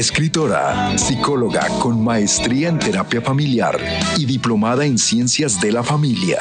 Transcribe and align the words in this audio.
escritora, 0.00 0.96
psicóloga 0.96 1.68
con 1.78 2.02
maestría 2.02 2.70
en 2.70 2.78
terapia 2.78 3.20
familiar 3.20 3.78
y 4.16 4.24
diplomada 4.24 4.86
en 4.86 4.96
ciencias 4.96 5.60
de 5.60 5.72
la 5.72 5.82
familia. 5.82 6.38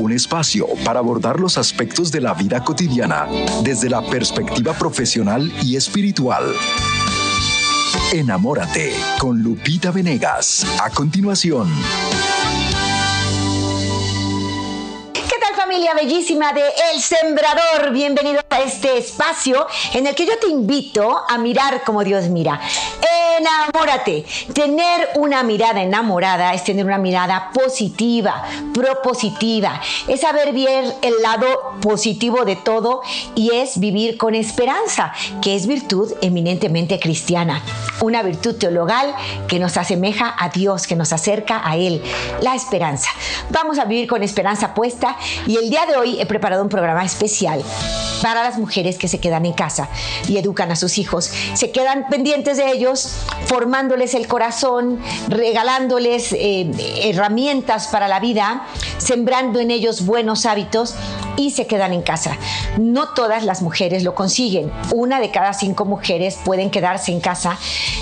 Un 0.00 0.10
espacio 0.10 0.66
para 0.84 0.98
abordar 0.98 1.38
los 1.38 1.56
aspectos 1.56 2.10
de 2.10 2.20
la 2.20 2.34
vida 2.34 2.64
cotidiana 2.64 3.28
desde 3.62 3.88
la 3.88 4.02
perspectiva 4.02 4.74
profesional 4.74 5.52
y 5.62 5.76
espiritual. 5.76 6.52
Enamórate 8.12 8.92
con 9.20 9.40
Lupita 9.40 9.92
Venegas. 9.92 10.66
A 10.82 10.90
continuación. 10.90 11.68
familia 15.76 15.94
bellísima 15.94 16.52
de 16.52 16.62
El 16.92 17.02
Sembrador, 17.02 17.92
bienvenido 17.92 18.40
a 18.56 18.62
este 18.62 18.96
espacio 18.96 19.66
en 19.92 20.06
el 20.06 20.14
que 20.14 20.24
yo 20.24 20.38
te 20.38 20.48
invito 20.48 21.22
a 21.28 21.36
mirar 21.36 21.82
como 21.84 22.02
Dios 22.02 22.28
mira. 22.28 22.58
Enamórate. 23.38 24.24
Tener 24.54 25.10
una 25.16 25.42
mirada 25.42 25.82
enamorada 25.82 26.54
es 26.54 26.64
tener 26.64 26.86
una 26.86 26.96
mirada 26.96 27.50
positiva, 27.52 28.42
propositiva, 28.72 29.80
es 30.08 30.22
saber 30.22 30.52
bien 30.52 30.90
el 31.02 31.20
lado 31.20 31.46
positivo 31.82 32.46
de 32.46 32.56
todo 32.56 33.02
y 33.34 33.50
es 33.52 33.78
vivir 33.78 34.16
con 34.16 34.34
esperanza, 34.34 35.12
que 35.42 35.54
es 35.54 35.66
virtud 35.66 36.12
eminentemente 36.22 36.98
cristiana. 36.98 37.62
Una 38.00 38.22
virtud 38.22 38.56
teologal 38.56 39.14
que 39.48 39.58
nos 39.58 39.76
asemeja 39.76 40.34
a 40.38 40.48
Dios, 40.48 40.86
que 40.86 40.96
nos 40.96 41.12
acerca 41.12 41.60
a 41.62 41.76
Él, 41.76 42.02
la 42.40 42.54
esperanza. 42.54 43.10
Vamos 43.50 43.78
a 43.78 43.84
vivir 43.84 44.08
con 44.08 44.22
esperanza 44.22 44.72
puesta 44.72 45.16
y 45.46 45.56
el 45.56 45.68
día 45.68 45.84
de 45.84 45.96
hoy 45.96 46.18
he 46.20 46.24
preparado 46.24 46.62
un 46.62 46.70
programa 46.70 47.04
especial 47.04 47.62
para 48.22 48.45
las 48.46 48.58
mujeres 48.58 48.96
que 48.96 49.08
se 49.08 49.18
quedan 49.18 49.44
en 49.44 49.52
casa 49.52 49.88
y 50.28 50.38
educan 50.38 50.70
a 50.70 50.76
sus 50.76 50.98
hijos. 50.98 51.30
Se 51.54 51.70
quedan 51.72 52.08
pendientes 52.08 52.56
de 52.56 52.70
ellos, 52.70 53.16
formándoles 53.46 54.14
el 54.14 54.28
corazón, 54.28 55.00
regalándoles 55.28 56.32
eh, 56.32 56.70
herramientas 57.02 57.88
para 57.88 58.06
la 58.06 58.20
vida, 58.20 58.66
sembrando 58.98 59.58
en 59.58 59.70
ellos 59.70 60.06
buenos 60.06 60.46
hábitos 60.46 60.94
y 61.36 61.50
se 61.50 61.66
quedan 61.66 61.92
en 61.92 62.02
casa. 62.02 62.36
No 62.78 63.10
todas 63.10 63.44
las 63.44 63.62
mujeres 63.62 64.02
lo 64.02 64.14
consiguen. 64.14 64.72
Una 64.94 65.20
de 65.20 65.30
cada 65.30 65.52
cinco 65.52 65.84
mujeres 65.84 66.38
pueden 66.44 66.70
quedarse 66.70 67.12
en 67.12 67.20
casa 67.20 67.58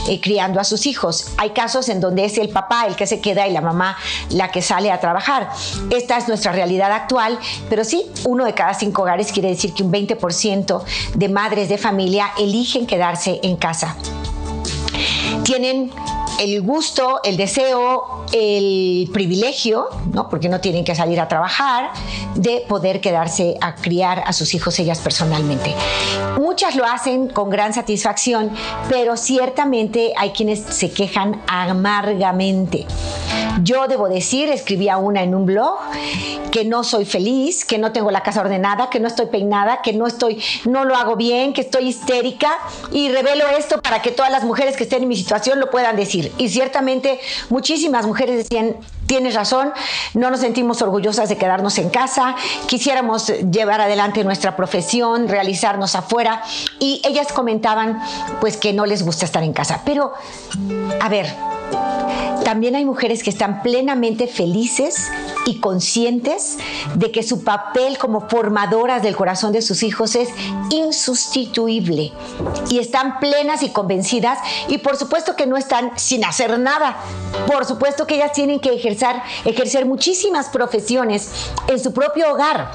eh, 0.09 0.21
criando 0.21 0.61
a 0.61 0.65
sus 0.65 0.87
hijos. 0.87 1.33
Hay 1.37 1.51
casos 1.51 1.89
en 1.89 2.01
donde 2.01 2.25
es 2.25 2.39
el 2.39 2.51
papá 2.51 2.87
el 2.87 2.97
que 2.97 3.07
se 3.07 3.21
queda 3.21 3.47
y 3.47 3.53
la 3.53 3.61
mamá 3.61 3.97
la 4.31 4.51
que 4.51 4.63
sale 4.63 4.91
a 4.91 5.01
trabajar. 5.01 5.49
Esta 5.91 6.17
es 6.19 6.29
nuestra 6.29 6.53
realidad 6.53 6.93
actual, 6.93 7.39
pero 7.69 7.85
sí, 7.85 8.07
uno 8.25 8.45
de 8.45 8.55
cada 8.55 8.75
cinco 8.75 9.03
hogares 9.03 9.33
quiere 9.33 9.49
decir 9.49 9.73
que 9.75 9.83
un 9.83 9.93
20% 9.93 10.34
de 11.15 11.29
madres 11.29 11.69
de 11.69 11.79
familia 11.79 12.33
eligen 12.39 12.87
quedarse 12.87 13.41
en 13.43 13.57
casa. 13.57 13.97
Tienen 15.45 15.91
el 16.39 16.63
gusto, 16.63 17.21
el 17.23 17.37
deseo, 17.37 18.25
el 18.33 19.09
privilegio, 19.13 19.89
¿no? 20.13 20.29
porque 20.29 20.49
no 20.49 20.61
tienen 20.61 20.85
que 20.85 20.95
salir 20.95 21.21
a 21.21 21.29
trabajar, 21.29 21.91
de 22.35 22.65
poder 22.69 23.01
quedarse 23.01 23.57
a 23.61 23.75
criar 23.75 24.25
a 24.27 24.33
sus 24.33 24.55
hijos 24.55 24.79
ellas 24.79 24.99
personalmente. 24.99 25.75
Muchas 26.39 26.75
lo 26.75 26.85
hacen 26.85 27.29
con 27.29 27.51
gran 27.51 27.73
satisfacción, 27.73 28.51
pero 28.89 29.17
ciertamente 29.17 30.13
hay 30.17 30.31
quienes 30.31 30.61
se 30.61 30.91
quejan 30.91 31.41
amargamente. 31.47 32.87
Yo 33.63 33.87
debo 33.87 34.09
decir, 34.09 34.49
escribía 34.49 34.97
una 34.97 35.23
en 35.23 35.35
un 35.35 35.47
blog, 35.47 35.79
que 36.51 36.65
no 36.65 36.85
soy 36.85 37.05
feliz, 37.05 37.65
que 37.65 37.79
no 37.79 37.93
tengo 37.93 38.11
la 38.11 38.23
casa 38.23 38.41
ordenada, 38.41 38.91
que 38.91 39.01
no 39.01 39.09
estoy 39.09 39.27
peinada, 39.27 39.81
que 39.83 39.93
no 39.93 40.07
estoy, 40.07 40.43
no 40.65 40.85
lo 40.85 40.97
hago 40.97 41.17
bien, 41.17 41.53
que 41.53 41.61
estoy 41.61 41.89
histérica 41.89 42.51
y 42.93 43.09
revelo 43.09 43.47
esto 43.49 43.81
para 43.81 44.03
que 44.03 44.11
todas 44.11 44.31
las 44.31 44.45
mujeres 44.45 44.77
que 44.77 44.85
estén 44.85 45.03
en 45.03 45.09
mi 45.09 45.17
situación 45.17 45.61
lo 45.61 45.71
puedan 45.71 45.97
decir. 45.97 46.33
Y 46.39 46.49
ciertamente 46.49 47.21
muchísimas 47.49 48.07
mujeres 48.07 48.37
decían, 48.37 48.77
tienes 49.07 49.35
razón, 49.35 49.73
no 50.15 50.31
nos 50.31 50.41
sentimos 50.41 50.83
orgullosas 50.83 51.29
de 51.29 51.37
quedarnos 51.37 51.79
en 51.79 51.91
casa, 51.91 52.35
quisiéramos 52.67 53.29
llevar 53.29 53.81
adelante 53.81 54.25
nuestra 54.25 54.57
profesión, 54.57 55.29
realizarnos 55.29 55.95
afuera 55.95 56.43
y 56.79 57.03
ellas 57.05 57.33
comentaban 57.33 58.01
pues 58.41 58.57
que 58.57 58.73
no 58.73 58.87
les 58.87 59.05
gusta 59.05 59.25
estar 59.25 59.43
en 59.43 59.53
casa. 59.53 59.83
Pero, 59.85 60.13
a 61.01 61.09
ver, 61.09 61.27
también 62.45 62.77
hay 62.77 62.85
mujeres 62.85 63.23
que 63.23 63.31
están 63.31 63.63
plenamente 63.63 64.27
felices 64.27 65.11
y 65.47 65.61
conscientes 65.61 66.59
de 66.95 67.11
que 67.11 67.23
su 67.23 67.43
papel 67.43 67.97
como 67.97 68.29
formadoras 68.29 69.03
del 69.03 69.17
corazón 69.17 69.53
de 69.53 69.63
sus 69.63 69.83
hijos 69.83 70.15
es 70.15 70.29
insustituible 70.71 72.13
y 72.71 72.79
están 72.79 73.19
plenas 73.19 73.63
y 73.63 73.71
convencidas 73.71 74.39
y 74.69 74.79
por 74.79 74.97
supuesto 74.97 75.37
que 75.37 75.47
no 75.47 75.57
están 75.57 75.93
sin 75.97 76.25
hacer 76.25 76.59
nada. 76.59 76.97
Por 77.47 77.65
supuesto 77.65 78.07
que 78.07 78.17
ellas 78.17 78.33
tienen 78.33 78.61
que 78.61 78.75
ejercer, 78.75 78.94
ejercer 79.45 79.87
muchísimas 79.87 80.49
profesiones 80.49 81.31
en 81.69 81.79
su 81.79 81.93
propio 81.93 82.33
hogar 82.33 82.71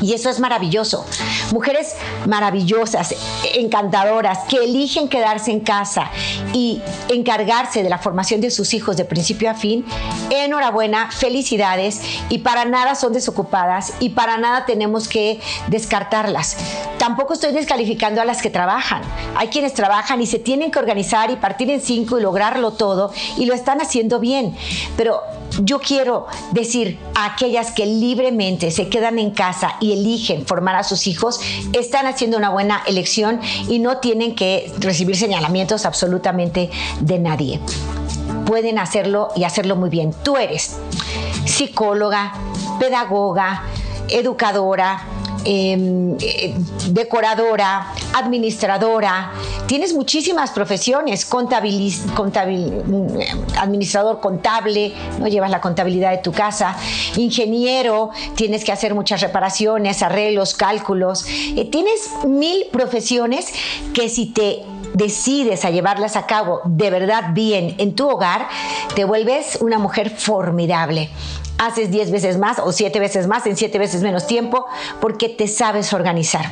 y 0.00 0.14
eso 0.14 0.30
es 0.30 0.40
maravilloso. 0.40 1.04
Mujeres 1.52 1.94
maravillosas, 2.26 3.14
encantadoras, 3.54 4.38
que 4.48 4.56
eligen 4.56 5.08
quedarse 5.08 5.50
en 5.50 5.60
casa 5.60 6.10
y 6.52 6.80
encargarse 7.08 7.82
de 7.82 7.90
la 7.90 7.98
formación 7.98 8.40
de 8.40 8.50
sus 8.50 8.72
hijos 8.74 8.96
de 8.96 9.04
principio 9.04 9.50
a 9.50 9.54
fin. 9.54 9.84
Enhorabuena, 10.30 11.10
felicidades 11.10 12.00
y 12.28 12.38
para 12.38 12.64
nada 12.64 12.94
son 12.94 13.12
desocupadas 13.12 13.94
y 14.00 14.10
para 14.10 14.38
nada 14.38 14.64
tenemos 14.64 15.08
que 15.08 15.40
descartarlas. 15.68 16.56
Tampoco 16.98 17.34
estoy 17.34 17.52
descalificando 17.52 18.20
a 18.20 18.24
las 18.24 18.42
que 18.42 18.50
trabajan. 18.50 19.02
Hay 19.36 19.48
quienes 19.48 19.74
trabajan 19.74 20.20
y 20.20 20.26
se 20.26 20.38
tienen 20.38 20.70
que 20.70 20.78
organizar 20.78 21.30
y 21.30 21.36
partir 21.36 21.70
en 21.70 21.80
cinco 21.80 22.18
y 22.18 22.22
lograrlo 22.22 22.72
todo 22.72 23.12
y 23.36 23.46
lo 23.46 23.54
están 23.54 23.80
haciendo 23.80 24.20
bien. 24.20 24.56
Pero 24.96 25.19
yo 25.62 25.80
quiero 25.80 26.26
decir 26.52 26.98
a 27.14 27.26
aquellas 27.26 27.72
que 27.72 27.86
libremente 27.86 28.70
se 28.70 28.88
quedan 28.88 29.18
en 29.18 29.30
casa 29.30 29.76
y 29.80 29.92
eligen 29.92 30.46
formar 30.46 30.76
a 30.76 30.82
sus 30.82 31.06
hijos, 31.06 31.40
están 31.72 32.06
haciendo 32.06 32.36
una 32.36 32.50
buena 32.50 32.82
elección 32.86 33.40
y 33.68 33.78
no 33.78 33.98
tienen 33.98 34.34
que 34.34 34.72
recibir 34.78 35.16
señalamientos 35.16 35.86
absolutamente 35.86 36.70
de 37.00 37.18
nadie. 37.18 37.60
Pueden 38.46 38.78
hacerlo 38.78 39.28
y 39.36 39.44
hacerlo 39.44 39.76
muy 39.76 39.90
bien. 39.90 40.14
Tú 40.22 40.36
eres 40.36 40.76
psicóloga, 41.44 42.32
pedagoga, 42.78 43.64
educadora, 44.08 45.04
eh, 45.44 46.54
decoradora, 46.90 47.92
administradora, 48.14 49.32
tienes 49.66 49.94
muchísimas 49.94 50.50
profesiones, 50.50 51.26
administrador 53.58 54.20
contable, 54.20 54.92
no 55.18 55.28
llevas 55.28 55.50
la 55.50 55.60
contabilidad 55.60 56.10
de 56.10 56.18
tu 56.18 56.32
casa, 56.32 56.76
ingeniero, 57.16 58.10
tienes 58.34 58.64
que 58.64 58.72
hacer 58.72 58.94
muchas 58.94 59.20
reparaciones, 59.20 60.02
arreglos, 60.02 60.54
cálculos, 60.54 61.24
eh, 61.26 61.68
tienes 61.70 62.10
mil 62.26 62.66
profesiones 62.72 63.46
que 63.94 64.08
si 64.08 64.26
te 64.26 64.62
decides 64.94 65.64
a 65.64 65.70
llevarlas 65.70 66.16
a 66.16 66.26
cabo 66.26 66.60
de 66.64 66.90
verdad 66.90 67.32
bien 67.32 67.74
en 67.78 67.94
tu 67.94 68.08
hogar, 68.08 68.48
te 68.94 69.04
vuelves 69.04 69.58
una 69.60 69.78
mujer 69.78 70.10
formidable 70.10 71.10
haces 71.60 71.90
10 71.90 72.10
veces 72.10 72.38
más 72.38 72.58
o 72.58 72.72
7 72.72 72.98
veces 72.98 73.26
más 73.26 73.46
en 73.46 73.56
7 73.56 73.78
veces 73.78 74.02
menos 74.02 74.26
tiempo 74.26 74.66
porque 75.00 75.28
te 75.28 75.46
sabes 75.46 75.92
organizar 75.92 76.50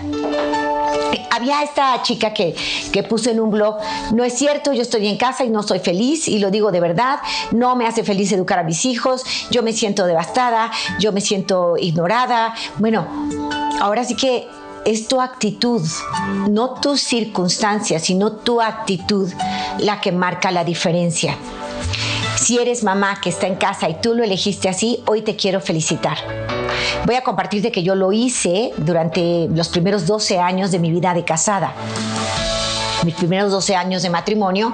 había 1.31 1.63
esta 1.63 2.03
chica 2.03 2.35
que, 2.35 2.55
que, 2.93 3.03
puso 3.05 3.31
en 3.31 3.39
un 3.39 3.51
blog, 3.51 3.77
no 4.13 4.25
es 4.25 4.35
cierto, 4.35 4.73
yo 4.73 4.83
estoy 4.83 5.07
en 5.07 5.17
casa 5.17 5.45
y 5.45 5.51
no 5.51 5.63
soy 5.63 5.79
feliz 5.79 6.27
y 6.27 6.39
lo 6.39 6.51
digo 6.51 6.73
de 6.73 6.81
verdad, 6.81 7.21
no 7.53 7.77
me 7.77 7.87
hace 7.87 8.03
feliz 8.03 8.33
educar 8.33 8.59
a 8.59 8.65
mis 8.65 8.85
hijos, 8.85 9.23
yo 9.51 9.63
me 9.63 9.73
siento 9.73 10.05
devastada, 10.07 10.71
yo 10.99 11.13
me 11.13 11.21
siento 11.21 11.77
ignorada. 11.79 12.55
Bueno, 12.79 13.07
ahora 13.81 14.05
sí 14.05 14.17
que 14.17 14.49
es 14.85 15.07
tu 15.07 15.21
actitud, 15.21 15.83
no 16.49 16.75
tus 16.81 17.03
circunstancias, 17.03 18.03
sino 18.03 18.33
tu 18.33 18.61
actitud 18.61 19.31
la 19.79 20.01
que 20.01 20.13
marca 20.13 20.51
la 20.51 20.65
diferencia. 20.65 21.37
Si 22.41 22.57
eres 22.57 22.85
mamá 22.85 23.21
que 23.21 23.31
está 23.31 23.47
en 23.47 23.57
casa 23.57 23.89
y 23.89 23.95
tú 24.01 24.15
lo 24.15 24.23
elegiste 24.23 24.69
así, 24.69 25.03
hoy 25.07 25.23
te 25.23 25.35
quiero 25.35 25.61
felicitar. 25.61 26.17
Voy 27.05 27.17
a 27.17 27.23
compartirte 27.23 27.73
que 27.73 27.83
yo 27.83 27.95
lo 27.95 28.13
hice 28.13 28.73
durante 28.77 29.49
los 29.49 29.69
primeros 29.69 30.07
12 30.07 30.39
años 30.39 30.71
de 30.71 30.79
mi 30.79 30.91
vida 30.93 31.15
de 31.15 31.25
casada. 31.25 31.75
Mis 33.05 33.15
primeros 33.15 33.51
12 33.53 33.77
años 33.77 34.03
de 34.03 34.11
matrimonio 34.11 34.73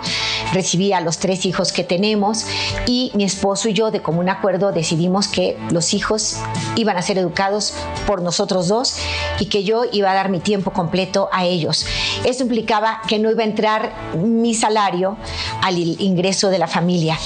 recibí 0.53 0.93
a 0.93 1.01
los 1.01 1.19
tres 1.19 1.47
hijos 1.47 1.73
que 1.73 1.85
tenemos 1.85 2.47
y 2.87 3.11
mi 3.15 3.25
esposo 3.25 3.69
y 3.69 3.73
yo 3.73 3.91
de 3.91 4.03
común 4.03 4.29
acuerdo 4.29 4.73
decidimos 4.73 5.29
que 5.29 5.59
los 5.71 5.95
hijos 5.95 6.39
iban 6.77 6.97
a 6.97 7.03
ser 7.03 7.19
educados 7.19 7.75
por 8.07 8.23
nosotros 8.23 8.69
dos 8.69 8.97
y 9.41 9.47
que 9.47 9.65
yo 9.65 9.85
iba 9.91 10.11
a 10.11 10.15
dar 10.15 10.29
mi 10.29 10.41
tiempo 10.41 10.71
completo 10.71 11.29
a 11.33 11.45
ellos. 11.45 11.87
Eso 12.25 12.45
implicaba 12.45 13.01
que 13.09 13.19
no 13.19 13.31
iba 13.31 13.43
a 13.43 13.47
entrar 13.47 13.93
mi 14.17 14.55
salario 14.55 15.17
al 15.63 15.79
ingreso 15.79 16.51
de 16.51 16.59
la 16.59 16.67
familia 16.67 17.19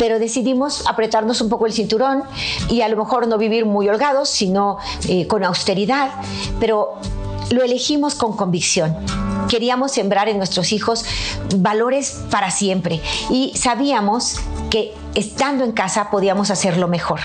pero 0.00 0.18
decidimos 0.18 0.86
apretarnos 0.86 1.42
un 1.42 1.50
poco 1.50 1.66
el 1.66 1.74
cinturón 1.74 2.22
y 2.70 2.80
a 2.80 2.88
lo 2.88 2.96
mejor 2.96 3.28
no 3.28 3.36
vivir 3.36 3.66
muy 3.66 3.86
holgados, 3.86 4.30
sino 4.30 4.78
eh, 5.06 5.26
con 5.26 5.44
austeridad, 5.44 6.08
pero 6.58 6.94
lo 7.50 7.62
elegimos 7.62 8.14
con 8.14 8.34
convicción. 8.34 8.96
Queríamos 9.50 9.92
sembrar 9.92 10.30
en 10.30 10.38
nuestros 10.38 10.72
hijos 10.72 11.04
valores 11.54 12.22
para 12.30 12.50
siempre 12.50 13.02
y 13.28 13.52
sabíamos 13.54 14.36
que 14.70 14.94
estando 15.14 15.64
en 15.64 15.72
casa 15.72 16.08
podíamos 16.10 16.50
hacerlo 16.50 16.88
mejor 16.88 17.20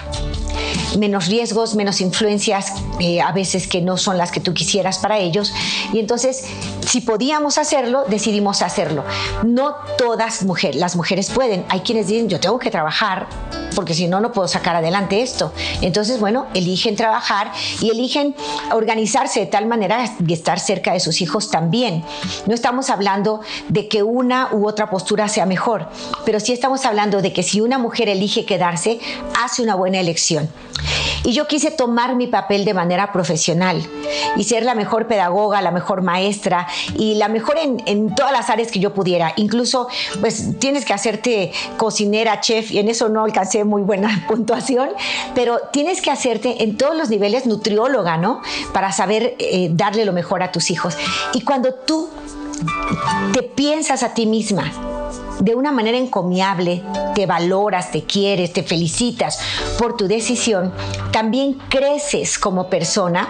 menos 0.97 1.27
riesgos, 1.27 1.75
menos 1.75 2.01
influencias, 2.01 2.73
eh, 2.99 3.21
a 3.21 3.31
veces 3.31 3.67
que 3.67 3.81
no 3.81 3.97
son 3.97 4.17
las 4.17 4.31
que 4.31 4.39
tú 4.39 4.53
quisieras 4.53 4.99
para 4.99 5.17
ellos. 5.17 5.53
Y 5.93 5.99
entonces, 5.99 6.45
si 6.85 7.01
podíamos 7.01 7.57
hacerlo, 7.57 8.03
decidimos 8.07 8.61
hacerlo. 8.61 9.03
No 9.43 9.75
todas 9.97 10.43
mujeres, 10.43 10.77
las 10.77 10.95
mujeres 10.95 11.29
pueden. 11.29 11.65
Hay 11.69 11.81
quienes 11.81 12.07
dicen, 12.07 12.29
yo 12.29 12.39
tengo 12.39 12.59
que 12.59 12.71
trabajar 12.71 13.27
porque 13.75 13.93
si 13.93 14.07
no, 14.07 14.19
no 14.19 14.31
puedo 14.31 14.47
sacar 14.47 14.75
adelante 14.75 15.21
esto. 15.21 15.51
Entonces, 15.81 16.19
bueno, 16.19 16.47
eligen 16.53 16.95
trabajar 16.95 17.51
y 17.81 17.91
eligen 17.91 18.35
organizarse 18.71 19.41
de 19.41 19.45
tal 19.45 19.67
manera 19.67 20.15
y 20.25 20.33
estar 20.33 20.59
cerca 20.59 20.93
de 20.93 20.99
sus 20.99 21.21
hijos 21.21 21.51
también. 21.51 22.03
No 22.47 22.55
estamos 22.55 22.89
hablando 22.89 23.41
de 23.67 23.87
que 23.87 24.01
una 24.01 24.49
u 24.53 24.67
otra 24.67 24.89
postura 24.89 25.27
sea 25.27 25.45
mejor, 25.45 25.89
pero 26.25 26.39
sí 26.39 26.53
estamos 26.53 26.85
hablando 26.85 27.21
de 27.21 27.33
que 27.33 27.43
si 27.43 27.61
una 27.61 27.77
mujer 27.77 28.09
elige 28.09 28.45
quedarse, 28.45 28.99
hace 29.43 29.61
una 29.61 29.75
buena 29.75 29.99
elección. 29.99 30.49
Y 31.23 31.33
yo 31.33 31.47
quise 31.47 31.71
tomar 31.71 32.15
mi 32.15 32.27
papel 32.27 32.65
de 32.65 32.73
manera 32.73 33.11
profesional 33.11 33.87
y 34.35 34.43
ser 34.43 34.63
la 34.63 34.75
mejor 34.75 35.07
pedagoga, 35.07 35.61
la 35.61 35.71
mejor 35.71 36.01
maestra 36.01 36.67
y 36.97 37.15
la 37.15 37.27
mejor 37.27 37.57
en, 37.57 38.13
todas 38.15 38.31
las 38.31 38.49
áreas 38.49 38.71
que 38.71 38.79
yo 38.79 38.93
pudiera. 38.93 39.33
Incluso, 39.35 39.87
pues 40.21 40.59
tienes 40.59 40.85
que 40.85 40.93
hacerte 40.93 41.51
cocinera, 41.77 42.39
chef, 42.41 42.71
y 42.71 42.79
en 42.79 42.89
eso 42.89 43.09
no 43.09 43.23
alcancé 43.23 43.63
muy 43.63 43.81
buena 43.81 44.25
puntuación, 44.27 44.89
pero 45.33 45.59
tienes 45.71 46.01
que 46.01 46.11
hacerte 46.11 46.63
en 46.63 46.77
todos 46.77 46.95
los 46.95 47.09
niveles 47.09 47.45
nutrióloga, 47.45 48.17
¿no? 48.17 48.41
Para 48.73 48.91
saber 48.91 49.35
eh, 49.39 49.69
darle 49.71 50.05
lo 50.05 50.13
mejor 50.13 50.43
a 50.43 50.51
tus 50.51 50.69
hijos. 50.71 50.97
Y 51.33 51.41
cuando 51.41 51.73
tú 51.73 52.09
te 53.33 53.43
piensas 53.43 54.03
a 54.03 54.13
ti 54.13 54.25
misma, 54.25 54.71
de 55.39 55.55
una 55.55 55.71
manera 55.71 55.97
encomiable, 55.97 56.83
te 57.13 57.25
valoras, 57.25 57.91
te 57.91 58.03
quieres, 58.03 58.53
te 58.53 58.63
felicitas 58.63 59.39
por 59.77 59.97
tu 59.97 60.07
decisión, 60.07 60.73
también 61.11 61.53
creces 61.69 62.37
como 62.37 62.69
persona 62.69 63.27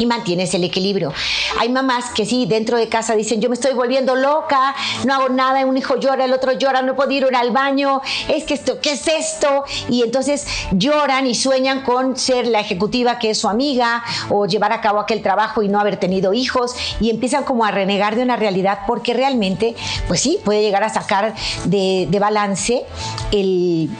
y 0.00 0.06
mantienes 0.06 0.52
el 0.54 0.64
equilibrio. 0.64 1.12
Hay 1.58 1.68
mamás 1.68 2.06
que 2.14 2.24
sí, 2.24 2.46
dentro 2.46 2.78
de 2.78 2.88
casa 2.88 3.14
dicen, 3.14 3.40
yo 3.40 3.48
me 3.48 3.54
estoy 3.54 3.74
volviendo 3.74 4.16
loca, 4.16 4.74
no 5.04 5.14
hago 5.14 5.28
nada, 5.28 5.64
un 5.66 5.76
hijo 5.76 5.96
llora, 5.96 6.24
el 6.24 6.32
otro 6.32 6.52
llora, 6.52 6.82
no 6.82 6.96
puedo 6.96 7.10
ir 7.12 7.26
al 7.34 7.50
baño, 7.50 8.00
es 8.28 8.44
que 8.44 8.54
esto, 8.54 8.80
¿qué 8.80 8.92
es 8.92 9.06
esto? 9.06 9.64
Y 9.88 10.02
entonces 10.02 10.46
lloran 10.72 11.26
y 11.26 11.34
sueñan 11.34 11.82
con 11.82 12.16
ser 12.16 12.46
la 12.46 12.60
ejecutiva 12.60 13.18
que 13.18 13.30
es 13.30 13.38
su 13.38 13.48
amiga 13.48 14.02
o 14.30 14.46
llevar 14.46 14.72
a 14.72 14.80
cabo 14.80 15.00
aquel 15.00 15.22
trabajo 15.22 15.62
y 15.62 15.68
no 15.68 15.78
haber 15.78 15.98
tenido 15.98 16.32
hijos 16.32 16.74
y 16.98 17.10
empiezan 17.10 17.44
como 17.44 17.64
a 17.64 17.70
renegar 17.70 18.16
de 18.16 18.22
una 18.22 18.36
realidad 18.36 18.80
porque 18.86 19.12
realmente, 19.12 19.76
pues 20.08 20.20
sí, 20.20 20.38
puede 20.44 20.62
llegar 20.62 20.82
a 20.82 20.88
sacar 20.88 21.34
de, 21.64 22.08
de 22.10 22.18
balance 22.18 22.84
el 23.32 23.90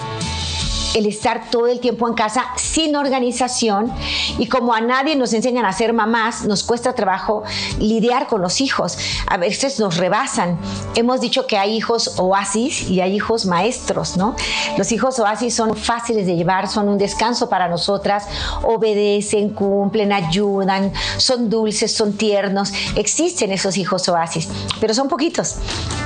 el 0.95 1.07
estar 1.07 1.51
todo 1.51 1.67
el 1.67 1.81
tiempo 1.81 2.09
en 2.09 2.15
casa 2.15 2.45
sin 2.57 2.97
organización 2.97 3.93
y 4.39 4.47
como 4.47 4.75
a 4.75 4.81
nadie 4.81 5.17
nos 5.17 5.33
enseñan 5.33 5.65
a 5.65 5.73
ser 5.73 5.93
mamás, 5.93 6.45
nos 6.45 6.63
cuesta 6.65 6.95
trabajo 6.95 7.43
lidiar 7.79 8.27
con 8.27 8.43
los 8.43 8.61
hijos. 8.61 8.99
A 9.27 9.37
veces 9.37 9.79
nos 9.79 9.97
rebasan. 9.97 10.59
Hemos 10.95 11.21
dicho 11.21 11.47
que 11.47 11.59
hay 11.59 11.77
hijos 11.77 12.15
oasis 12.19 12.89
y 12.89 13.01
hay 13.01 13.15
hijos 13.15 13.47
maestros, 13.47 14.17
¿no? 14.17 14.35
Los 14.77 14.93
hijos 14.93 15.19
oasis 15.19 15.55
son 15.55 15.77
fáciles 15.77 16.27
de 16.27 16.37
llevar, 16.37 16.69
son 16.69 16.89
un 16.89 16.99
descanso 16.99 17.49
para 17.49 17.69
nosotras, 17.69 18.27
obedecen, 18.63 19.51
cumplen, 19.51 20.13
ayudan, 20.13 20.93
son 21.19 21.51
dulces, 21.51 21.95
son 21.95 22.15
tiernos. 22.15 22.73
Existen 22.97 23.53
esos 23.53 23.77
hijos 23.77 24.09
oasis, 24.09 24.49
pero 24.81 24.95
son 24.95 25.09
poquitos. 25.09 25.57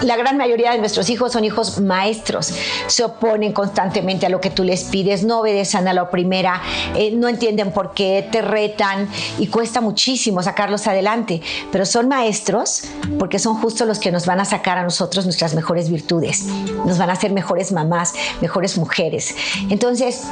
La 0.03 0.17
gran 0.17 0.37
mayoría 0.37 0.73
de 0.73 0.79
nuestros 0.79 1.09
hijos 1.09 1.33
son 1.33 1.45
hijos 1.45 1.81
maestros. 1.81 2.53
Se 2.87 3.05
oponen 3.05 3.53
constantemente 3.53 4.27
a 4.27 4.29
lo 4.29 4.41
que 4.41 4.51
tú 4.51 4.65
les 4.65 4.74
les 4.75 4.83
pides, 4.83 5.23
no 5.23 5.39
obedecen 5.39 5.87
a 5.87 5.93
la 5.93 6.11
primera, 6.11 6.61
eh, 6.97 7.13
no 7.13 7.29
entienden 7.29 7.71
por 7.71 7.95
qué, 7.95 8.29
te 8.33 8.43
retan 8.43 9.09
y 9.39 9.47
cuesta 9.47 9.81
muchísimo 9.81 10.43
sacarlos 10.43 10.89
adelante, 10.89 11.41
pero 11.71 11.87
son 11.87 12.09
maestros 12.09 12.83
porque 13.17 13.39
son 13.39 13.55
justo 13.55 13.85
los 13.85 14.01
que 14.01 14.11
nos 14.11 14.27
van 14.27 14.41
a 14.41 14.45
sacar 14.45 14.77
a 14.77 14.83
nosotros 14.83 15.27
nuestras 15.27 15.55
mejores 15.55 15.91
virtudes, 15.91 16.47
nos 16.85 16.99
van 16.99 17.09
a 17.11 17.13
hacer 17.13 17.31
mejores 17.31 17.71
mamás, 17.71 18.15
mejores 18.41 18.77
mujeres. 18.77 19.37
Entonces, 19.71 20.23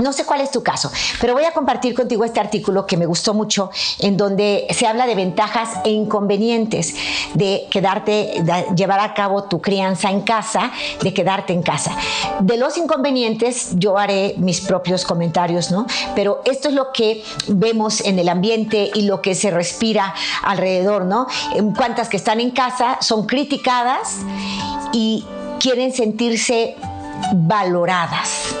no 0.00 0.12
sé 0.12 0.24
cuál 0.24 0.40
es 0.40 0.50
tu 0.50 0.62
caso, 0.62 0.90
pero 1.20 1.34
voy 1.34 1.44
a 1.44 1.52
compartir 1.52 1.94
contigo 1.94 2.24
este 2.24 2.40
artículo 2.40 2.86
que 2.86 2.96
me 2.96 3.06
gustó 3.06 3.34
mucho, 3.34 3.70
en 3.98 4.16
donde 4.16 4.66
se 4.70 4.86
habla 4.86 5.06
de 5.06 5.14
ventajas 5.14 5.68
e 5.84 5.90
inconvenientes 5.90 6.94
de 7.34 7.66
quedarte, 7.70 8.42
de 8.42 8.66
llevar 8.74 9.00
a 9.00 9.14
cabo 9.14 9.44
tu 9.44 9.60
crianza 9.60 10.10
en 10.10 10.22
casa, 10.22 10.70
de 11.02 11.12
quedarte 11.12 11.52
en 11.52 11.62
casa. 11.62 11.94
De 12.40 12.56
los 12.56 12.78
inconvenientes, 12.78 13.39
yo 13.74 13.98
haré 13.98 14.34
mis 14.38 14.60
propios 14.60 15.04
comentarios, 15.04 15.70
¿no? 15.70 15.86
Pero 16.14 16.42
esto 16.44 16.68
es 16.68 16.74
lo 16.74 16.92
que 16.92 17.22
vemos 17.48 18.00
en 18.02 18.18
el 18.18 18.28
ambiente 18.28 18.90
y 18.94 19.02
lo 19.02 19.22
que 19.22 19.34
se 19.34 19.50
respira 19.50 20.14
alrededor, 20.42 21.04
¿no? 21.04 21.26
Cuantas 21.76 22.08
que 22.08 22.16
están 22.16 22.40
en 22.40 22.50
casa 22.50 22.98
son 23.00 23.26
criticadas 23.26 24.18
y 24.92 25.24
quieren 25.58 25.92
sentirse 25.92 26.76
valoradas 27.34 28.54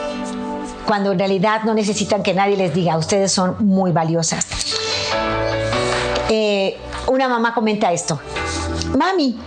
cuando 0.86 1.12
en 1.12 1.18
realidad 1.18 1.62
no 1.64 1.72
necesitan 1.72 2.22
que 2.22 2.34
nadie 2.34 2.56
les 2.56 2.74
diga, 2.74 2.96
ustedes 2.98 3.30
son 3.30 3.56
muy 3.64 3.92
valiosas. 3.92 4.44
Eh, 6.28 6.76
una 7.06 7.28
mamá 7.28 7.54
comenta 7.54 7.92
esto, 7.92 8.20
mami, 8.96 9.38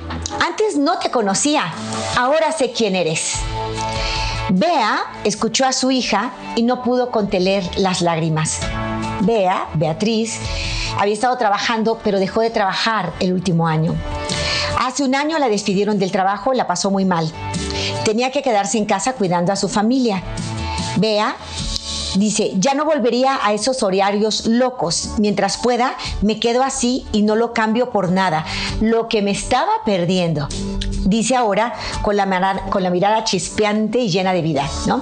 antes 0.46 0.78
no 0.78 1.00
te 1.00 1.12
conocía, 1.12 1.74
ahora 2.18 2.52
sé 2.52 2.72
quién 2.72 2.96
eres. 2.96 3.34
Bea 4.56 5.02
escuchó 5.24 5.66
a 5.66 5.74
su 5.74 5.90
hija 5.90 6.32
y 6.56 6.62
no 6.62 6.84
pudo 6.84 7.10
contener 7.10 7.68
las 7.76 8.02
lágrimas. 8.02 8.60
Bea, 9.22 9.68
Beatriz, 9.74 10.38
había 11.00 11.16
estado 11.16 11.36
trabajando, 11.40 12.00
pero 12.04 12.20
dejó 12.20 12.42
de 12.42 12.52
trabajar 12.52 13.14
el 13.20 13.34
último 13.34 13.68
año. 13.68 13.96
Hace 14.78 15.06
un 15.06 15.16
año 15.16 15.40
la 15.40 15.50
despidieron 15.50 15.98
del 15.98 16.12
trabajo, 16.12 16.54
la 16.54 16.68
pasó 16.68 16.92
muy 16.92 17.04
mal. 17.04 17.32
Tenía 18.06 18.30
que 18.30 18.44
quedarse 18.44 18.78
en 18.78 18.86
casa 18.86 19.14
cuidando 19.14 19.52
a 19.52 19.56
su 19.56 19.70
familia. 19.70 20.22
Vea, 20.98 21.36
dice, 22.18 22.52
ya 22.58 22.76
no 22.76 22.86
volvería 22.86 23.40
a 23.42 23.54
esos 23.54 23.82
horarios 23.82 24.46
locos. 24.46 25.16
Mientras 25.18 25.58
pueda, 25.58 25.96
me 26.22 26.40
quedo 26.40 26.62
así 26.62 27.08
y 27.12 27.24
no 27.24 27.36
lo 27.36 27.54
cambio 27.54 27.90
por 27.90 28.12
nada. 28.12 28.46
Lo 28.82 29.08
que 29.08 29.24
me 29.24 29.32
estaba 29.32 29.72
perdiendo. 29.84 30.48
Dice 31.06 31.36
ahora 31.36 31.74
con 32.02 32.16
la, 32.16 32.26
mirada 32.26 33.24
chispeante 33.24 34.00
y 34.00 34.10
llena 34.10 34.34
de 34.34 34.42
vida, 34.42 34.68
¿no? 34.88 35.02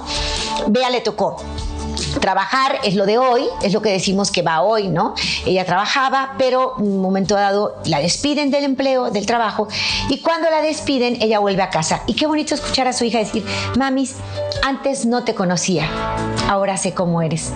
Vea, 0.68 0.90
le 0.90 1.00
tocó 1.00 1.36
trabajar 2.20 2.78
es 2.84 2.94
lo 2.94 3.06
de 3.06 3.18
hoy, 3.18 3.44
es 3.62 3.72
lo 3.72 3.82
que 3.82 3.90
decimos 3.90 4.30
que 4.30 4.42
va 4.42 4.62
hoy, 4.62 4.88
¿no? 4.88 5.14
Ella 5.46 5.64
trabajaba, 5.64 6.34
pero 6.38 6.74
en 6.78 6.86
un 6.86 7.00
momento 7.00 7.34
dado 7.34 7.76
la 7.84 8.00
despiden 8.00 8.50
del 8.50 8.64
empleo, 8.64 9.10
del 9.10 9.26
trabajo, 9.26 9.68
y 10.08 10.20
cuando 10.20 10.50
la 10.50 10.62
despiden, 10.62 11.20
ella 11.20 11.38
vuelve 11.38 11.62
a 11.62 11.70
casa. 11.70 12.02
Y 12.06 12.14
qué 12.14 12.26
bonito 12.26 12.54
escuchar 12.54 12.88
a 12.88 12.92
su 12.92 13.04
hija 13.04 13.18
decir, 13.18 13.44
mamis, 13.76 14.16
antes 14.62 15.06
no 15.06 15.24
te 15.24 15.34
conocía, 15.34 15.88
ahora 16.48 16.76
sé 16.76 16.94
cómo 16.94 17.22
eres. 17.22 17.52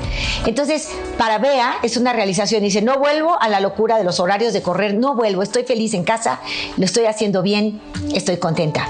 Entonces, 0.46 0.90
para 1.18 1.38
Bea 1.38 1.76
es 1.82 1.96
una 1.96 2.12
realización, 2.12 2.62
dice, 2.62 2.82
no 2.82 2.98
vuelvo 2.98 3.40
a 3.40 3.48
la 3.48 3.60
locura 3.60 3.98
de 3.98 4.04
los 4.04 4.20
horarios 4.20 4.52
de 4.52 4.62
correr, 4.62 4.94
no 4.94 5.14
vuelvo, 5.14 5.42
estoy 5.42 5.64
feliz 5.64 5.94
en 5.94 6.04
casa, 6.04 6.40
lo 6.76 6.84
estoy 6.84 7.06
haciendo 7.06 7.42
bien, 7.42 7.80
estoy 8.14 8.38
contenta. 8.38 8.88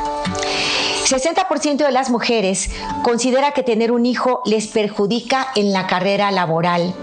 60% 1.06 1.76
de 1.76 1.92
las 1.92 2.10
mujeres 2.10 2.68
considera 3.04 3.52
que 3.52 3.62
tener 3.62 3.92
un 3.92 4.06
hijo 4.06 4.42
les 4.44 4.66
perjudica 4.66 5.48
en 5.54 5.72
la 5.72 5.86
carrera 5.86 6.32
laboral. 6.32 6.94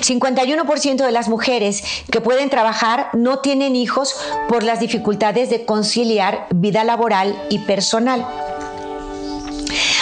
51% 0.00 0.96
de 1.04 1.12
las 1.12 1.28
mujeres 1.28 1.82
que 2.10 2.20
pueden 2.22 2.48
trabajar 2.48 3.10
no 3.12 3.40
tienen 3.40 3.76
hijos 3.76 4.16
por 4.48 4.62
las 4.62 4.80
dificultades 4.80 5.50
de 5.50 5.64
conciliar 5.66 6.46
vida 6.54 6.84
laboral 6.84 7.40
y 7.50 7.58
personal. 7.60 8.26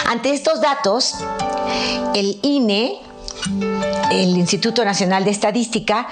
Ante 0.06 0.32
estos 0.32 0.60
datos, 0.60 1.16
el 2.14 2.38
INE 2.42 3.00
el 4.10 4.36
Instituto 4.36 4.84
Nacional 4.84 5.24
de 5.24 5.30
Estadística, 5.30 6.08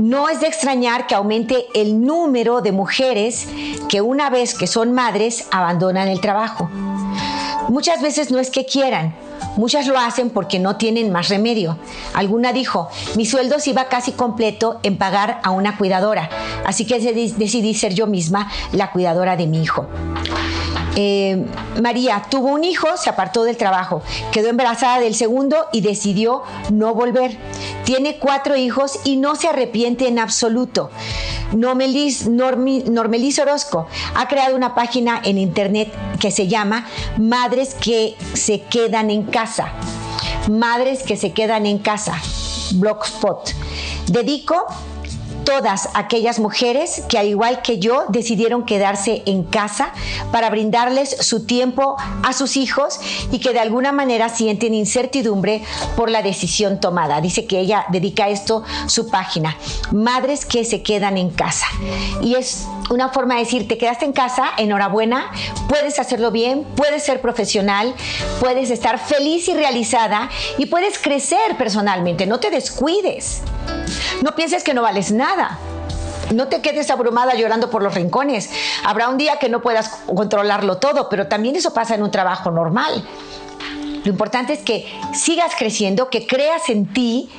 no 0.00 0.28
es 0.28 0.40
de 0.40 0.46
extrañar 0.46 1.06
que 1.06 1.14
aumente 1.14 1.66
el 1.74 2.04
número 2.04 2.60
de 2.60 2.72
mujeres 2.72 3.46
que 3.88 4.00
una 4.00 4.30
vez 4.30 4.54
que 4.54 4.66
son 4.66 4.92
madres 4.92 5.46
abandonan 5.50 6.08
el 6.08 6.20
trabajo. 6.20 6.70
Muchas 7.68 8.02
veces 8.02 8.30
no 8.30 8.38
es 8.38 8.50
que 8.50 8.66
quieran, 8.66 9.14
Muchas 9.56 9.86
lo 9.86 9.98
hacen 9.98 10.30
porque 10.30 10.58
no 10.58 10.76
tienen 10.76 11.12
más 11.12 11.28
remedio. 11.28 11.76
Alguna 12.14 12.52
dijo, 12.52 12.88
mi 13.16 13.26
sueldo 13.26 13.58
se 13.58 13.70
iba 13.70 13.84
casi 13.84 14.12
completo 14.12 14.80
en 14.82 14.96
pagar 14.96 15.40
a 15.42 15.50
una 15.50 15.76
cuidadora, 15.76 16.30
así 16.64 16.86
que 16.86 16.98
decidí 16.98 17.74
ser 17.74 17.94
yo 17.94 18.06
misma 18.06 18.50
la 18.72 18.90
cuidadora 18.90 19.36
de 19.36 19.46
mi 19.46 19.62
hijo. 19.62 19.86
Eh, 20.96 21.44
María 21.80 22.22
tuvo 22.30 22.48
un 22.48 22.64
hijo, 22.64 22.86
se 22.96 23.08
apartó 23.08 23.44
del 23.44 23.56
trabajo, 23.56 24.02
quedó 24.30 24.48
embarazada 24.48 25.00
del 25.00 25.14
segundo 25.14 25.66
y 25.72 25.80
decidió 25.80 26.42
no 26.70 26.94
volver. 26.94 27.36
Tiene 27.84 28.18
cuatro 28.18 28.56
hijos 28.56 29.00
y 29.04 29.16
no 29.16 29.34
se 29.36 29.48
arrepiente 29.48 30.06
en 30.08 30.18
absoluto. 30.18 30.90
Normelis, 31.52 32.28
Normelis 32.28 33.38
Orozco 33.38 33.86
ha 34.14 34.28
creado 34.28 34.56
una 34.56 34.74
página 34.74 35.20
en 35.24 35.38
internet 35.38 35.92
que 36.18 36.30
se 36.30 36.48
llama 36.48 36.86
Madres 37.18 37.74
que 37.74 38.16
se 38.34 38.62
quedan 38.62 39.10
en 39.10 39.24
casa. 39.24 39.72
Madres 40.50 41.02
que 41.02 41.16
se 41.16 41.32
quedan 41.32 41.66
en 41.66 41.78
casa. 41.78 42.14
Blogspot. 42.74 43.50
Dedico 44.06 44.66
todas 45.44 45.88
aquellas 45.94 46.38
mujeres 46.38 47.02
que 47.08 47.18
al 47.18 47.28
igual 47.28 47.62
que 47.62 47.78
yo 47.78 48.04
decidieron 48.08 48.64
quedarse 48.64 49.22
en 49.26 49.44
casa 49.44 49.92
para 50.30 50.50
brindarles 50.50 51.16
su 51.20 51.46
tiempo 51.46 51.96
a 52.22 52.32
sus 52.32 52.56
hijos 52.56 53.00
y 53.30 53.38
que 53.38 53.52
de 53.52 53.60
alguna 53.60 53.92
manera 53.92 54.28
sienten 54.28 54.74
incertidumbre 54.74 55.62
por 55.96 56.10
la 56.10 56.22
decisión 56.22 56.80
tomada. 56.80 57.20
Dice 57.20 57.46
que 57.46 57.58
ella 57.58 57.86
dedica 57.90 58.28
esto 58.28 58.64
su 58.86 59.08
página, 59.08 59.56
Madres 59.92 60.44
que 60.44 60.64
se 60.64 60.82
quedan 60.82 61.18
en 61.18 61.30
casa. 61.30 61.66
Y 62.22 62.34
es 62.34 62.66
una 62.90 63.08
forma 63.08 63.34
de 63.34 63.40
decir, 63.40 63.68
te 63.68 63.78
quedaste 63.78 64.04
en 64.04 64.12
casa, 64.12 64.44
enhorabuena, 64.58 65.30
puedes 65.68 65.98
hacerlo 65.98 66.30
bien, 66.30 66.64
puedes 66.76 67.02
ser 67.02 67.20
profesional, 67.20 67.94
puedes 68.40 68.70
estar 68.70 68.98
feliz 68.98 69.48
y 69.48 69.54
realizada 69.54 70.30
y 70.58 70.66
puedes 70.66 70.98
crecer 70.98 71.56
personalmente, 71.56 72.26
no 72.26 72.40
te 72.40 72.50
descuides. 72.50 73.42
No 74.22 74.36
pienses 74.36 74.62
que 74.62 74.72
no 74.72 74.82
vales 74.82 75.10
nada. 75.10 75.58
No 76.32 76.46
te 76.46 76.60
quedes 76.60 76.90
abrumada 76.90 77.34
llorando 77.34 77.70
por 77.70 77.82
los 77.82 77.94
rincones. 77.94 78.50
Habrá 78.84 79.08
un 79.08 79.18
día 79.18 79.38
que 79.40 79.48
no 79.48 79.60
puedas 79.60 79.88
controlarlo 80.06 80.78
todo, 80.78 81.08
pero 81.08 81.26
también 81.26 81.56
eso 81.56 81.74
pasa 81.74 81.96
en 81.96 82.04
un 82.04 82.10
trabajo 82.12 82.52
normal. 82.52 83.04
Lo 84.04 84.10
importante 84.10 84.52
es 84.52 84.60
que 84.60 84.86
sigas 85.12 85.52
creciendo, 85.58 86.08
que 86.08 86.26
creas 86.26 86.68
en 86.68 86.86
ti 86.92 87.30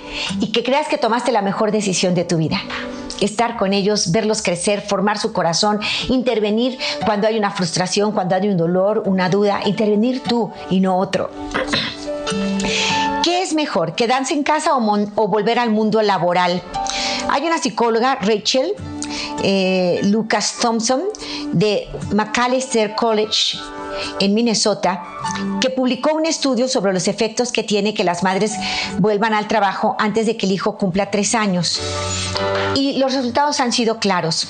y 0.42 0.52
que 0.52 0.64
creas 0.64 0.88
que 0.88 0.98
tomaste 0.98 1.32
la 1.32 1.42
mejor 1.42 1.72
decisión 1.72 2.16
de 2.16 2.26
tu 2.26 2.38
vida. 2.38 2.62
Estar 3.22 3.56
con 3.56 3.72
ellos, 3.72 4.12
verlos 4.12 4.42
crecer, 4.42 4.82
formar 4.82 5.18
su 5.18 5.32
corazón, 5.32 5.80
intervenir 6.10 6.78
cuando 7.06 7.28
hay 7.28 7.38
una 7.38 7.52
frustración, 7.52 8.12
cuando 8.12 8.36
hay 8.36 8.50
un 8.50 8.58
dolor, 8.58 9.04
una 9.06 9.30
duda, 9.30 9.62
intervenir 9.66 10.22
tú 10.22 10.52
y 10.70 10.82
no 10.82 10.98
otro. 10.98 11.30
¿Qué 13.54 13.60
es 13.60 13.66
mejor, 13.68 13.94
quedarse 13.94 14.34
en 14.34 14.42
casa 14.42 14.72
o, 14.76 15.28
volver 15.28 15.60
al 15.60 15.70
mundo 15.70 16.02
laboral? 16.02 16.60
Hay 17.30 17.46
una 17.46 17.60
psicóloga, 17.60 18.16
Rachel 18.16 18.74
eh, 19.44 20.00
Lucas 20.06 20.56
Thompson, 20.60 21.04
de 21.52 21.88
McAllister 22.16 22.96
College 22.96 23.60
en 24.20 24.34
Minnesota, 24.34 25.04
que 25.62 25.70
publicó 25.70 26.16
un 26.16 26.26
estudio 26.26 26.68
sobre 26.68 26.94
los 26.94 27.08
efectos 27.08 27.52
que 27.52 27.62
tiene 27.62 27.94
que 27.94 28.04
las 28.04 28.24
madres 28.24 28.54
vuelvan 28.98 29.36
al 29.36 29.48
trabajo 29.48 29.96
antes 30.00 30.26
de 30.26 30.36
que 30.36 30.48
el 30.48 30.52
hijo 30.52 30.76
cumpla 30.76 31.12
tres 31.12 31.36
años. 31.36 31.80
Y 32.74 32.98
los 32.98 33.14
resultados 33.14 33.60
han 33.60 33.72
sido 33.72 34.00
claros. 34.00 34.48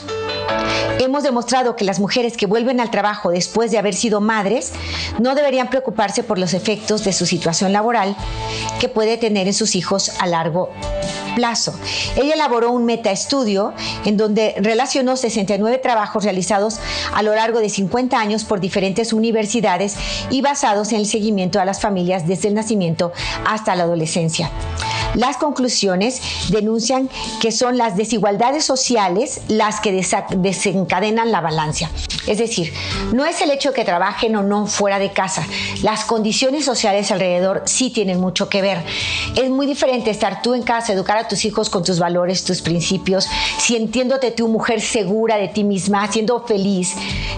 Hemos 1.00 1.24
demostrado 1.24 1.76
que 1.76 1.86
las 1.86 2.00
mujeres 2.00 2.38
que 2.38 2.46
vuelven 2.46 2.80
al 2.80 2.92
trabajo 2.92 3.32
después 3.32 3.72
de 3.72 3.78
haber 3.78 3.94
sido 3.94 4.22
madres 4.22 4.72
no 5.20 5.36
deberían 5.36 5.70
preocuparse 5.70 6.24
por 6.24 6.40
los 6.40 6.54
efectos 6.54 7.04
de 7.04 7.14
su 7.14 7.26
situación 7.26 7.74
laboral 7.74 8.16
que 8.80 8.90
puede 8.90 9.18
tener 9.18 9.48
en 9.48 9.54
sus 9.54 9.76
hijos 9.76 10.12
a 10.20 10.28
largo 10.28 10.70
plazo. 11.36 11.74
Ella 12.16 12.36
elaboró 12.36 12.72
un 12.72 12.86
metaestudio 12.86 13.74
en 14.06 14.18
donde 14.18 14.56
relacionó 14.58 15.18
69 15.18 15.80
trabajos 15.80 16.24
realizados 16.24 16.80
a 17.14 17.24
lo 17.24 17.36
largo 17.36 17.60
de 17.60 17.70
50 17.70 18.20
años 18.20 18.44
por 18.44 18.60
diferentes 18.60 19.14
universidades 19.14 19.96
y 20.30 20.42
basados 20.42 20.92
en 20.92 21.00
el 21.00 21.06
seguimiento 21.06 21.60
a 21.60 21.66
las 21.66 21.82
familias 21.82 22.28
desde 22.28 22.48
el 22.50 22.54
nacimiento 22.54 23.12
hasta 23.46 23.76
la 23.76 23.84
adolescencia. 23.84 24.52
Las 25.16 25.38
conclusiones 25.38 26.22
denuncian 26.50 27.10
que 27.40 27.52
son 27.52 27.78
las 27.78 27.96
desigualdades 27.96 28.66
sociales 28.66 29.42
las 29.48 29.80
que 29.80 29.92
desencadenan 29.92 31.32
la 31.32 31.42
balanza. 31.42 31.90
Es 32.26 32.38
decir, 32.38 32.74
no 33.12 33.26
es 33.26 33.42
el 33.42 33.52
hecho 33.52 33.74
que 33.74 33.84
trabajen 33.84 34.36
o 34.36 34.44
no 34.44 34.66
fuera 34.66 34.98
de 34.98 35.12
casa. 35.12 35.46
Las 35.82 36.06
condiciones 36.06 36.64
sociales 36.64 37.12
alrededor 37.12 37.64
sí 37.66 37.90
tienen 37.90 38.20
mucho 38.20 38.50
que 38.50 38.62
ver. 38.62 38.82
Es 39.36 39.50
muy 39.50 39.66
diferente 39.66 40.10
estar 40.10 40.42
tú 40.42 40.54
en 40.54 40.64
casa, 40.64 40.94
educar 40.94 41.18
a 41.18 41.28
tus 41.28 41.44
hijos 41.46 41.70
con 41.70 41.84
tus 41.84 42.00
valores, 42.00 42.44
tus 42.44 42.62
principios, 42.62 43.28
sintiéndote 43.60 44.32
tú 44.32 44.48
mujer 44.48 44.82
segura 44.82 45.38
de 45.38 45.50
ti 45.50 45.64
misma, 45.64 46.10
siendo 46.12 46.46
feliz. 46.46 46.94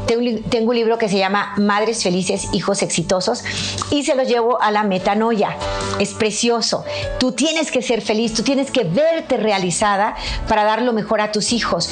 Tengo 0.06 0.70
un 0.70 0.76
libro 0.76 0.98
que 0.98 1.10
se 1.10 1.18
llama 1.18 1.54
Madres 1.58 2.04
Felices, 2.04 2.50
Hijos 2.54 2.84
Exitosos 2.84 3.44
y 3.90 4.04
se 4.04 4.16
los 4.16 4.28
llevo 4.28 4.62
a 4.62 4.72
la 4.72 4.84
metanoia. 4.84 5.58
Es 6.00 6.14
precioso. 6.14 6.84
Tú 7.20 7.32
tienes 7.32 7.65
que 7.72 7.82
ser 7.82 8.02
feliz, 8.02 8.34
tú 8.34 8.44
tienes 8.44 8.72
que 8.72 8.84
verte 8.84 9.38
realizada 9.38 10.16
para 10.48 10.64
dar 10.64 10.82
lo 10.82 10.94
mejor 10.94 11.22
a 11.22 11.32
tus 11.32 11.54
hijos, 11.54 11.90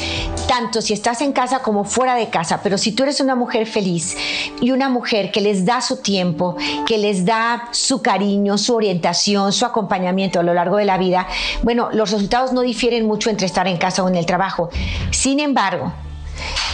tanto 0.48 0.82
si 0.82 0.94
estás 0.94 1.22
en 1.22 1.34
casa 1.34 1.60
como 1.60 1.84
fuera 1.84 2.16
de 2.16 2.30
casa. 2.30 2.62
Pero 2.64 2.78
si 2.78 2.92
tú 2.92 3.04
eres 3.04 3.20
una 3.20 3.36
mujer 3.36 3.66
feliz 3.66 4.16
y 4.62 4.72
una 4.72 4.90
mujer 4.90 5.32
que 5.32 5.42
les 5.42 5.66
da 5.66 5.82
su 5.82 5.98
tiempo, 5.98 6.56
que 6.86 6.98
les 6.98 7.26
da 7.26 7.70
su 7.72 8.02
cariño, 8.02 8.58
su 8.58 8.76
orientación, 8.76 9.54
su 9.54 9.66
acompañamiento 9.66 10.40
a 10.40 10.44
lo 10.44 10.54
largo 10.54 10.78
de 10.78 10.86
la 10.86 10.98
vida, 10.98 11.28
bueno, 11.62 11.90
los 11.92 12.12
resultados 12.12 12.54
no 12.54 12.62
difieren 12.62 13.06
mucho 13.06 13.30
entre 13.30 13.48
estar 13.48 13.68
en 13.68 13.78
casa 13.78 14.04
o 14.04 14.10
en 14.10 14.16
el 14.16 14.26
trabajo. 14.26 14.70
Sin 15.12 15.40
embargo, 15.40 15.94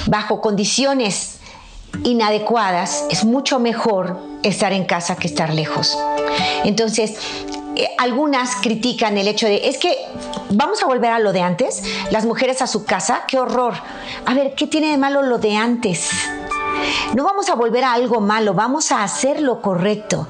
bajo 0.07 0.41
condiciones 0.41 1.39
inadecuadas, 2.03 3.05
es 3.09 3.25
mucho 3.25 3.59
mejor 3.59 4.19
estar 4.43 4.73
en 4.73 4.85
casa 4.85 5.15
que 5.15 5.27
estar 5.27 5.53
lejos. 5.53 5.97
Entonces, 6.63 7.15
eh, 7.79 7.89
algunas 7.97 8.57
critican 8.57 9.17
el 9.17 9.27
hecho 9.27 9.47
de, 9.47 9.69
es 9.69 9.77
que 9.77 9.97
vamos 10.49 10.83
a 10.83 10.85
volver 10.85 11.11
a 11.11 11.19
lo 11.19 11.31
de 11.31 11.41
antes, 11.41 11.81
las 12.11 12.25
mujeres 12.25 12.61
a 12.61 12.67
su 12.67 12.83
casa, 12.83 13.23
qué 13.27 13.39
horror. 13.39 13.73
A 14.25 14.33
ver, 14.33 14.53
¿qué 14.53 14.67
tiene 14.67 14.91
de 14.91 14.97
malo 14.97 15.21
lo 15.21 15.37
de 15.37 15.55
antes? 15.55 16.09
No 17.15 17.23
vamos 17.23 17.49
a 17.49 17.55
volver 17.55 17.83
a 17.85 17.93
algo 17.93 18.19
malo, 18.19 18.53
vamos 18.53 18.91
a 18.91 19.03
hacer 19.03 19.41
lo 19.41 19.61
correcto. 19.61 20.27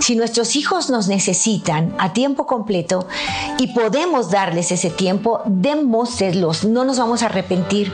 Si 0.00 0.16
nuestros 0.16 0.56
hijos 0.56 0.90
nos 0.90 1.08
necesitan 1.08 1.94
a 1.98 2.12
tiempo 2.12 2.46
completo 2.46 3.06
y 3.58 3.68
podemos 3.68 4.30
darles 4.30 4.72
ese 4.72 4.90
tiempo, 4.90 5.40
démoslos, 5.46 6.64
no 6.64 6.84
nos 6.84 6.98
vamos 6.98 7.22
a 7.22 7.26
arrepentir. 7.26 7.92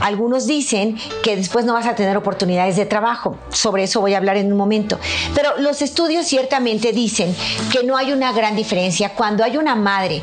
Algunos 0.00 0.46
dicen 0.46 0.96
que 1.22 1.36
después 1.36 1.64
no 1.64 1.72
vas 1.72 1.86
a 1.86 1.94
tener 1.94 2.16
oportunidades 2.16 2.76
de 2.76 2.86
trabajo. 2.86 3.36
Sobre 3.50 3.84
eso 3.84 4.00
voy 4.00 4.14
a 4.14 4.18
hablar 4.18 4.36
en 4.36 4.52
un 4.52 4.58
momento. 4.58 4.98
Pero 5.34 5.58
los 5.58 5.82
estudios 5.82 6.26
ciertamente 6.26 6.92
dicen 6.92 7.34
que 7.72 7.82
no 7.82 7.96
hay 7.96 8.12
una 8.12 8.32
gran 8.32 8.54
diferencia 8.54 9.14
cuando 9.14 9.42
hay 9.42 9.56
una 9.56 9.74
madre 9.74 10.22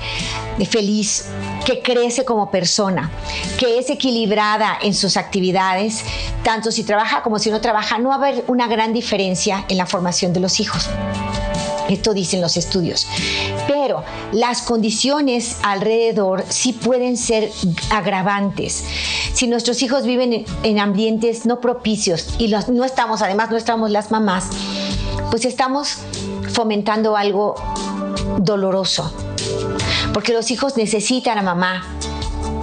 feliz 0.69 1.25
que 1.65 1.81
crece 1.81 2.24
como 2.24 2.50
persona, 2.50 3.12
que 3.57 3.77
es 3.79 3.89
equilibrada 3.89 4.77
en 4.81 4.93
sus 4.93 5.17
actividades, 5.17 6.03
tanto 6.43 6.71
si 6.71 6.83
trabaja 6.83 7.21
como 7.24 7.39
si 7.39 7.51
no 7.51 7.59
trabaja, 7.59 7.97
no 7.97 8.09
va 8.09 8.15
a 8.15 8.17
haber 8.19 8.45
una 8.47 8.67
gran 8.67 8.93
diferencia 8.93 9.65
en 9.67 9.77
la 9.77 9.85
formación 9.85 10.31
de 10.31 10.39
los 10.39 10.59
hijos. 10.59 10.89
Esto 11.89 12.13
dicen 12.13 12.41
los 12.41 12.57
estudios. 12.57 13.07
Pero 13.67 14.03
las 14.31 14.61
condiciones 14.61 15.57
alrededor 15.61 16.43
sí 16.49 16.73
pueden 16.73 17.15
ser 17.17 17.51
agravantes. 17.91 18.83
Si 19.33 19.47
nuestros 19.47 19.81
hijos 19.83 20.03
viven 20.03 20.45
en, 20.63 20.79
ambientes 20.79 21.45
no 21.45 21.59
propicios 21.61 22.35
y 22.39 22.53
no 22.69 22.83
estamos, 22.85 23.21
además 23.21 23.51
no 23.51 23.57
estamos 23.57 23.91
las 23.91 24.11
mamás, 24.11 24.45
pues 25.29 25.45
estamos 25.45 25.97
fomentando 26.53 27.15
algo 27.15 27.55
doloroso. 28.39 29.13
Porque 30.13 30.33
los 30.33 30.49
hijos 30.51 30.77
necesitan 30.77 31.37
a 31.37 31.41
mamá 31.41 31.85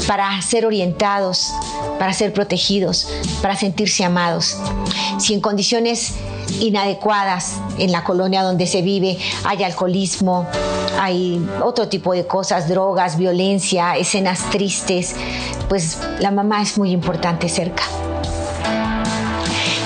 para 0.07 0.41
ser 0.43 0.67
orientados, 0.67 1.53
para 1.99 2.13
ser 2.13 2.33
protegidos, 2.33 3.09
para 3.41 3.57
sentirse 3.57 4.05
amados. 4.05 4.57
Si 5.19 5.35
en 5.35 5.41
condiciones 5.41 6.15
inadecuadas 6.61 7.61
en 7.79 7.93
la 7.93 8.05
colonia 8.05 8.43
donde 8.43 8.67
se 8.67 8.83
vive, 8.83 9.19
hay 9.45 9.63
alcoholismo, 9.65 10.47
hay 11.01 11.45
otro 11.63 11.89
tipo 11.89 12.13
de 12.13 12.27
cosas, 12.27 12.69
drogas, 12.69 13.17
violencia, 13.17 13.97
escenas 13.97 14.51
tristes, 14.51 15.15
pues 15.69 15.99
la 16.21 16.31
mamá 16.31 16.63
es 16.63 16.79
muy 16.79 16.91
importante 16.91 17.49
cerca. 17.49 17.85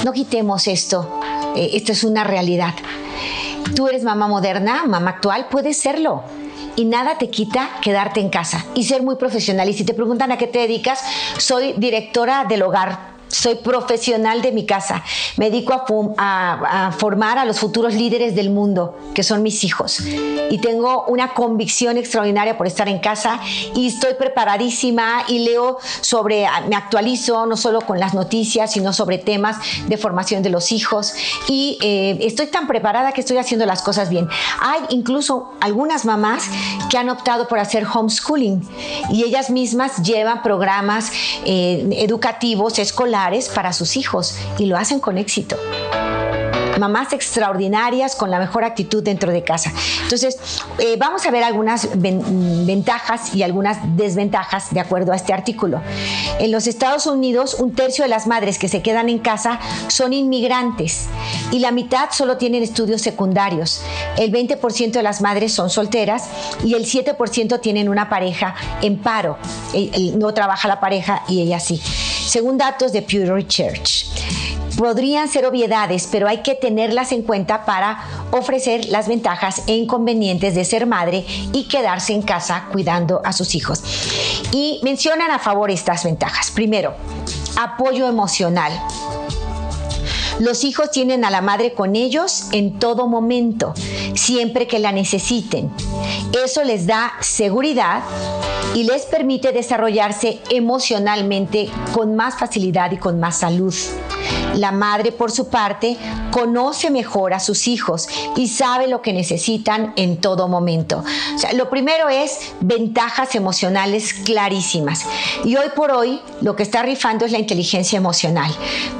No 0.05 0.13
quitemos 0.13 0.69
esto, 0.69 1.21
eh, 1.57 1.71
esto 1.75 1.93
es 1.93 2.05
una 2.05 2.25
realidad. 2.25 2.75
Tú 3.75 3.89
eres 3.89 4.05
mamá 4.05 4.29
moderna, 4.29 4.85
mamá 4.87 5.11
actual, 5.11 5.47
puedes 5.51 5.79
serlo 5.79 6.23
y 6.77 6.85
nada 6.85 7.19
te 7.19 7.31
quita 7.31 7.71
quedarte 7.81 8.21
en 8.21 8.29
casa 8.29 8.65
y 8.75 8.85
ser 8.85 9.03
muy 9.03 9.17
profesional. 9.17 9.69
Y 9.69 9.73
si 9.73 9.85
te 9.85 9.95
preguntan 9.95 10.31
a 10.31 10.39
qué 10.39 10.47
te 10.47 10.61
dedicas, 10.61 11.01
soy 11.39 11.73
directora 11.77 12.45
del 12.45 12.63
hogar 12.63 13.16
soy 13.29 13.57
profesional 13.57 14.43
de 14.43 14.53
mi 14.53 14.67
casa. 14.67 15.03
Me 15.37 15.51
dedico 15.51 15.75
a, 16.17 16.93
formar 16.99 17.39
a 17.39 17.45
los 17.45 17.59
futuros 17.59 17.95
líderes 17.95 18.35
del 18.35 18.51
mundo, 18.51 18.97
que 19.15 19.23
son 19.23 19.43
mis 19.43 19.65
hijos. 19.65 20.01
Y 20.51 20.59
tengo 20.59 21.05
una 21.09 21.35
convicción 21.35 21.97
extraordinaria 21.97 22.57
por 22.57 22.67
estar 22.67 22.89
en 22.89 22.99
casa 22.99 23.41
y 23.75 23.89
estoy 23.89 24.15
preparadísima 24.15 25.25
y 25.29 25.41
leo 25.41 25.79
sobre, 26.01 26.47
me 26.69 26.77
actualizo 26.77 27.47
no 27.47 27.57
solo 27.57 27.81
con 27.81 27.99
las 27.99 28.15
noticias, 28.15 28.73
sino 28.73 28.93
sobre 28.93 29.19
temas 29.19 29.57
de 29.87 29.97
formación 29.97 30.43
de 30.43 30.51
los 30.51 30.73
hijos. 30.73 31.15
Y 31.49 31.79
eh, 31.83 32.19
estoy 32.21 32.47
tan 32.47 32.67
preparada 32.67 33.13
que 33.13 33.21
estoy 33.21 33.39
haciendo 33.39 33.67
las 33.67 33.83
cosas 33.83 34.09
bien. 34.09 34.29
Hay 34.61 34.81
incluso 34.91 35.53
algunas 35.61 36.05
mamás 36.05 36.45
que 36.91 36.99
han 36.99 37.09
optado 37.09 37.49
por 37.49 37.59
hacer 37.59 37.87
homeschooling 37.87 38.67
y 39.11 39.25
ellas 39.25 39.51
mismas 39.51 40.03
llevan 40.03 40.43
programas 40.43 41.11
eh, 41.45 41.89
educativos 41.93 42.79
escolares 42.79 43.17
para 43.55 43.73
sus 43.73 43.97
hijos 43.97 44.37
y 44.59 44.67
lo 44.67 44.77
hacen 44.77 45.01
con 45.01 45.19
éxito 45.19 45.57
mamás 46.79 47.13
extraordinarias 47.13 48.17
con 48.17 48.31
la 48.31 48.39
mejor 48.39 48.65
actitud 48.65 49.03
dentro 49.03 49.33
de 49.33 49.43
casa. 49.43 49.73
Entonces, 50.03 50.39
eh, 50.79 50.97
vamos 50.99 51.27
a 51.27 51.31
ver 51.31 51.43
algunas 51.45 51.89
ventajas 51.95 53.35
y 53.35 53.43
algunas 53.43 53.79
desventajas 53.97 54.73
de 54.73 54.81
acuerdo 54.81 55.13
a 55.13 55.17
este 55.17 55.33
artículo. 55.33 55.81
En 56.39 56.53
los 56.53 56.67
Estados 56.67 57.07
Unidos, 57.07 57.57
un 57.59 57.75
tercio 57.75 58.05
de 58.05 58.09
las 58.09 58.27
madres 58.27 58.59
que 58.59 58.69
se 58.69 58.83
quedan 58.83 59.09
en 59.09 59.19
casa 59.19 59.59
son 59.89 60.13
inmigrantes 60.13 61.07
y 61.51 61.61
la 61.61 61.71
mitad 61.71 62.11
solo 62.11 62.37
tienen 62.37 62.63
estudios 62.63 63.03
secundarios. 63.03 63.83
El 64.17 64.33
20% 64.33 64.93
de 64.93 65.03
las 65.03 65.21
madres 65.21 65.53
son 65.53 65.71
solteras 65.71 66.25
y 66.65 66.75
el 66.75 66.85
7% 66.85 67.61
tienen 67.61 67.89
una 67.89 68.09
pareja 68.09 68.55
en 68.83 68.99
paro. 68.99 69.39
No 70.17 70.35
trabaja 70.35 70.69
la 70.69 70.81
pareja 70.81 71.23
y 71.29 71.43
ella 71.43 71.61
sí. 71.61 71.81
Según 72.37 72.59
datos 72.59 72.93
de 72.93 73.01
Pew 73.01 73.25
Research 73.35 74.05
podrían 74.77 75.27
ser 75.27 75.47
obviedades, 75.47 76.07
pero 76.13 76.29
hay 76.29 76.43
que 76.43 76.55
tenerlas 76.55 77.13
en 77.13 77.23
cuenta 77.23 77.65
para 77.65 77.99
ofrecer 78.31 78.85
las 78.91 79.09
ventajas 79.09 79.63
e 79.67 79.75
inconvenientes 79.75 80.55
de 80.55 80.67
ser 80.67 80.85
madre 80.85 81.25
y 81.55 81.67
quedarse 81.67 82.13
en 82.13 82.21
casa 82.21 82.67
cuidando 82.71 83.23
a 83.25 83.33
sus 83.33 83.55
hijos. 83.55 83.83
Y 84.53 84.81
mencionan 84.83 85.31
a 85.31 85.39
favor 85.39 85.71
estas 85.71 86.05
ventajas. 86.05 86.51
Primero, 86.51 86.93
apoyo 87.59 88.07
emocional. 88.07 88.71
Los 90.39 90.65
hijos 90.65 90.91
tienen 90.91 91.25
a 91.25 91.31
la 91.31 91.41
madre 91.41 91.73
con 91.73 91.97
ellos 91.97 92.49
en 92.53 92.79
todo 92.79 93.07
momento, 93.07 93.73
siempre 94.15 94.67
que 94.67 94.79
la 94.79 94.93
necesiten. 94.93 95.71
Eso 96.45 96.63
les 96.63 96.87
da 96.87 97.15
seguridad 97.21 98.03
y 98.75 98.85
les 98.85 99.07
permite 99.07 99.53
desarrollarse 99.53 100.39
emocionalmente 100.51 101.71
con 101.95 102.17
más 102.17 102.39
facilidad 102.39 102.93
y 102.93 102.99
con 102.99 103.19
más 103.19 103.39
salud. 103.39 103.75
La 104.55 104.73
madre, 104.73 105.13
por 105.13 105.31
su 105.31 105.49
parte, 105.49 105.97
conoce 106.31 106.91
mejor 106.91 107.33
a 107.33 107.41
sus 107.41 107.69
hijos 107.69 108.09
y 108.37 108.49
sabe 108.49 108.89
lo 108.89 109.03
que 109.03 109.13
necesitan 109.13 109.93
en 109.97 110.19
todo 110.19 110.49
momento. 110.49 111.05
O 111.35 111.39
sea, 111.39 111.53
lo 111.53 111.71
primero 111.71 112.09
es 112.09 112.53
ventajas 112.61 113.35
emocionales 113.35 114.13
clarísimas. 114.13 115.05
Y 115.45 115.57
hoy 115.57 115.69
por 115.75 115.91
hoy 115.91 116.21
lo 116.41 116.57
que 116.57 116.63
está 116.63 116.83
rifando 116.83 117.25
es 117.25 117.33
la 117.33 117.39
inteligencia 117.39 117.97
emocional. 117.97 118.51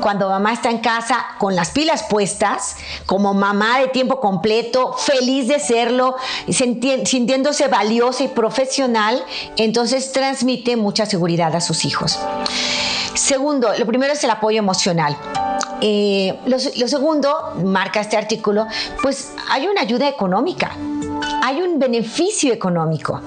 Cuando 0.01 0.29
mamá 0.29 0.53
está 0.53 0.71
en 0.71 0.79
casa 0.79 1.26
con 1.39 1.57
las 1.57 1.71
pilas 1.71 2.05
puestas, 2.05 2.77
como 3.07 3.35
mamá 3.35 3.81
de 3.81 3.89
tiempo 3.89 4.21
completo, 4.21 4.93
feliz 4.95 5.49
de 5.49 5.59
serlo, 5.59 6.17
sintiéndose 6.49 7.69
valiosa 7.69 8.25
y 8.25 8.29
profesional, 8.29 9.25
entonces 9.57 10.13
transmite 10.13 10.77
mucha 10.77 11.07
seguridad 11.07 11.55
a 11.55 11.61
sus 11.61 11.85
hijos. 11.85 12.19
Segundo, 13.15 13.71
lo 13.79 13.87
primero 13.87 14.13
es 14.13 14.23
el 14.25 14.31
apoyo 14.31 14.59
emocional. 14.59 15.17
Eh, 15.81 16.39
lo, 16.47 16.59
segundo, 16.59 17.55
marca 17.65 18.01
este 18.01 18.17
artículo, 18.17 18.67
pues 19.03 19.33
hay 19.51 19.67
una 19.67 19.83
ayuda 19.83 20.09
económica 20.09 20.73
hay 21.43 21.61
un 21.63 21.79
beneficio 21.79 22.53
económico. 22.53 23.21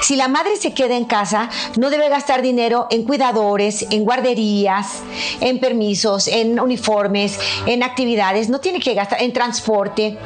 Si 0.00 0.16
la 0.16 0.28
madre 0.28 0.56
se 0.56 0.74
queda 0.74 0.96
en 0.96 1.04
casa, 1.04 1.48
no 1.76 1.90
debe 1.90 2.08
gastar 2.08 2.42
dinero 2.42 2.88
en 2.90 3.04
cuidadores, 3.04 3.86
en 3.90 4.04
guarderías, 4.04 5.02
en 5.40 5.60
permisos, 5.60 6.26
en 6.26 6.58
uniformes, 6.58 7.38
en 7.66 7.82
actividades, 7.82 8.48
no 8.48 8.60
tiene 8.60 8.80
que 8.80 8.94
gastar 8.94 9.22
en 9.22 9.32
transporte 9.32 10.18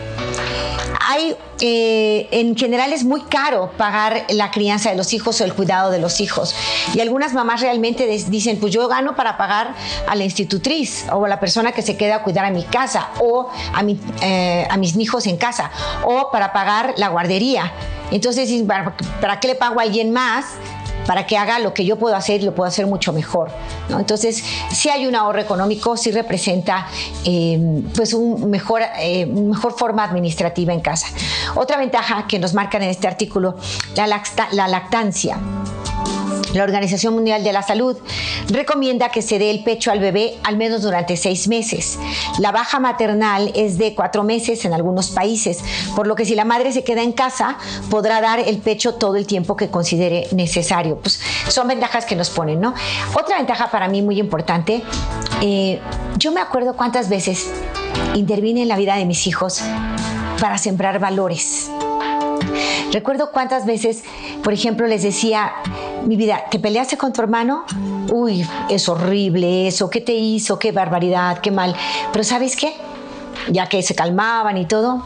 eh, 1.61 2.29
en 2.31 2.57
general 2.57 2.93
es 2.93 3.05
muy 3.05 3.23
caro 3.23 3.71
pagar 3.77 4.25
la 4.31 4.51
crianza 4.51 4.91
de 4.91 4.97
los 4.97 5.13
hijos 5.13 5.41
o 5.41 5.45
el 5.45 5.55
cuidado 5.55 5.91
de 5.91 5.99
los 5.99 6.21
hijos. 6.21 6.55
Y 6.95 7.01
algunas 7.01 7.33
mamás 7.33 7.61
realmente 7.61 8.07
dicen, 8.07 8.59
pues 8.61 8.73
yo 8.73 8.87
gano 8.89 9.15
para 9.15 9.37
pagar 9.37 9.75
a 10.07 10.15
la 10.15 10.25
institutriz 10.25 11.07
o 11.13 11.25
a 11.25 11.29
la 11.29 11.41
persona 11.41 11.73
que 11.73 11.83
se 11.83 11.97
queda 11.97 12.17
a 12.17 12.23
cuidar 12.23 12.45
a 12.45 12.51
mi 12.51 12.65
casa 12.65 13.11
o 13.21 13.49
a, 13.75 13.83
eh, 14.23 14.67
a 14.71 14.77
mis 14.77 14.97
hijos 14.97 15.27
en 15.27 15.37
casa 15.37 15.71
o 16.05 16.31
para 16.31 16.53
pagar 16.53 16.95
la 16.97 17.09
guardería. 17.09 17.73
Entonces, 18.11 18.51
¿para, 18.63 18.97
¿para 19.21 19.41
qué 19.41 19.49
le 19.49 19.55
pago 19.55 19.81
a 19.81 19.83
alguien 19.83 20.13
más? 20.13 20.45
Para 21.07 21.27
que 21.27 21.37
haga 21.37 21.59
lo 21.59 21.75
que 21.75 21.85
yo 21.85 21.97
puedo 21.97 22.17
hacer 22.17 22.41
y 22.41 22.45
lo 22.45 22.55
puedo 22.55 22.69
hacer 22.69 22.87
mucho 22.87 23.13
mejor. 23.13 23.51
Entonces, 23.89 24.45
si 24.71 24.89
hay 24.89 25.07
un 25.07 25.15
ahorro 25.15 25.41
económico, 25.41 25.97
sí 25.97 26.11
representa 26.11 26.87
eh, 27.25 27.83
pues 27.95 28.15
un 28.15 28.51
mejor, 28.51 28.83
eh, 28.99 29.27
mejor 29.27 29.73
forma 29.77 30.05
administrativa 30.05 30.73
en 30.73 30.81
casa. 30.81 31.07
Otra 31.55 31.77
ventaja 31.77 32.27
que 32.27 32.39
nos 32.39 32.55
marcan 32.55 32.83
en 32.83 32.91
este 32.91 33.07
artículo, 33.07 33.57
la 33.97 34.69
lactancia. 34.69 35.39
La 36.55 36.63
Organización 36.63 37.15
Mundial 37.15 37.43
de 37.43 37.53
la 37.53 37.63
Salud 37.63 37.97
recomienda 38.49 39.09
que 39.09 39.23
se 39.23 39.41
dé 39.41 39.51
el 39.51 39.65
pecho 39.65 39.91
al 39.91 39.99
bebé 39.99 40.39
al 40.45 40.57
menos 40.57 40.83
durante 40.83 41.17
seis 41.17 41.49
meses. 41.49 41.99
La 42.39 42.53
baja 42.53 42.79
maternal 42.79 43.51
es 43.57 43.77
de 43.77 43.95
cuatro 43.95 44.23
meses 44.23 44.65
en 44.65 44.73
algunos 44.73 45.11
países, 45.11 45.59
por 45.97 46.07
lo 46.07 46.15
que 46.15 46.25
si 46.25 46.37
la 46.37 46.45
madre 46.45 46.73
se 46.73 46.85
queda 46.85 47.03
en 47.03 47.11
casa, 47.11 47.59
podrá 47.91 48.21
dar 48.21 48.39
el 48.39 48.59
pecho 48.59 48.95
todo 48.95 49.17
el 49.17 49.27
tiempo 49.27 49.57
que 49.57 49.69
considere 49.69 50.29
necesario. 50.31 50.97
Pues 50.99 51.21
son 51.49 51.67
ventajas 51.67 52.07
que 52.07 52.15
nos 52.15 52.31
ponen, 52.31 52.61
¿no? 52.61 52.73
Otra 53.15 53.39
ventaja 53.39 53.73
para 53.73 53.89
mí 53.89 54.01
muy 54.01 54.21
importante, 54.21 54.83
eh, 55.41 55.81
yo 56.19 56.31
me 56.31 56.41
acuerdo 56.41 56.77
cuántas 56.77 57.09
veces 57.09 57.51
intervine 58.15 58.63
en 58.63 58.69
la 58.69 58.77
vida 58.77 58.95
de 58.95 59.07
mis 59.07 59.27
hijos 59.27 59.61
para 60.41 60.59
sembrar 60.59 61.01
valores. 61.01 61.69
Recuerdo 62.95 63.33
cuántas 63.33 63.67
veces, 63.67 64.05
por 64.45 64.53
ejemplo, 64.53 64.87
les 64.87 65.03
decía, 65.03 65.53
mi 66.07 66.15
vida, 66.15 66.45
¿te 66.49 66.61
peleaste 66.61 66.97
con 66.97 67.13
tu 67.13 67.23
hermano? 67.23 67.65
Uy, 68.13 68.47
es 68.71 68.89
horrible 68.89 69.67
eso, 69.67 69.91
¿qué 69.91 70.01
te 70.01 70.13
hizo? 70.13 70.61
Qué 70.61 70.71
barbaridad, 70.71 71.39
qué 71.39 71.51
mal. 71.51 71.75
Pero 72.13 72.23
¿sabes 72.23 72.55
qué? 72.55 72.73
Ya 73.51 73.69
que 73.69 73.83
se 73.83 73.97
calmaban 73.97 74.59
y 74.59 74.67
todo, 74.67 75.03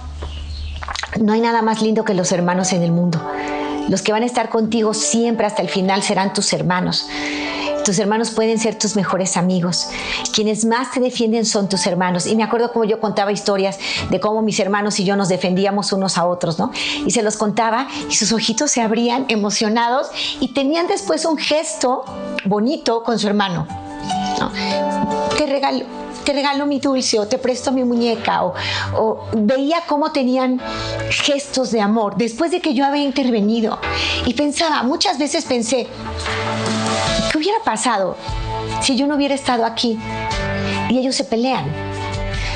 no 1.19 1.33
hay 1.33 1.41
nada 1.41 1.63
más 1.63 1.81
lindo 1.81 2.05
que 2.05 2.13
los 2.13 2.31
hermanos 2.31 2.75
en 2.75 2.83
el 2.83 2.93
mundo. 2.93 3.23
Los 3.89 4.03
que 4.03 4.13
van 4.13 4.23
a 4.23 4.27
estar 4.27 4.51
contigo 4.51 4.93
siempre 4.93 5.47
hasta 5.47 5.63
el 5.63 5.71
final 5.71 6.03
serán 6.03 6.35
tus 6.35 6.53
hermanos. 6.53 7.09
Tus 7.89 7.99
hermanos 7.99 8.33
pueden 8.33 8.59
ser 8.59 8.79
tus 8.79 8.97
mejores 8.97 9.39
amigos. 9.39 9.89
Quienes 10.35 10.67
más 10.67 10.91
te 10.91 11.01
defienden 11.01 11.47
son 11.47 11.71
tus 11.71 11.87
hermanos. 11.87 12.27
Y 12.27 12.37
me 12.37 12.43
acuerdo 12.43 12.71
como 12.71 12.85
yo 12.85 13.01
contaba 13.01 13.33
historias 13.33 13.79
de 14.11 14.21
cómo 14.21 14.43
mis 14.43 14.61
hermanos 14.61 15.01
y 15.01 15.05
yo 15.05 15.17
nos 15.17 15.31
defendíamos 15.31 15.91
unos 15.93 16.19
a 16.19 16.27
otros, 16.27 16.59
¿no? 16.59 16.71
Y 17.07 17.13
se 17.13 17.23
los 17.23 17.39
contaba 17.39 17.89
y 18.11 18.15
sus 18.15 18.31
ojitos 18.33 18.71
se 18.73 18.83
abrían 18.83 19.25
emocionados 19.29 20.09
y 20.39 20.49
tenían 20.49 20.87
después 20.87 21.25
un 21.25 21.39
gesto 21.39 22.05
bonito 22.45 23.03
con 23.05 23.19
su 23.19 23.27
hermano. 23.27 23.67
¿no? 24.39 24.53
Te 25.39 25.47
regalo, 25.47 25.87
te 26.25 26.35
regalo 26.35 26.67
mi 26.67 26.81
dulce 26.81 27.19
o 27.19 27.27
te 27.27 27.39
presto 27.39 27.73
mi 27.73 27.85
muñeca 27.85 28.45
o, 28.45 28.53
o, 28.99 29.29
veía 29.35 29.85
cómo 29.87 30.13
tenían 30.13 30.61
gestos 31.09 31.71
de 31.71 31.81
amor 31.81 32.19
después 32.19 32.51
de 32.51 32.61
que 32.61 32.75
yo 32.75 32.85
había 32.85 33.05
intervenido 33.05 33.79
y 34.27 34.35
pensaba, 34.35 34.83
muchas 34.83 35.19
veces 35.19 35.47
pensé, 35.47 35.89
¿Qué 37.31 37.39
hubiera 37.39 37.59
pasado 37.65 38.17
si 38.81 38.97
yo 38.97 39.07
no 39.07 39.17
hubiera 39.17 39.35
estado 39.35 39.65
aquí 39.65 39.99
y 40.89 40.99
ellos 40.99 41.15
se 41.15 41.25
pelean? 41.25 41.67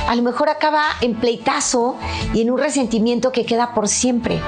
A 0.09 0.17
lo 0.17 0.23
mejor 0.23 0.49
acaba 0.49 0.85
en 1.01 1.15
pleitazo 1.15 1.97
y 2.35 2.43
en 2.43 2.51
un 2.51 2.59
resentimiento 2.59 3.33
que 3.33 3.47
queda 3.47 3.75
por 3.75 3.89
siempre. 3.89 4.41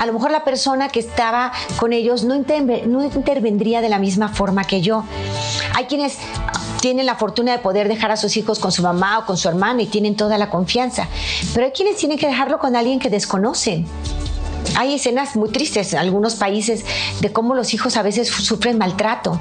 A 0.00 0.06
lo 0.06 0.12
mejor 0.12 0.30
la 0.30 0.44
persona 0.44 0.88
que 0.88 1.00
estaba 1.00 1.52
con 1.78 1.92
ellos 1.92 2.24
no, 2.24 2.34
no 2.34 3.04
intervendría 3.04 3.80
de 3.80 3.88
la 3.88 3.98
misma 3.98 4.28
forma 4.28 4.64
que 4.64 4.80
yo. 4.80 5.04
Hay 5.74 5.84
quienes 5.84 6.18
tienen 6.80 7.06
la 7.06 7.16
fortuna 7.16 7.52
de 7.52 7.58
poder 7.58 7.88
dejar 7.88 8.10
a 8.10 8.16
sus 8.16 8.36
hijos 8.36 8.58
con 8.58 8.72
su 8.72 8.82
mamá 8.82 9.18
o 9.18 9.26
con 9.26 9.36
su 9.36 9.48
hermano 9.48 9.80
y 9.80 9.86
tienen 9.86 10.16
toda 10.16 10.38
la 10.38 10.50
confianza. 10.50 11.08
Pero 11.52 11.66
hay 11.66 11.72
quienes 11.72 11.96
tienen 11.96 12.18
que 12.18 12.26
dejarlo 12.26 12.58
con 12.58 12.76
alguien 12.76 12.98
que 12.98 13.10
desconocen 13.10 13.86
hay 14.76 14.94
escenas 14.94 15.36
muy 15.36 15.50
tristes 15.50 15.92
en 15.92 15.98
algunos 15.98 16.34
países 16.34 16.84
de 17.20 17.32
cómo 17.32 17.54
los 17.54 17.74
hijos 17.74 17.96
a 17.96 18.02
veces 18.02 18.28
sufren 18.28 18.78
maltrato. 18.78 19.38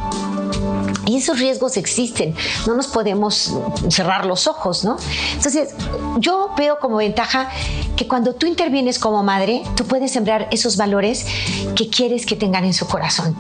Y 1.06 1.18
esos 1.18 1.38
riesgos 1.40 1.76
existen, 1.76 2.34
no 2.66 2.76
nos 2.76 2.88
podemos 2.88 3.54
cerrar 3.90 4.26
los 4.26 4.48
ojos, 4.48 4.86
¿no? 4.86 4.96
Entonces, 5.34 5.76
yo 6.20 6.52
veo 6.58 6.80
como 6.80 6.98
ventaja 6.98 7.50
que 7.98 8.08
cuando 8.08 8.34
tú 8.36 8.46
intervienes 8.46 9.00
como 9.00 9.22
madre, 9.22 9.64
tú 9.76 9.86
puedes 9.86 10.12
sembrar 10.12 10.48
esos 10.52 10.78
valores 10.78 11.26
que 11.76 11.90
quieres 11.90 12.26
que 12.26 12.38
tengan 12.38 12.64
en 12.64 12.74
su 12.74 12.88
corazón. 12.88 13.36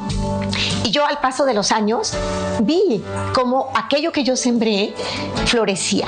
Y 0.83 0.91
yo 0.91 1.05
al 1.05 1.19
paso 1.19 1.45
de 1.45 1.53
los 1.53 1.71
años 1.71 2.13
vi 2.61 3.01
cómo 3.33 3.69
aquello 3.73 4.11
que 4.11 4.23
yo 4.23 4.35
sembré 4.35 4.93
florecía, 5.45 6.07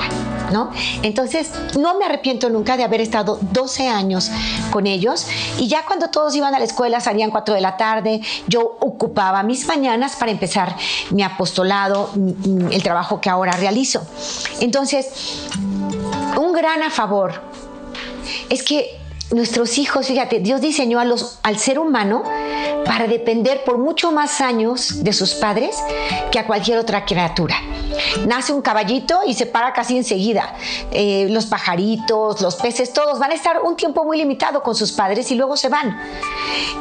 ¿no? 0.52 0.70
Entonces, 1.02 1.50
no 1.78 1.98
me 1.98 2.04
arrepiento 2.04 2.50
nunca 2.50 2.76
de 2.76 2.84
haber 2.84 3.00
estado 3.00 3.38
12 3.52 3.88
años 3.88 4.30
con 4.70 4.86
ellos 4.86 5.26
y 5.58 5.65
ya 5.68 5.84
cuando 5.84 6.08
todos 6.08 6.34
iban 6.34 6.54
a 6.54 6.58
la 6.58 6.64
escuela 6.64 7.00
salían 7.00 7.30
4 7.30 7.54
de 7.54 7.60
la 7.60 7.76
tarde, 7.76 8.20
yo 8.48 8.76
ocupaba 8.80 9.42
mis 9.42 9.66
mañanas 9.66 10.16
para 10.16 10.30
empezar 10.30 10.76
mi 11.10 11.22
apostolado, 11.22 12.10
el 12.70 12.82
trabajo 12.82 13.20
que 13.20 13.30
ahora 13.30 13.52
realizo. 13.52 14.06
Entonces, 14.60 15.46
un 16.36 16.52
gran 16.52 16.82
a 16.82 16.90
favor 16.90 17.40
es 18.48 18.62
que 18.62 18.98
nuestros 19.32 19.78
hijos, 19.78 20.06
fíjate, 20.06 20.40
Dios 20.40 20.60
diseñó 20.60 21.00
a 21.00 21.04
los, 21.04 21.38
al 21.42 21.58
ser 21.58 21.78
humano 21.78 22.22
para 22.86 23.06
depender 23.06 23.64
por 23.64 23.78
mucho 23.78 24.12
más 24.12 24.40
años 24.40 25.02
de 25.02 25.12
sus 25.12 25.34
padres 25.34 25.76
que 26.30 26.38
a 26.38 26.46
cualquier 26.46 26.78
otra 26.78 27.04
criatura. 27.04 27.56
Nace 28.26 28.52
un 28.52 28.62
caballito 28.62 29.20
y 29.26 29.34
se 29.34 29.46
para 29.46 29.72
casi 29.72 29.96
enseguida. 29.96 30.54
Eh, 30.90 31.26
los 31.30 31.46
pajaritos, 31.46 32.40
los 32.40 32.56
peces, 32.56 32.92
todos 32.92 33.18
van 33.18 33.30
a 33.30 33.34
estar 33.34 33.62
un 33.62 33.76
tiempo 33.76 34.04
muy 34.04 34.18
limitado 34.18 34.62
con 34.62 34.74
sus 34.74 34.92
padres 34.92 35.30
y 35.30 35.34
luego 35.34 35.56
se 35.56 35.68
van. 35.68 35.98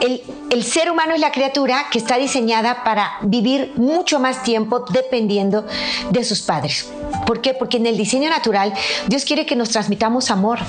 El, 0.02 0.22
el 0.50 0.64
ser 0.64 0.92
humano 0.92 1.14
es 1.14 1.20
la 1.20 1.32
criatura 1.32 1.86
que 1.92 1.98
está 1.98 2.18
diseñada 2.18 2.84
para 2.84 3.14
vivir 3.22 3.74
mucho 3.76 4.20
más 4.20 4.44
tiempo 4.44 4.86
dependiendo 4.90 5.66
de 6.10 6.24
sus 6.24 6.42
padres. 6.42 6.90
¿Por 7.26 7.42
qué? 7.42 7.54
Porque 7.54 7.78
en 7.78 7.88
el 7.88 7.98
diseño 7.98 8.30
natural 8.30 8.74
Dios 9.08 9.26
quiere 9.26 9.46
que 9.46 9.56
nos 9.56 9.70
transmitamos 9.70 10.32
amor. 10.32 10.60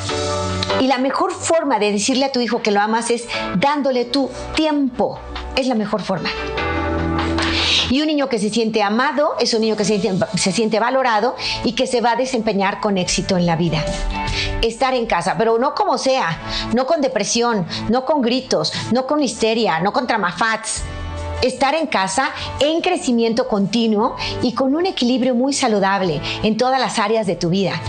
Y 0.80 0.86
la 0.86 0.98
mejor 0.98 1.32
forma 1.32 1.78
de 1.78 1.92
decirle 1.92 2.26
a 2.26 2.32
tu 2.32 2.40
hijo 2.40 2.62
que 2.62 2.70
lo 2.70 2.80
amas 2.80 3.10
es 3.10 3.26
dándole 3.56 4.04
tu 4.04 4.30
tiempo. 4.54 5.18
Es 5.56 5.66
la 5.66 5.74
mejor 5.74 6.02
forma. 6.02 6.28
Y 7.90 8.00
un 8.00 8.08
niño 8.08 8.28
que 8.28 8.38
se 8.38 8.50
siente 8.50 8.82
amado 8.82 9.36
es 9.38 9.54
un 9.54 9.60
niño 9.60 9.76
que 9.76 9.84
se 9.84 10.00
siente, 10.00 10.26
se 10.36 10.52
siente, 10.52 10.80
valorado 10.80 11.36
y 11.64 11.72
que 11.72 11.86
se 11.86 12.00
va 12.00 12.12
a 12.12 12.16
desempeñar 12.16 12.80
con 12.80 12.98
éxito 12.98 13.36
en 13.36 13.46
la 13.46 13.56
vida. 13.56 13.84
Estar 14.60 14.94
en 14.94 15.06
casa, 15.06 15.36
pero 15.38 15.58
no 15.58 15.74
como 15.74 15.96
sea, 15.96 16.38
no 16.74 16.86
con 16.86 17.00
depresión, 17.00 17.66
no 17.88 18.04
con 18.04 18.22
gritos, 18.22 18.72
no 18.92 19.06
con 19.06 19.22
histeria, 19.22 19.80
no 19.80 19.92
con 19.92 20.06
tramafats 20.06 20.82
estar 21.42 21.74
en 21.74 21.86
casa 21.86 22.30
en 22.60 22.80
crecimiento 22.80 23.46
continuo 23.46 24.16
y 24.42 24.54
con 24.54 24.74
un 24.74 24.86
equilibrio 24.86 25.34
muy 25.34 25.52
saludable 25.52 26.20
en 26.42 26.56
todas 26.56 26.80
las 26.80 26.98
áreas 26.98 27.26
de 27.26 27.36
tu 27.36 27.50
vida. 27.50 27.80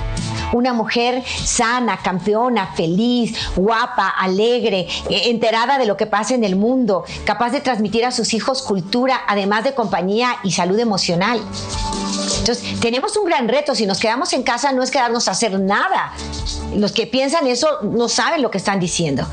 Una 0.53 0.73
mujer 0.73 1.23
sana, 1.25 1.97
campeona, 1.97 2.67
feliz, 2.75 3.37
guapa, 3.55 4.09
alegre, 4.09 4.87
eh, 5.09 5.23
enterada 5.25 5.77
de 5.77 5.85
lo 5.85 5.97
que 5.97 6.05
pasa 6.05 6.35
en 6.35 6.43
el 6.43 6.55
mundo, 6.55 7.03
capaz 7.25 7.51
de 7.51 7.61
transmitir 7.61 8.05
a 8.05 8.11
sus 8.11 8.33
hijos 8.33 8.61
cultura, 8.61 9.21
además 9.27 9.63
de 9.63 9.73
compañía 9.73 10.37
y 10.43 10.51
salud 10.51 10.79
emocional. 10.79 11.41
Entonces, 12.39 12.79
tenemos 12.79 13.17
un 13.17 13.25
gran 13.25 13.47
reto. 13.47 13.75
Si 13.75 13.85
nos 13.85 13.99
quedamos 13.99 14.31
en 14.31 14.43
casa, 14.43 14.71
no 14.71 14.81
es 14.81 14.89
quedarnos 14.89 15.27
a 15.27 15.31
hacer 15.31 15.59
nada. 15.59 16.13
Los 16.75 16.93
que 16.93 17.05
piensan 17.07 17.47
eso 17.47 17.67
no 17.81 18.07
saben 18.07 18.41
lo 18.41 18.51
que 18.51 18.57
están 18.57 18.79
diciendo. 18.79 19.25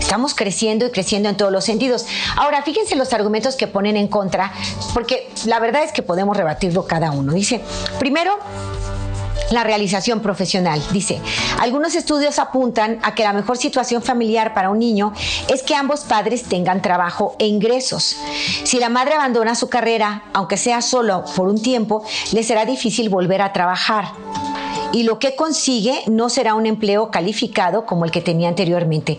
Estamos 0.00 0.34
creciendo 0.34 0.86
y 0.86 0.90
creciendo 0.90 1.28
en 1.28 1.36
todos 1.36 1.52
los 1.52 1.64
sentidos. 1.64 2.06
Ahora, 2.36 2.62
fíjense 2.62 2.96
los 2.96 3.12
argumentos 3.12 3.56
que 3.56 3.66
ponen 3.66 3.96
en 3.96 4.08
contra, 4.08 4.52
porque 4.94 5.28
la 5.44 5.60
verdad 5.60 5.84
es 5.84 5.92
que 5.92 6.02
podemos 6.02 6.36
rebatirlo 6.36 6.86
cada 6.86 7.10
uno. 7.12 7.32
Dice, 7.32 7.60
primero, 7.98 8.36
la 9.50 9.64
realización 9.64 10.20
profesional. 10.20 10.82
Dice, 10.92 11.20
algunos 11.60 11.94
estudios 11.94 12.38
apuntan 12.38 12.98
a 13.02 13.14
que 13.14 13.22
la 13.22 13.32
mejor 13.32 13.56
situación 13.56 14.02
familiar 14.02 14.54
para 14.54 14.70
un 14.70 14.78
niño 14.78 15.12
es 15.48 15.62
que 15.62 15.74
ambos 15.74 16.00
padres 16.00 16.44
tengan 16.44 16.82
trabajo 16.82 17.36
e 17.38 17.46
ingresos. 17.46 18.16
Si 18.64 18.78
la 18.78 18.88
madre 18.88 19.14
abandona 19.14 19.54
su 19.54 19.68
carrera, 19.68 20.24
aunque 20.32 20.56
sea 20.56 20.82
solo 20.82 21.24
por 21.34 21.48
un 21.48 21.60
tiempo, 21.60 22.04
le 22.32 22.42
será 22.42 22.64
difícil 22.64 23.08
volver 23.08 23.42
a 23.42 23.52
trabajar 23.52 24.06
y 24.92 25.02
lo 25.02 25.18
que 25.18 25.34
consigue 25.34 26.02
no 26.06 26.28
será 26.28 26.54
un 26.54 26.66
empleo 26.66 27.10
calificado 27.10 27.86
como 27.86 28.04
el 28.04 28.10
que 28.10 28.20
tenía 28.20 28.48
anteriormente. 28.48 29.18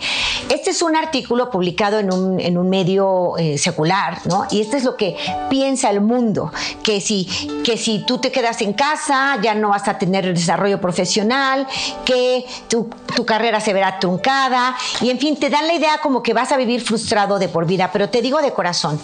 Este 0.49 0.71
es 0.71 0.81
un 0.81 0.95
artículo 0.95 1.49
publicado 1.49 1.99
en 1.99 2.11
un, 2.11 2.69
medio 2.69 3.37
eh, 3.37 3.57
secular, 3.57 4.19
¿no? 4.25 4.45
Y 4.51 4.61
esto 4.61 4.77
es 4.77 4.83
lo 4.83 4.97
que 4.97 5.15
piensa 5.49 5.89
el 5.89 6.01
mundo, 6.01 6.51
que 6.83 6.99
si, 6.99 7.25
que 7.63 7.77
si 7.77 7.99
tú 7.99 8.17
te 8.17 8.31
quedas 8.31 8.61
en 8.61 8.73
casa 8.73 9.39
ya 9.41 9.55
no 9.55 9.69
vas 9.69 9.87
a 9.87 9.97
tener 9.97 10.33
desarrollo 10.33 10.81
profesional, 10.81 11.67
que 12.03 12.45
tu, 12.67 12.89
tu 13.15 13.25
carrera 13.25 13.59
se 13.59 13.73
verá 13.73 13.99
truncada, 13.99 14.75
y 15.01 15.09
en 15.09 15.19
fin, 15.19 15.37
te 15.37 15.49
dan 15.49 15.67
la 15.67 15.73
idea 15.73 15.99
como 16.01 16.21
que 16.23 16.33
vas 16.33 16.51
a 16.51 16.57
vivir 16.57 16.81
frustrado 16.81 17.39
de 17.39 17.49
por 17.49 17.65
vida, 17.65 17.89
pero 17.91 18.09
te 18.09 18.21
digo 18.21 18.41
de 18.41 18.51
corazón, 18.51 18.99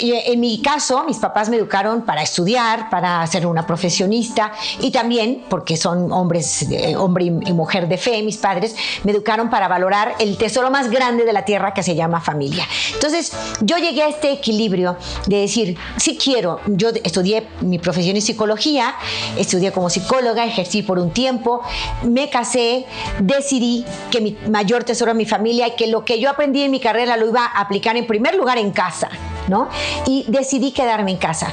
en 0.00 0.40
mi 0.40 0.60
caso, 0.60 1.04
mis 1.04 1.18
papás 1.18 1.48
me 1.48 1.56
educaron 1.56 2.02
para 2.02 2.22
estudiar, 2.22 2.90
para 2.90 3.26
ser 3.26 3.46
una 3.46 3.66
profesionista 3.66 4.52
y 4.80 4.90
también 4.90 5.44
porque 5.48 5.65
que 5.66 5.76
son 5.76 6.10
hombres, 6.12 6.66
hombre 6.96 7.26
y 7.26 7.30
mujer 7.52 7.88
de 7.88 7.98
fe, 7.98 8.22
mis 8.22 8.38
padres, 8.38 8.74
me 9.04 9.12
educaron 9.12 9.50
para 9.50 9.68
valorar 9.68 10.14
el 10.18 10.38
tesoro 10.38 10.70
más 10.70 10.90
grande 10.90 11.24
de 11.24 11.32
la 11.32 11.44
tierra 11.44 11.74
que 11.74 11.82
se 11.82 11.94
llama 11.94 12.20
familia. 12.20 12.66
Entonces, 12.94 13.32
yo 13.60 13.76
llegué 13.76 14.02
a 14.02 14.08
este 14.08 14.32
equilibrio 14.32 14.96
de 15.26 15.40
decir, 15.40 15.76
sí 15.96 16.16
quiero, 16.16 16.60
yo 16.66 16.90
estudié 17.04 17.46
mi 17.60 17.78
profesión 17.78 18.16
en 18.16 18.22
psicología, 18.22 18.94
estudié 19.36 19.72
como 19.72 19.90
psicóloga, 19.90 20.44
ejercí 20.44 20.82
por 20.82 20.98
un 20.98 21.10
tiempo, 21.10 21.62
me 22.04 22.30
casé, 22.30 22.86
decidí 23.18 23.84
que 24.10 24.20
mi 24.20 24.38
mayor 24.48 24.84
tesoro 24.84 25.10
es 25.10 25.16
mi 25.16 25.26
familia 25.26 25.68
y 25.68 25.72
que 25.72 25.88
lo 25.88 26.04
que 26.04 26.20
yo 26.20 26.30
aprendí 26.30 26.62
en 26.62 26.70
mi 26.70 26.80
carrera 26.80 27.16
lo 27.16 27.28
iba 27.28 27.44
a 27.44 27.60
aplicar 27.60 27.96
en 27.96 28.06
primer 28.06 28.36
lugar 28.36 28.58
en 28.58 28.70
casa. 28.70 29.10
¿No? 29.48 29.68
Y 30.06 30.24
decidí 30.28 30.72
quedarme 30.72 31.12
en 31.12 31.16
casa. 31.18 31.52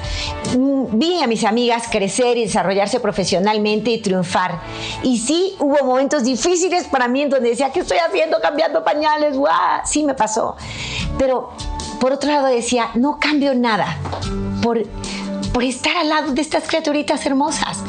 Mm, 0.58 0.98
vi 0.98 1.22
a 1.22 1.28
mis 1.28 1.44
amigas 1.44 1.88
crecer 1.92 2.38
y 2.38 2.46
desarrollarse 2.46 3.00
profesionalmente 3.00 3.92
y 3.92 4.02
triunfar. 4.02 4.60
Y 5.04 5.20
sí, 5.20 5.56
hubo 5.60 5.84
momentos 5.84 6.24
difíciles 6.24 6.86
para 6.86 7.08
mí 7.08 7.22
en 7.22 7.30
donde 7.30 7.50
decía, 7.50 7.72
¿qué 7.72 7.82
estoy 7.82 7.98
haciendo 7.98 8.40
cambiando 8.42 8.84
pañales? 8.84 9.38
¡Guau! 9.38 9.82
Sí 9.86 10.04
me 10.04 10.14
pasó. 10.14 10.56
Pero 11.18 11.52
por 12.00 12.14
otro 12.14 12.32
lado 12.32 12.48
decía, 12.48 12.90
no 12.96 13.18
cambio 13.20 13.56
nada 13.56 13.98
por, 14.62 14.84
por 15.54 15.64
estar 15.64 15.96
al 15.98 16.10
lado 16.10 16.34
de 16.34 16.42
estas 16.42 16.68
criaturitas 16.68 17.26
hermosas 17.26 17.84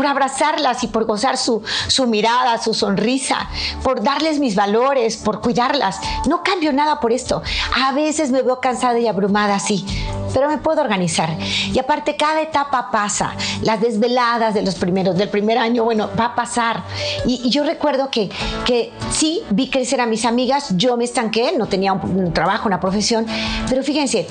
por 0.00 0.06
abrazarlas 0.06 0.82
y 0.82 0.86
por 0.86 1.04
gozar 1.04 1.36
su, 1.36 1.62
su, 1.88 2.06
mirada, 2.06 2.56
su 2.56 2.72
sonrisa, 2.72 3.50
por 3.82 4.02
darles 4.02 4.38
mis 4.38 4.54
valores, 4.54 5.18
por 5.18 5.42
cuidarlas. 5.42 6.00
No 6.26 6.42
cambio 6.42 6.72
nada 6.72 7.00
por 7.00 7.12
esto. 7.12 7.42
A 7.84 7.92
veces 7.92 8.30
me 8.30 8.40
veo 8.40 8.60
cansada 8.60 8.98
y 8.98 9.06
abrumada, 9.06 9.58
sí, 9.58 9.84
pero 10.32 10.48
me 10.48 10.56
puedo 10.56 10.80
organizar. 10.80 11.36
Y 11.70 11.78
aparte, 11.78 12.16
cada 12.16 12.40
etapa 12.40 12.90
pasa. 12.90 13.34
Las 13.60 13.82
desveladas 13.82 14.54
de 14.54 14.62
los 14.62 14.76
primeros, 14.76 15.18
del 15.18 15.28
primer 15.28 15.58
año, 15.58 15.84
bueno, 15.84 16.08
va 16.18 16.24
a 16.26 16.34
pasar. 16.34 16.82
Y, 17.26 17.50
yo 17.50 17.62
recuerdo 17.64 18.10
que, 18.10 18.30
que 18.64 18.94
sí 19.12 19.42
vi 19.50 19.68
crecer 19.68 20.00
a 20.00 20.06
mis 20.06 20.24
amigas, 20.24 20.68
yo 20.78 20.96
me 20.96 21.04
estanqué, 21.04 21.52
no 21.58 21.66
tenía 21.66 21.92
un, 21.92 22.32
trabajo, 22.32 22.66
una 22.66 22.80
profesión, 22.80 23.26
pero 23.68 23.82
fíjense, 23.82 24.26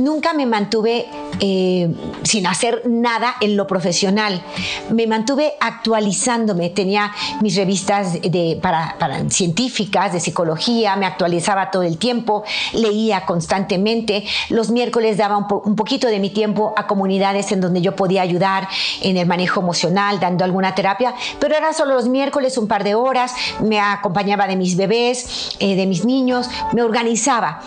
nunca 0.00 0.32
me 0.32 0.46
mantuve 0.46 1.06
eh, 1.40 1.92
sin 2.22 2.46
hacer 2.46 2.82
nada 2.86 3.36
en 3.40 3.56
lo 3.56 3.66
profesional. 3.66 4.42
Me 4.90 5.06
mantuve 5.06 5.54
actualizándome, 5.60 6.70
tenía 6.70 7.12
mis 7.40 7.56
revistas 7.56 8.20
de, 8.20 8.58
para, 8.60 8.96
científicas, 9.28 10.12
de 10.12 10.20
psicología, 10.20 10.96
me 10.96 11.06
actualizaba 11.06 11.70
todo 11.70 11.82
el 11.82 11.98
tiempo, 11.98 12.44
leía 12.72 13.24
constantemente. 13.24 14.24
Los 14.50 14.70
miércoles 14.70 15.16
daba 15.16 15.38
un, 15.38 15.76
poquito 15.76 16.06
de 16.06 16.20
mi 16.20 16.30
tiempo 16.30 16.74
a 16.76 16.86
comunidades 16.86 17.50
en 17.52 17.60
donde 17.60 17.80
yo 17.80 17.96
podía 17.96 18.22
ayudar 18.22 18.68
en 19.00 19.16
el 19.16 19.26
manejo 19.26 19.60
emocional, 19.60 20.20
dando 20.20 20.44
alguna 20.44 20.74
terapia, 20.74 21.14
pero 21.40 21.56
era 21.56 21.72
solo 21.72 21.94
los 21.94 22.08
miércoles 22.08 22.58
un 22.58 22.68
par 22.68 22.84
de 22.84 22.94
horas, 22.94 23.34
me 23.60 23.80
acompañaba 23.80 24.46
de 24.46 24.56
mis 24.56 24.76
bebés, 24.76 25.56
eh, 25.58 25.76
de 25.76 25.86
mis 25.86 26.04
niños, 26.04 26.48
me 26.72 26.82
organizaba 26.82 27.60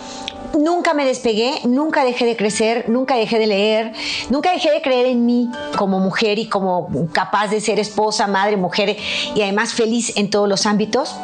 nunca 0.58 0.94
me 0.94 1.04
despegué, 1.04 1.60
nunca 1.64 2.04
dejé 2.04 2.26
de 2.26 2.36
crecer, 2.36 2.88
nunca 2.88 3.16
dejé 3.16 3.38
de 3.38 3.46
leer, 3.46 3.92
nunca 4.30 4.50
dejé 4.50 4.70
de 4.70 4.82
creer 4.82 5.06
en 5.06 5.26
mí 5.26 5.50
como 5.76 5.98
mujer 5.98 6.38
y 6.38 6.48
como 6.48 6.88
capaz 7.12 7.48
de 7.48 7.60
ser 7.60 7.78
esposa, 7.78 8.26
madre, 8.26 8.56
mujer 8.56 8.96
y 9.34 9.42
además 9.42 9.74
feliz 9.74 10.16
en 10.16 10.30
todos 10.30 10.48
los 10.48 10.66
ámbitos. 10.66 11.14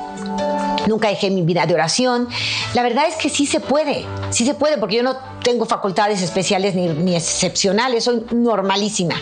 Nunca 0.86 1.08
dejé 1.08 1.30
mi 1.30 1.42
vida 1.42 1.64
de 1.64 1.74
oración. 1.74 2.28
La 2.74 2.82
verdad 2.82 3.04
es 3.06 3.14
que 3.14 3.28
sí 3.28 3.46
se 3.46 3.60
puede, 3.60 4.04
sí 4.30 4.44
se 4.44 4.54
puede, 4.54 4.78
porque 4.78 4.96
yo 4.96 5.02
no 5.02 5.16
tengo 5.42 5.64
facultades 5.64 6.22
especiales 6.22 6.74
ni, 6.74 7.14
excepcionales, 7.14 8.04
soy 8.04 8.24
normalísima. 8.32 9.14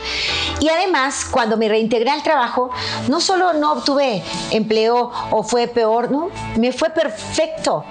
Y 0.61 0.69
además, 0.69 1.27
cuando 1.31 1.57
me 1.57 1.69
reintegré 1.69 2.11
al 2.11 2.23
trabajo, 2.23 2.71
no 3.09 3.21
solo 3.21 3.53
no 3.53 3.73
obtuve 3.73 4.23
empleo 4.51 5.11
o 5.31 5.43
fue 5.43 5.69
peor, 5.69 6.11
no, 6.11 6.31
me 6.57 6.73
fue 6.73 6.91
perfecto 6.91 7.85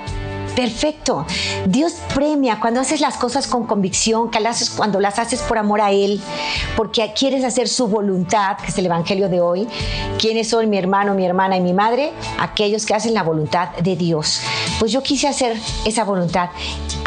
perfecto. 0.56 1.26
Dios 1.66 1.94
premia 2.14 2.60
cuando 2.60 2.82
haces 2.82 3.02
las 3.02 3.18
cosas 3.18 3.48
con 3.48 3.66
convicción, 3.66 4.30
que 4.32 4.40
las 4.40 4.58
haces 4.58 4.70
cuando 4.70 5.00
las 5.00 5.20
haces 5.20 5.42
por 5.42 5.58
amor 5.58 5.82
a 5.82 5.92
Él, 5.92 6.22
porque 6.76 7.14
quieres 7.18 7.44
hacer 7.44 7.68
su 7.68 7.88
voluntad, 7.88 8.58
que 8.58 8.68
es 8.68 8.78
el 8.78 8.86
Evangelio 8.86 9.30
de 9.30 9.42
hoy. 9.42 9.68
¿Quiénes 10.18 10.50
son 10.50 10.70
mi 10.70 10.78
hermano, 10.78 11.14
mi 11.14 11.26
hermana 11.26 11.58
y 11.58 11.62
mi 11.62 11.74
madre? 11.74 12.12
Aquellos 12.40 12.86
que 12.86 12.94
hacen 12.94 13.14
la 13.14 13.24
voluntad 13.24 13.70
de 13.78 13.96
Dios. 13.96 14.42
Pues 14.80 14.92
yo 14.92 15.02
quise 15.04 15.28
hacer 15.28 15.58
esa 15.86 16.04
voluntad 16.04 16.50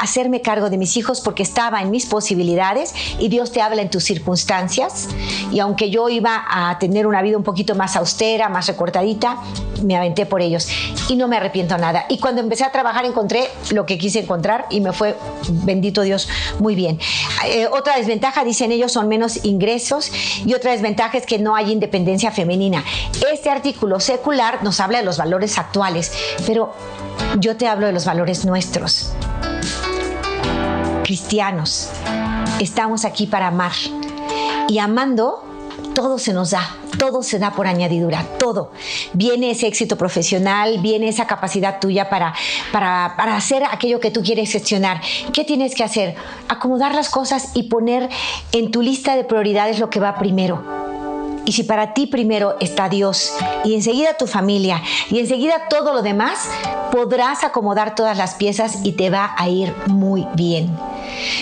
hacerme 0.02 0.42
cargo 0.42 0.68
de 0.68 0.78
mis 0.78 0.96
hijos 0.96 1.20
porque 1.20 1.44
estaba 1.44 1.80
en 1.80 1.90
mis 1.92 2.06
posibilidades 2.06 2.92
y 3.20 3.28
Dios 3.28 3.52
te 3.52 3.62
habla 3.62 3.82
en 3.82 3.88
tus 3.88 4.02
circunstancias. 4.02 5.08
Y 5.52 5.60
aunque 5.60 5.90
yo 5.90 6.08
iba 6.08 6.44
a 6.50 6.76
tener 6.80 7.06
una 7.06 7.22
vida 7.22 7.36
un 7.36 7.44
poquito 7.44 7.76
más 7.76 7.94
austera, 7.94 8.48
más 8.48 8.66
recortadita, 8.66 9.38
me 9.84 9.96
aventé 9.96 10.26
por 10.26 10.42
ellos 10.42 10.68
y 11.08 11.14
no 11.14 11.28
me 11.28 11.36
arrepiento 11.36 11.78
nada. 11.78 12.06
Y 12.08 12.18
cuando 12.18 12.40
empecé 12.40 12.64
a 12.64 12.72
trabajar 12.72 13.04
encontré 13.04 13.48
lo 13.70 13.86
que 13.86 13.96
quise 13.96 14.20
encontrar 14.20 14.66
y 14.70 14.80
me 14.80 14.92
fue, 14.92 15.16
bendito 15.48 16.02
Dios, 16.02 16.28
muy 16.58 16.74
bien. 16.74 16.98
Eh, 17.46 17.68
otra 17.70 17.96
desventaja, 17.96 18.44
dicen 18.44 18.72
ellos, 18.72 18.90
son 18.90 19.06
menos 19.06 19.44
ingresos 19.44 20.10
y 20.44 20.52
otra 20.54 20.72
desventaja 20.72 21.16
es 21.16 21.26
que 21.26 21.38
no 21.38 21.54
hay 21.54 21.70
independencia 21.70 22.32
femenina. 22.32 22.84
Este 23.32 23.50
artículo 23.50 24.00
secular 24.00 24.64
nos 24.64 24.80
habla 24.80 24.98
de 24.98 25.04
los 25.04 25.16
valores 25.16 25.58
actuales, 25.58 26.12
pero 26.44 26.74
yo 27.38 27.56
te 27.56 27.68
hablo 27.68 27.86
de 27.86 27.92
los 27.92 28.04
valores 28.04 28.44
nuestros 28.44 29.12
cristianos. 31.02 31.90
Estamos 32.60 33.04
aquí 33.04 33.26
para 33.26 33.48
amar. 33.48 33.72
Y 34.68 34.78
amando, 34.78 35.44
todo 35.94 36.18
se 36.18 36.32
nos 36.32 36.50
da, 36.50 36.76
todo 36.98 37.22
se 37.22 37.38
da 37.38 37.52
por 37.52 37.66
añadidura, 37.66 38.24
todo. 38.38 38.72
Viene 39.12 39.50
ese 39.50 39.66
éxito 39.66 39.96
profesional, 39.96 40.78
viene 40.80 41.08
esa 41.08 41.26
capacidad 41.26 41.80
tuya 41.80 42.08
para, 42.08 42.34
para, 42.72 43.14
para, 43.16 43.36
hacer 43.36 43.64
aquello 43.64 44.00
que 44.00 44.10
tú 44.10 44.22
quieres 44.22 44.50
gestionar. 44.50 45.00
¿Qué 45.32 45.44
tienes 45.44 45.74
que 45.74 45.84
hacer? 45.84 46.14
Acomodar 46.48 46.94
las 46.94 47.10
cosas 47.10 47.50
y 47.54 47.64
poner 47.64 48.08
en 48.52 48.70
tu 48.70 48.82
lista 48.82 49.16
de 49.16 49.24
prioridades 49.24 49.78
lo 49.78 49.90
que 49.90 50.00
va 50.00 50.16
primero. 50.16 50.62
Y 51.44 51.52
si 51.52 51.64
para 51.64 51.92
ti 51.92 52.06
primero 52.06 52.56
está 52.60 52.88
Dios 52.88 53.34
y 53.64 53.74
enseguida 53.74 54.16
tu 54.16 54.26
familia 54.26 54.80
y 55.10 55.18
enseguida 55.18 55.68
todo 55.68 55.92
lo 55.92 56.02
demás, 56.02 56.48
podrás 56.92 57.42
acomodar 57.42 57.94
todas 57.94 58.16
las 58.16 58.34
piezas 58.34 58.84
y 58.84 58.92
te 58.92 59.10
va 59.10 59.34
a 59.36 59.48
ir 59.48 59.74
muy 59.86 60.26
bien. 60.34 60.70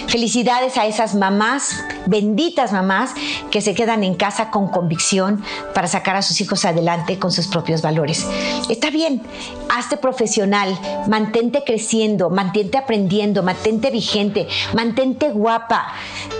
Felicidades 0.09 0.77
a 0.77 0.87
esas 0.87 1.15
mamás, 1.15 1.85
benditas 2.07 2.73
mamás, 2.73 3.13
que 3.51 3.61
se 3.61 3.75
quedan 3.75 4.05
en 4.05 4.15
casa 4.15 4.51
con 4.51 4.69
convicción 4.69 5.43
para 5.75 5.89
sacar 5.89 6.17
a 6.17 6.23
sus 6.23 6.41
hijos 6.41 6.65
adelante 6.65 7.19
con 7.19 7.33
sus 7.33 7.47
propios 7.47 7.83
valores. 7.83 8.27
Está 8.69 8.91
bien, 8.91 9.23
hazte 9.71 9.97
profesional, 9.97 10.77
mantente 11.09 11.63
creciendo, 11.65 12.31
mantente 12.31 12.79
aprendiendo, 12.79 13.43
mantente 13.43 13.91
vigente, 13.91 14.49
mantente 14.75 15.31
guapa. 15.31 15.93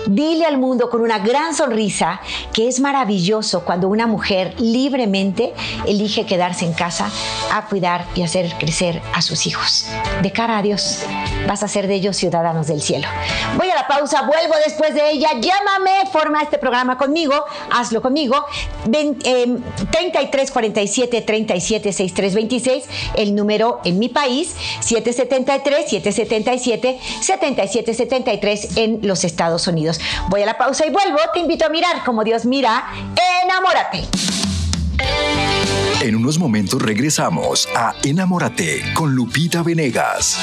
Dile 0.07 0.45
al 0.45 0.57
mundo 0.57 0.89
con 0.89 1.01
una 1.01 1.19
gran 1.19 1.53
sonrisa 1.55 2.21
que 2.53 2.67
es 2.67 2.79
maravilloso 2.79 3.63
cuando 3.63 3.87
una 3.87 4.07
mujer 4.07 4.59
libremente 4.59 5.53
elige 5.85 6.25
quedarse 6.25 6.65
en 6.65 6.73
casa 6.73 7.09
a 7.51 7.65
cuidar 7.65 8.05
y 8.15 8.23
hacer 8.23 8.53
crecer 8.57 9.01
a 9.13 9.21
sus 9.21 9.47
hijos. 9.47 9.85
De 10.21 10.31
cara 10.31 10.57
a 10.57 10.61
Dios, 10.61 11.03
vas 11.47 11.63
a 11.63 11.67
ser 11.67 11.87
de 11.87 11.95
ellos 11.95 12.17
ciudadanos 12.17 12.67
del 12.67 12.81
cielo. 12.81 13.07
Voy 13.57 13.69
a 13.69 13.75
la 13.75 13.87
pausa, 13.87 14.23
vuelvo 14.23 14.55
después 14.65 14.93
de 14.93 15.11
ella. 15.11 15.29
Llámame, 15.39 16.07
forma 16.11 16.41
este 16.41 16.57
programa 16.57 16.97
conmigo, 16.97 17.33
hazlo 17.71 18.01
conmigo. 18.01 18.45
33 18.91 20.51
47 20.51 21.21
37 21.21 21.93
63 21.93 22.35
26, 22.35 22.83
el 23.21 23.35
número 23.35 23.79
en 23.83 23.99
mi 23.99 24.09
país, 24.09 24.55
773 24.81 25.89
777 25.89 26.99
77 27.21 27.93
73 27.93 28.77
en 28.77 28.99
los 29.03 29.23
Estados 29.23 29.67
Unidos. 29.67 29.99
Voy 30.29 30.41
a 30.41 30.45
la 30.45 30.57
pausa 30.57 30.85
y 30.85 30.89
vuelvo. 30.89 31.17
Te 31.33 31.39
invito 31.39 31.65
a 31.65 31.69
mirar 31.69 32.03
como 32.03 32.23
Dios 32.23 32.45
mira. 32.45 32.85
Enamórate. 33.43 34.05
En 36.01 36.15
unos 36.15 36.39
momentos 36.39 36.81
regresamos 36.81 37.69
a 37.75 37.93
Enamórate 38.03 38.81
con 38.93 39.13
Lupita 39.13 39.61
Venegas. 39.61 40.37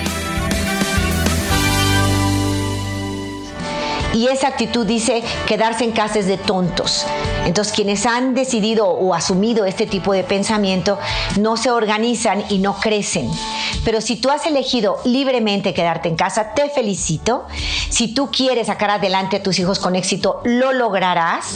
Y 4.14 4.28
esa 4.28 4.48
actitud 4.48 4.86
dice 4.86 5.24
quedarse 5.48 5.84
en 5.84 5.92
casa 5.92 6.20
es 6.20 6.28
de 6.28 6.38
tontos. 6.38 7.06
Entonces 7.46 7.74
quienes 7.74 8.06
han 8.06 8.36
decidido 8.36 8.88
o 8.88 9.14
asumido 9.14 9.66
este 9.66 9.88
tipo 9.88 10.14
de 10.14 10.24
pensamiento 10.24 11.00
no 11.40 11.58
se 11.58 11.72
organizan 11.72 12.44
y 12.50 12.60
no 12.60 12.80
crecen. 12.80 13.30
Pero 13.84 14.02
si 14.02 14.16
tú 14.16 14.30
has 14.30 14.46
elegido 14.46 15.00
libremente 15.04 15.74
quedarte 15.74 16.10
en 16.10 16.16
casa, 16.16 16.54
te 16.54 16.70
felicito. 16.70 17.46
Si 17.90 18.14
tú 18.14 18.30
quieres 18.32 18.68
sacar 18.68 18.92
adelante 18.92 19.38
a 19.38 19.44
tus 19.44 19.60
hijos 19.60 19.80
con 19.80 19.96
éxito, 19.96 20.42
lo 20.46 20.74
lograrás. 20.74 21.56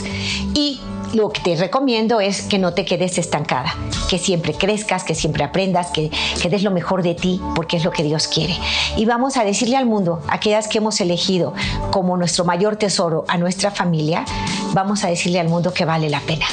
Y 0.53 0.81
lo 1.13 1.29
que 1.29 1.41
te 1.41 1.55
recomiendo 1.55 2.19
es 2.19 2.41
que 2.41 2.59
no 2.59 2.73
te 2.73 2.85
quedes 2.85 3.17
estancada, 3.17 3.75
que 4.09 4.17
siempre 4.17 4.53
crezcas, 4.53 5.03
que 5.03 5.15
siempre 5.15 5.43
aprendas, 5.43 5.87
que, 5.87 6.11
que, 6.41 6.49
des 6.49 6.63
lo 6.63 6.71
mejor 6.71 7.03
de 7.03 7.15
ti, 7.15 7.41
porque 7.55 7.77
es 7.77 7.85
lo 7.85 7.91
que 7.91 8.03
Dios 8.03 8.27
quiere. 8.27 8.57
Y 8.95 9.05
vamos 9.05 9.37
a 9.37 9.43
decirle 9.43 9.77
al 9.77 9.85
mundo, 9.85 10.21
aquellas 10.27 10.67
que 10.67 10.79
hemos 10.79 10.99
elegido 11.01 11.53
como 11.91 12.17
nuestro 12.17 12.45
mayor 12.45 12.75
tesoro 12.75 13.25
a 13.27 13.37
nuestra 13.37 13.71
familia, 13.71 14.25
vamos 14.73 15.03
a 15.03 15.07
decirle 15.09 15.39
al 15.39 15.49
mundo 15.49 15.73
que 15.73 15.85
vale 15.85 16.09
la 16.09 16.19
pena, 16.21 16.45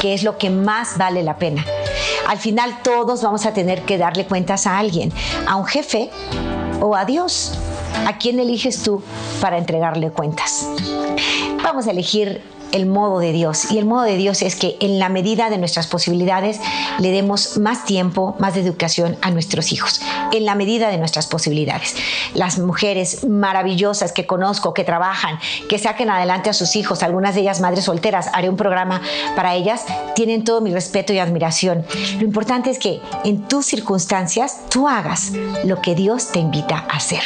que 0.00 0.14
es 0.14 0.22
lo 0.22 0.38
que 0.38 0.50
más 0.50 0.96
vale 0.98 1.22
la 1.22 1.36
pena. 1.36 1.64
Al 2.28 2.38
final 2.38 2.82
todos 2.82 3.22
vamos 3.22 3.46
a 3.46 3.52
tener 3.52 3.82
que 3.82 3.98
darle 3.98 4.26
cuentas 4.26 4.66
a 4.66 4.78
alguien, 4.78 5.12
a 5.46 5.56
un 5.56 5.66
jefe 5.66 6.10
o 6.80 6.94
a 6.94 7.04
Dios. 7.04 7.58
¿A 8.06 8.18
quién 8.18 8.38
eliges 8.38 8.82
tú 8.82 9.02
para 9.40 9.58
entregarle 9.58 10.10
cuentas? 10.10 10.68
Vamos 11.62 11.86
a 11.86 11.90
elegir 11.90 12.40
el 12.72 12.86
modo 12.86 13.18
de 13.18 13.32
Dios. 13.32 13.70
Y 13.70 13.78
el 13.78 13.86
modo 13.86 14.02
de 14.02 14.16
Dios 14.16 14.42
es 14.42 14.56
que 14.56 14.76
en 14.80 14.98
la 14.98 15.08
medida 15.08 15.50
de 15.50 15.58
nuestras 15.58 15.86
posibilidades 15.86 16.60
le 16.98 17.10
demos 17.10 17.58
más 17.58 17.84
tiempo, 17.84 18.36
más 18.38 18.56
educación 18.56 19.16
a 19.22 19.30
nuestros 19.30 19.72
hijos, 19.72 20.00
en 20.32 20.44
la 20.44 20.54
medida 20.54 20.90
de 20.90 20.98
nuestras 20.98 21.26
posibilidades. 21.26 21.96
Las 22.34 22.58
mujeres 22.58 23.26
maravillosas 23.26 24.12
que 24.12 24.26
conozco, 24.26 24.74
que 24.74 24.84
trabajan, 24.84 25.38
que 25.68 25.78
saquen 25.78 26.10
adelante 26.10 26.50
a 26.50 26.52
sus 26.52 26.76
hijos, 26.76 27.02
algunas 27.02 27.34
de 27.34 27.42
ellas 27.42 27.60
madres 27.60 27.84
solteras, 27.84 28.28
haré 28.32 28.48
un 28.48 28.56
programa 28.56 29.00
para 29.36 29.54
ellas, 29.54 29.84
tienen 30.14 30.44
todo 30.44 30.60
mi 30.60 30.72
respeto 30.72 31.12
y 31.12 31.18
admiración. 31.18 31.84
Lo 32.18 32.24
importante 32.24 32.70
es 32.70 32.78
que 32.78 33.00
en 33.24 33.48
tus 33.48 33.66
circunstancias 33.66 34.60
tú 34.70 34.88
hagas 34.88 35.32
lo 35.64 35.80
que 35.80 35.94
Dios 35.94 36.32
te 36.32 36.38
invita 36.38 36.84
a 36.88 36.96
hacer. 36.96 37.22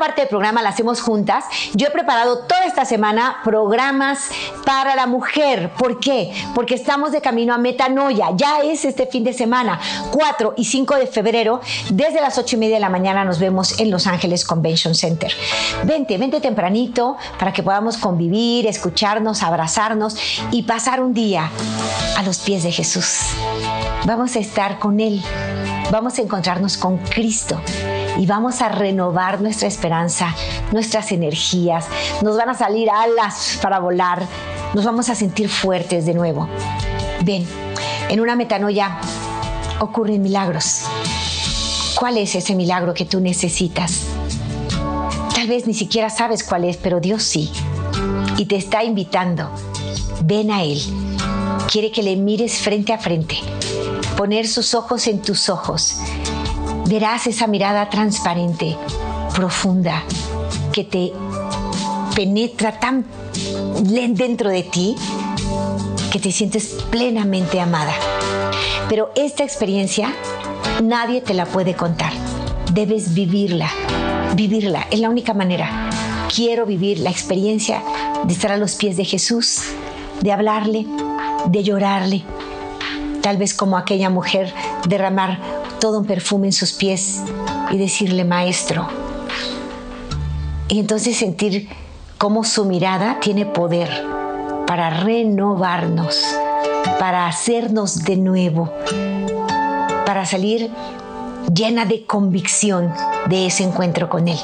Parte 0.00 0.22
del 0.22 0.28
programa 0.28 0.62
la 0.62 0.70
hacemos 0.70 1.02
juntas. 1.02 1.44
Yo 1.74 1.88
he 1.88 1.90
preparado 1.90 2.38
toda 2.38 2.64
esta 2.64 2.86
semana 2.86 3.36
programas 3.44 4.30
para 4.64 4.96
la 4.96 5.06
mujer. 5.06 5.72
¿Por 5.76 6.00
qué? 6.00 6.32
Porque 6.54 6.74
estamos 6.74 7.12
de 7.12 7.20
camino 7.20 7.52
a 7.52 7.58
Metanoia. 7.58 8.30
Ya 8.34 8.60
es 8.62 8.86
este 8.86 9.06
fin 9.06 9.24
de 9.24 9.34
semana, 9.34 9.78
4 10.10 10.54
y 10.56 10.64
5 10.64 10.96
de 10.96 11.06
febrero. 11.06 11.60
Desde 11.90 12.22
las 12.22 12.38
8 12.38 12.56
y 12.56 12.58
media 12.58 12.76
de 12.76 12.80
la 12.80 12.88
mañana 12.88 13.26
nos 13.26 13.38
vemos 13.38 13.78
en 13.78 13.90
Los 13.90 14.06
Ángeles 14.06 14.46
Convention 14.46 14.94
Center. 14.94 15.34
Vente, 15.84 16.16
vente 16.16 16.40
tempranito 16.40 17.18
para 17.38 17.52
que 17.52 17.62
podamos 17.62 17.98
convivir, 17.98 18.66
escucharnos, 18.66 19.42
abrazarnos 19.42 20.16
y 20.50 20.62
pasar 20.62 21.02
un 21.02 21.12
día 21.12 21.50
a 22.16 22.22
los 22.22 22.38
pies 22.38 22.62
de 22.62 22.72
Jesús. 22.72 23.18
Vamos 24.06 24.34
a 24.34 24.38
estar 24.38 24.78
con 24.78 24.98
Él. 24.98 25.20
Vamos 25.90 26.18
a 26.18 26.22
encontrarnos 26.22 26.78
con 26.78 26.96
Cristo 26.96 27.60
y 28.18 28.26
vamos 28.26 28.60
a 28.62 28.68
renovar 28.68 29.40
nuestra 29.40 29.68
esperanza, 29.68 30.34
nuestras 30.72 31.12
energías, 31.12 31.86
nos 32.22 32.36
van 32.36 32.50
a 32.50 32.54
salir 32.54 32.90
alas 32.90 33.58
para 33.62 33.78
volar, 33.78 34.22
nos 34.74 34.84
vamos 34.84 35.08
a 35.08 35.14
sentir 35.14 35.48
fuertes 35.48 36.06
de 36.06 36.14
nuevo. 36.14 36.48
Ven, 37.24 37.46
en 38.08 38.20
una 38.20 38.36
metanoia 38.36 38.98
ocurren 39.80 40.22
milagros. 40.22 40.82
¿Cuál 41.94 42.18
es 42.18 42.34
ese 42.34 42.54
milagro 42.54 42.94
que 42.94 43.04
tú 43.04 43.20
necesitas? 43.20 44.06
Tal 45.34 45.48
vez 45.48 45.66
ni 45.66 45.74
siquiera 45.74 46.10
sabes 46.10 46.44
cuál 46.44 46.64
es, 46.64 46.76
pero 46.76 47.00
Dios 47.00 47.22
sí. 47.22 47.50
Y 48.36 48.46
te 48.46 48.56
está 48.56 48.84
invitando. 48.84 49.50
Ven 50.24 50.50
a 50.50 50.62
Él. 50.62 50.80
Quiere 51.70 51.90
que 51.90 52.02
le 52.02 52.16
mires 52.16 52.58
frente 52.58 52.92
a 52.92 52.98
frente 52.98 53.36
poner 54.20 54.46
sus 54.46 54.74
ojos 54.74 55.06
en 55.06 55.22
tus 55.22 55.48
ojos, 55.48 55.96
verás 56.90 57.28
esa 57.28 57.46
mirada 57.46 57.88
transparente, 57.88 58.76
profunda, 59.32 60.02
que 60.72 60.82
te 60.82 61.12
penetra 62.16 62.80
tan 62.80 63.06
dentro 63.84 64.50
de 64.50 64.64
ti 64.64 64.96
que 66.10 66.18
te 66.18 66.32
sientes 66.32 66.76
plenamente 66.90 67.60
amada. 67.60 67.92
Pero 68.88 69.12
esta 69.14 69.44
experiencia 69.44 70.12
nadie 70.82 71.20
te 71.20 71.32
la 71.32 71.46
puede 71.46 71.74
contar. 71.74 72.12
Debes 72.72 73.14
vivirla, 73.14 73.70
vivirla, 74.34 74.88
es 74.90 74.98
la 74.98 75.10
única 75.10 75.32
manera. 75.32 75.88
Quiero 76.34 76.66
vivir 76.66 76.98
la 76.98 77.10
experiencia 77.10 77.84
de 78.24 78.32
estar 78.32 78.50
a 78.50 78.56
los 78.56 78.74
pies 78.74 78.96
de 78.96 79.04
Jesús, 79.04 79.62
de 80.22 80.32
hablarle, 80.32 80.86
de 81.46 81.62
llorarle, 81.62 82.24
tal 83.22 83.36
vez 83.36 83.54
como 83.54 83.76
aquella 83.76 84.10
mujer 84.10 84.52
derramar 84.88 85.59
todo 85.80 85.98
un 85.98 86.06
perfume 86.06 86.48
en 86.48 86.52
sus 86.52 86.72
pies 86.72 87.22
y 87.70 87.78
decirle, 87.78 88.24
maestro. 88.24 88.86
Y 90.68 90.78
entonces 90.78 91.16
sentir 91.16 91.68
cómo 92.18 92.44
su 92.44 92.64
mirada 92.66 93.18
tiene 93.20 93.46
poder 93.46 93.88
para 94.66 94.90
renovarnos, 94.90 96.22
para 97.00 97.26
hacernos 97.26 98.04
de 98.04 98.16
nuevo, 98.16 98.72
para 100.06 100.24
salir 100.26 100.70
llena 101.52 101.86
de 101.86 102.06
convicción 102.06 102.92
de 103.26 103.46
ese 103.46 103.64
encuentro 103.64 104.08
con 104.08 104.28
Él 104.28 104.38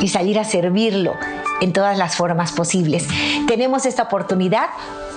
y 0.00 0.08
salir 0.08 0.38
a 0.38 0.44
servirlo 0.44 1.14
en 1.60 1.72
todas 1.72 1.98
las 1.98 2.14
formas 2.14 2.52
posibles. 2.52 3.08
Tenemos 3.48 3.86
esta 3.86 4.04
oportunidad 4.04 4.66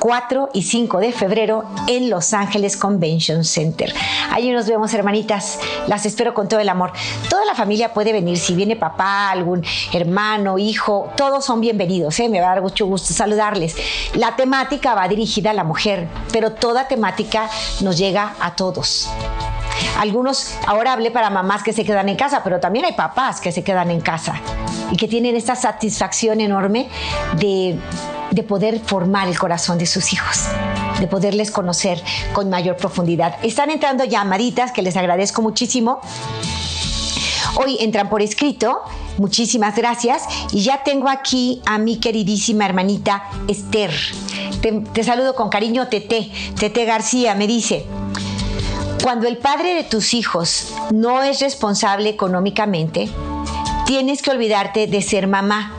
4 0.01 0.49
y 0.53 0.63
5 0.63 0.97
de 0.97 1.11
febrero 1.11 1.63
en 1.87 2.09
Los 2.09 2.33
Ángeles 2.33 2.75
Convention 2.75 3.45
Center. 3.45 3.93
Allí 4.31 4.49
nos 4.49 4.65
vemos, 4.65 4.91
hermanitas. 4.95 5.59
Las 5.85 6.07
espero 6.07 6.33
con 6.33 6.47
todo 6.47 6.59
el 6.59 6.69
amor. 6.69 6.91
Toda 7.29 7.45
la 7.45 7.53
familia 7.53 7.93
puede 7.93 8.11
venir. 8.11 8.39
Si 8.39 8.55
viene 8.55 8.75
papá, 8.75 9.29
algún 9.29 9.63
hermano, 9.93 10.57
hijo, 10.57 11.11
todos 11.15 11.45
son 11.45 11.61
bienvenidos. 11.61 12.19
¿eh? 12.19 12.29
Me 12.29 12.41
va 12.41 12.47
a 12.47 12.55
dar 12.55 12.63
mucho 12.63 12.87
gusto 12.87 13.13
saludarles. 13.13 13.75
La 14.15 14.35
temática 14.35 14.95
va 14.95 15.07
dirigida 15.07 15.51
a 15.51 15.53
la 15.53 15.63
mujer, 15.63 16.07
pero 16.33 16.53
toda 16.53 16.87
temática 16.87 17.47
nos 17.81 17.95
llega 17.95 18.33
a 18.39 18.55
todos. 18.55 19.07
Algunos, 19.99 20.55
ahora 20.65 20.93
hablé 20.93 21.11
para 21.11 21.29
mamás 21.29 21.61
que 21.61 21.73
se 21.73 21.85
quedan 21.85 22.09
en 22.09 22.15
casa, 22.15 22.41
pero 22.43 22.59
también 22.59 22.85
hay 22.85 22.93
papás 22.93 23.39
que 23.39 23.51
se 23.51 23.63
quedan 23.63 23.91
en 23.91 24.01
casa 24.01 24.33
y 24.89 24.97
que 24.97 25.07
tienen 25.07 25.35
esta 25.35 25.55
satisfacción 25.55 26.41
enorme 26.41 26.89
de 27.37 27.77
de 28.31 28.43
poder 28.43 28.79
formar 28.79 29.27
el 29.27 29.37
corazón 29.37 29.77
de 29.77 29.85
sus 29.85 30.13
hijos, 30.13 30.45
de 30.99 31.07
poderles 31.07 31.51
conocer 31.51 32.01
con 32.33 32.49
mayor 32.49 32.77
profundidad. 32.77 33.35
Están 33.43 33.69
entrando 33.69 34.05
llamaditas 34.05 34.71
que 34.71 34.81
les 34.81 34.95
agradezco 34.95 35.41
muchísimo. 35.41 35.99
Hoy 37.55 37.77
entran 37.81 38.09
por 38.09 38.21
escrito. 38.21 38.81
Muchísimas 39.17 39.75
gracias. 39.75 40.23
Y 40.51 40.61
ya 40.63 40.83
tengo 40.83 41.09
aquí 41.09 41.61
a 41.65 41.77
mi 41.77 41.97
queridísima 41.97 42.65
hermanita 42.65 43.23
Esther. 43.47 43.91
Te, 44.61 45.03
saludo 45.03 45.35
con 45.35 45.49
cariño, 45.49 45.87
Tete. 45.89 46.31
Tete 46.57 46.85
García 46.85 47.35
me 47.35 47.47
dice, 47.47 47.85
cuando 49.03 49.27
el 49.27 49.37
padre 49.37 49.73
de 49.73 49.83
tus 49.83 50.13
hijos 50.13 50.73
no 50.91 51.21
es 51.23 51.41
responsable 51.41 52.09
económicamente, 52.09 53.09
tienes 53.85 54.21
que 54.21 54.31
olvidarte 54.31 54.87
de 54.87 55.01
ser 55.01 55.27
mamá 55.27 55.73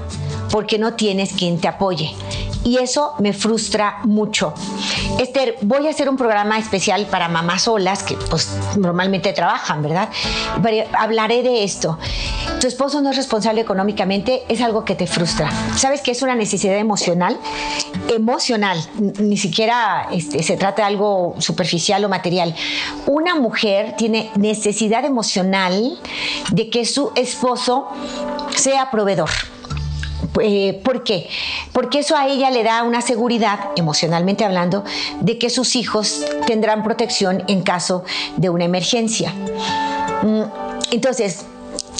porque 0.50 0.78
no 0.78 0.92
tienes 0.94 1.32
quien 1.32 1.58
te 1.58 1.68
apoye 1.68 2.14
y 2.64 2.78
eso 2.78 3.14
me 3.18 3.32
frustra 3.32 3.98
mucho. 4.04 4.54
Esther, 5.18 5.56
voy 5.62 5.86
a 5.86 5.90
hacer 5.90 6.08
un 6.08 6.16
programa 6.16 6.58
especial 6.58 7.06
para 7.06 7.28
mamás 7.28 7.62
solas 7.62 8.02
que 8.02 8.16
pues 8.30 8.50
normalmente 8.76 9.32
trabajan, 9.32 9.82
¿verdad? 9.82 10.08
hablaré 10.98 11.42
de 11.42 11.64
esto. 11.64 11.98
Tu 12.60 12.66
esposo 12.66 13.00
no 13.00 13.10
es 13.10 13.16
responsable 13.16 13.60
económicamente, 13.60 14.44
es 14.48 14.60
algo 14.60 14.84
que 14.84 14.94
te 14.94 15.06
frustra. 15.06 15.50
¿Sabes 15.76 16.00
que 16.00 16.12
es 16.12 16.22
una 16.22 16.34
necesidad 16.34 16.76
emocional? 16.76 17.38
Emocional, 18.08 18.78
ni 19.18 19.36
siquiera 19.36 20.08
este, 20.12 20.42
se 20.42 20.56
trata 20.56 20.82
de 20.82 20.88
algo 20.88 21.34
superficial 21.38 22.04
o 22.04 22.08
material. 22.08 22.54
Una 23.06 23.34
mujer 23.34 23.96
tiene 23.96 24.30
necesidad 24.36 25.04
emocional 25.04 25.98
de 26.52 26.70
que 26.70 26.84
su 26.84 27.10
esposo 27.16 27.88
sea 28.54 28.90
proveedor 28.90 29.30
eh, 30.40 30.80
¿Por 30.84 31.04
qué? 31.04 31.28
Porque 31.72 32.00
eso 32.00 32.16
a 32.16 32.26
ella 32.26 32.50
le 32.50 32.62
da 32.62 32.82
una 32.82 33.02
seguridad, 33.02 33.70
emocionalmente 33.76 34.44
hablando, 34.44 34.84
de 35.20 35.38
que 35.38 35.50
sus 35.50 35.76
hijos 35.76 36.24
tendrán 36.46 36.82
protección 36.82 37.44
en 37.48 37.62
caso 37.62 38.04
de 38.36 38.48
una 38.48 38.64
emergencia. 38.64 39.32
Mm, 40.22 40.42
entonces, 40.92 41.44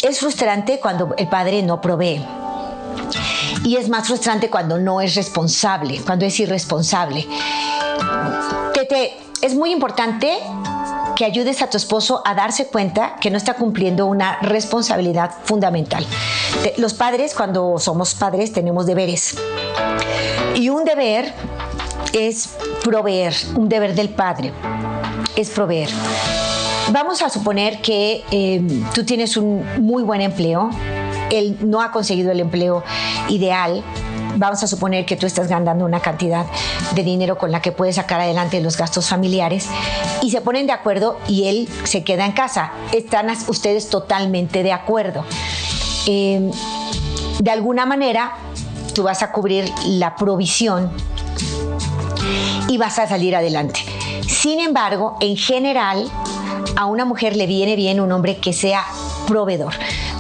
es 0.02 0.18
frustrante 0.18 0.80
cuando 0.80 1.14
el 1.16 1.28
padre 1.28 1.62
no 1.62 1.80
provee. 1.80 2.24
Y 3.64 3.76
es 3.76 3.88
más 3.88 4.06
frustrante 4.06 4.50
cuando 4.50 4.78
no 4.78 5.00
es 5.00 5.14
responsable, 5.14 6.00
cuando 6.04 6.24
es 6.24 6.40
irresponsable. 6.40 7.26
Tete, 8.74 9.12
es 9.40 9.54
muy 9.54 9.72
importante 9.72 10.38
ayudes 11.24 11.62
a 11.62 11.70
tu 11.70 11.76
esposo 11.76 12.22
a 12.24 12.34
darse 12.34 12.66
cuenta 12.66 13.16
que 13.20 13.30
no 13.30 13.36
está 13.36 13.54
cumpliendo 13.54 14.06
una 14.06 14.38
responsabilidad 14.40 15.30
fundamental. 15.44 16.06
Los 16.78 16.94
padres, 16.94 17.34
cuando 17.34 17.78
somos 17.78 18.14
padres, 18.14 18.52
tenemos 18.52 18.86
deberes. 18.86 19.36
Y 20.54 20.68
un 20.68 20.84
deber 20.84 21.32
es 22.12 22.50
proveer, 22.84 23.34
un 23.56 23.68
deber 23.68 23.94
del 23.94 24.10
padre 24.10 24.52
es 25.36 25.50
proveer. 25.50 25.88
Vamos 26.90 27.22
a 27.22 27.30
suponer 27.30 27.80
que 27.80 28.24
eh, 28.30 28.62
tú 28.94 29.04
tienes 29.04 29.36
un 29.36 29.64
muy 29.80 30.02
buen 30.02 30.20
empleo, 30.20 30.70
él 31.30 31.56
no 31.60 31.80
ha 31.80 31.90
conseguido 31.90 32.32
el 32.32 32.40
empleo 32.40 32.82
ideal, 33.28 33.82
vamos 34.36 34.62
a 34.62 34.66
suponer 34.66 35.04
que 35.06 35.16
tú 35.16 35.26
estás 35.26 35.48
ganando 35.48 35.84
una 35.84 36.00
cantidad 36.00 36.46
de 36.94 37.02
dinero 37.02 37.38
con 37.38 37.50
la 37.50 37.60
que 37.60 37.72
puedes 37.72 37.96
sacar 37.96 38.20
adelante 38.20 38.60
los 38.60 38.76
gastos 38.76 39.08
familiares 39.08 39.68
y 40.22 40.30
se 40.30 40.40
ponen 40.40 40.66
de 40.66 40.72
acuerdo 40.72 41.18
y 41.28 41.48
él 41.48 41.68
se 41.84 42.04
queda 42.04 42.26
en 42.26 42.32
casa. 42.32 42.72
Están 42.92 43.28
ustedes 43.48 43.88
totalmente 43.88 44.62
de 44.62 44.72
acuerdo. 44.72 45.24
Em, 46.06 46.50
de 47.38 47.50
alguna 47.50 47.86
manera, 47.86 48.32
tú 48.94 49.04
vas 49.04 49.22
a 49.22 49.32
cubrir 49.32 49.70
la 49.86 50.16
provisión 50.16 50.90
y 52.68 52.78
vas 52.78 52.98
a 52.98 53.06
salir 53.06 53.34
adelante. 53.36 53.80
Sin 54.26 54.60
embargo, 54.60 55.16
en 55.20 55.36
general, 55.36 56.10
a 56.76 56.86
una 56.86 57.04
mujer 57.04 57.36
le 57.36 57.46
viene 57.46 57.76
bien 57.76 58.00
un 58.00 58.12
hombre 58.12 58.38
que 58.38 58.52
sea 58.52 58.84
proveedor 59.26 59.74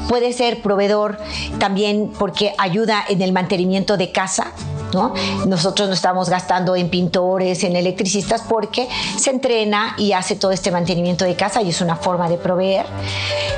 puede 0.08 0.32
ser 0.32 0.62
proveedor 0.62 1.18
también 1.58 2.12
porque 2.18 2.54
ayuda 2.58 3.04
en 3.08 3.22
el 3.22 3.32
mantenimiento 3.32 3.96
de 3.96 4.12
casa, 4.12 4.52
¿No? 4.92 5.14
Nosotros 5.46 5.88
no 5.88 5.94
estamos 5.94 6.28
gastando 6.28 6.76
en 6.76 6.90
pintores, 6.90 7.64
en 7.64 7.76
electricistas, 7.76 8.42
porque 8.42 8.86
se 9.16 9.30
entrena 9.30 9.94
y 9.96 10.12
hace 10.12 10.36
todo 10.36 10.52
este 10.52 10.70
mantenimiento 10.70 11.24
de 11.24 11.34
casa 11.34 11.62
y 11.62 11.70
es 11.70 11.80
una 11.80 11.96
forma 11.96 12.28
de 12.28 12.36
proveer. 12.36 12.84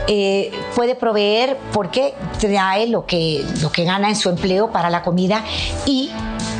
Eh, 0.06 0.52
puede 0.76 0.94
proveer 0.94 1.58
porque 1.72 2.14
trae 2.38 2.86
lo 2.86 3.04
que, 3.04 3.44
lo 3.60 3.72
que 3.72 3.82
gana 3.82 4.10
en 4.10 4.14
su 4.14 4.28
empleo 4.28 4.70
para 4.70 4.90
la 4.90 5.02
comida 5.02 5.42
y 5.86 6.12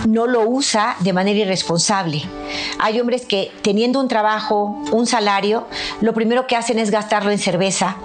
no 0.09 0.27
lo 0.27 0.43
usa 0.49 0.97
de 1.01 1.13
manera 1.13 1.41
irresponsable. 1.41 2.23
Hay 2.79 3.01
hombres 3.01 3.27
que 3.27 3.53
teniendo 3.63 4.01
un 4.01 4.09
trabajo, 4.09 4.83
un 4.93 5.07
salario, 5.07 5.67
lo 6.01 6.13
primero 6.15 6.47
que 6.47 6.57
hacen 6.57 6.79
es 6.79 6.91
gastarlo 6.91 7.31
en 7.31 7.39
cerveza, 7.39 7.97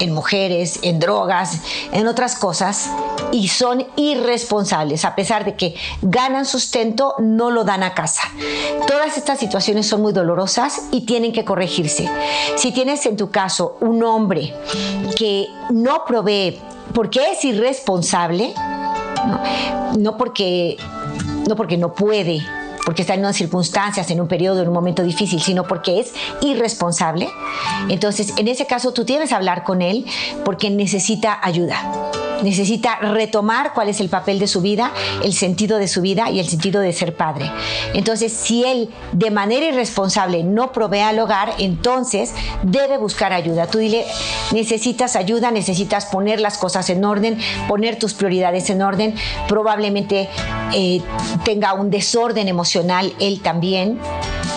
en 0.00 0.12
mujeres, 0.12 0.80
en 0.82 0.98
drogas, 0.98 1.60
en 1.92 2.06
otras 2.06 2.36
cosas, 2.36 2.90
y 3.32 3.48
son 3.48 3.86
irresponsables. 3.96 5.04
A 5.04 5.14
pesar 5.14 5.44
de 5.44 5.56
que 5.56 5.74
ganan 6.02 6.46
sustento, 6.46 7.14
no 7.18 7.50
lo 7.50 7.64
dan 7.64 7.82
a 7.82 7.94
casa. 7.94 8.22
Todas 8.86 9.16
estas 9.16 9.38
situaciones 9.38 9.86
son 9.86 10.02
muy 10.02 10.12
dolorosas 10.12 10.82
y 10.92 11.02
tienen 11.06 11.32
que 11.32 11.44
corregirse. 11.44 12.08
Si 12.56 12.72
tienes 12.72 13.04
en 13.06 13.16
tu 13.16 13.30
caso 13.30 13.76
un 13.80 14.02
hombre 14.02 14.54
que 15.16 15.46
no 15.70 16.04
provee 16.04 16.58
porque 16.94 17.20
es 17.32 17.44
irresponsable, 17.44 18.54
no, 19.98 20.16
porque, 20.16 20.76
no 21.48 21.56
porque 21.56 21.76
no 21.76 21.94
puede, 21.94 22.40
porque 22.86 23.02
está 23.02 23.14
en 23.14 23.20
unas 23.20 23.34
circunstancias, 23.34 24.08
en 24.12 24.20
un 24.20 24.28
periodo, 24.28 24.62
en 24.62 24.68
un 24.68 24.74
momento 24.74 25.02
difícil, 25.02 25.42
sino 25.42 25.64
porque 25.64 25.98
es 25.98 26.14
irresponsable. 26.40 27.28
Entonces, 27.88 28.32
en 28.36 28.46
ese 28.46 28.64
caso, 28.66 28.92
tú 28.92 29.04
tienes 29.04 29.30
que 29.30 29.34
hablar 29.34 29.64
con 29.64 29.82
él 29.82 30.06
porque 30.44 30.70
necesita 30.70 31.36
ayuda 31.42 31.82
necesita 32.42 32.96
retomar 32.96 33.72
cuál 33.72 33.88
es 33.88 34.00
el 34.00 34.08
papel 34.08 34.38
de 34.38 34.46
su 34.46 34.60
vida, 34.60 34.92
el 35.22 35.32
sentido 35.32 35.78
de 35.78 35.88
su 35.88 36.00
vida 36.00 36.30
y 36.30 36.40
el 36.40 36.48
sentido 36.48 36.80
de 36.80 36.92
ser 36.92 37.16
padre. 37.16 37.50
Entonces, 37.94 38.32
si 38.32 38.64
él 38.64 38.90
de 39.12 39.30
manera 39.30 39.66
irresponsable 39.66 40.42
no 40.42 40.72
provee 40.72 41.00
al 41.00 41.18
hogar, 41.18 41.54
entonces 41.58 42.34
debe 42.62 42.98
buscar 42.98 43.32
ayuda. 43.32 43.66
Tú 43.66 43.78
dile, 43.78 44.04
necesitas 44.52 45.16
ayuda, 45.16 45.50
necesitas 45.50 46.06
poner 46.06 46.40
las 46.40 46.58
cosas 46.58 46.88
en 46.90 47.04
orden, 47.04 47.38
poner 47.68 47.98
tus 47.98 48.14
prioridades 48.14 48.70
en 48.70 48.82
orden, 48.82 49.14
probablemente 49.48 50.28
eh, 50.74 51.00
tenga 51.44 51.74
un 51.74 51.90
desorden 51.90 52.48
emocional 52.48 53.12
él 53.20 53.40
también 53.40 53.98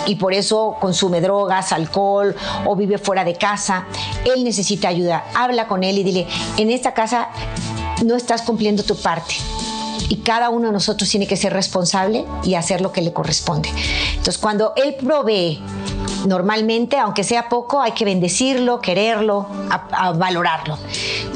y 0.05 0.15
por 0.15 0.33
eso 0.33 0.77
consume 0.79 1.21
drogas, 1.21 1.71
alcohol 1.71 2.35
o 2.65 2.75
vive 2.75 2.97
fuera 2.97 3.23
de 3.23 3.35
casa. 3.35 3.85
Él 4.25 4.43
necesita 4.43 4.87
ayuda. 4.87 5.25
Habla 5.35 5.67
con 5.67 5.83
él 5.83 5.99
y 5.99 6.03
dile, 6.03 6.27
en 6.57 6.71
esta 6.71 6.93
casa 6.93 7.29
no 8.03 8.15
estás 8.15 8.41
cumpliendo 8.41 8.83
tu 8.83 8.95
parte 8.95 9.35
y 10.07 10.17
cada 10.17 10.49
uno 10.49 10.67
de 10.67 10.73
nosotros 10.73 11.09
tiene 11.09 11.27
que 11.27 11.37
ser 11.37 11.53
responsable 11.53 12.25
y 12.43 12.55
hacer 12.55 12.81
lo 12.81 12.91
que 12.91 13.01
le 13.01 13.13
corresponde. 13.13 13.69
Entonces, 14.09 14.37
cuando 14.37 14.73
Él 14.75 14.95
provee, 14.95 15.61
normalmente, 16.25 16.97
aunque 16.97 17.23
sea 17.23 17.47
poco, 17.47 17.79
hay 17.81 17.91
que 17.91 18.05
bendecirlo, 18.05 18.79
quererlo, 18.79 19.47
valorarlo. 20.15 20.77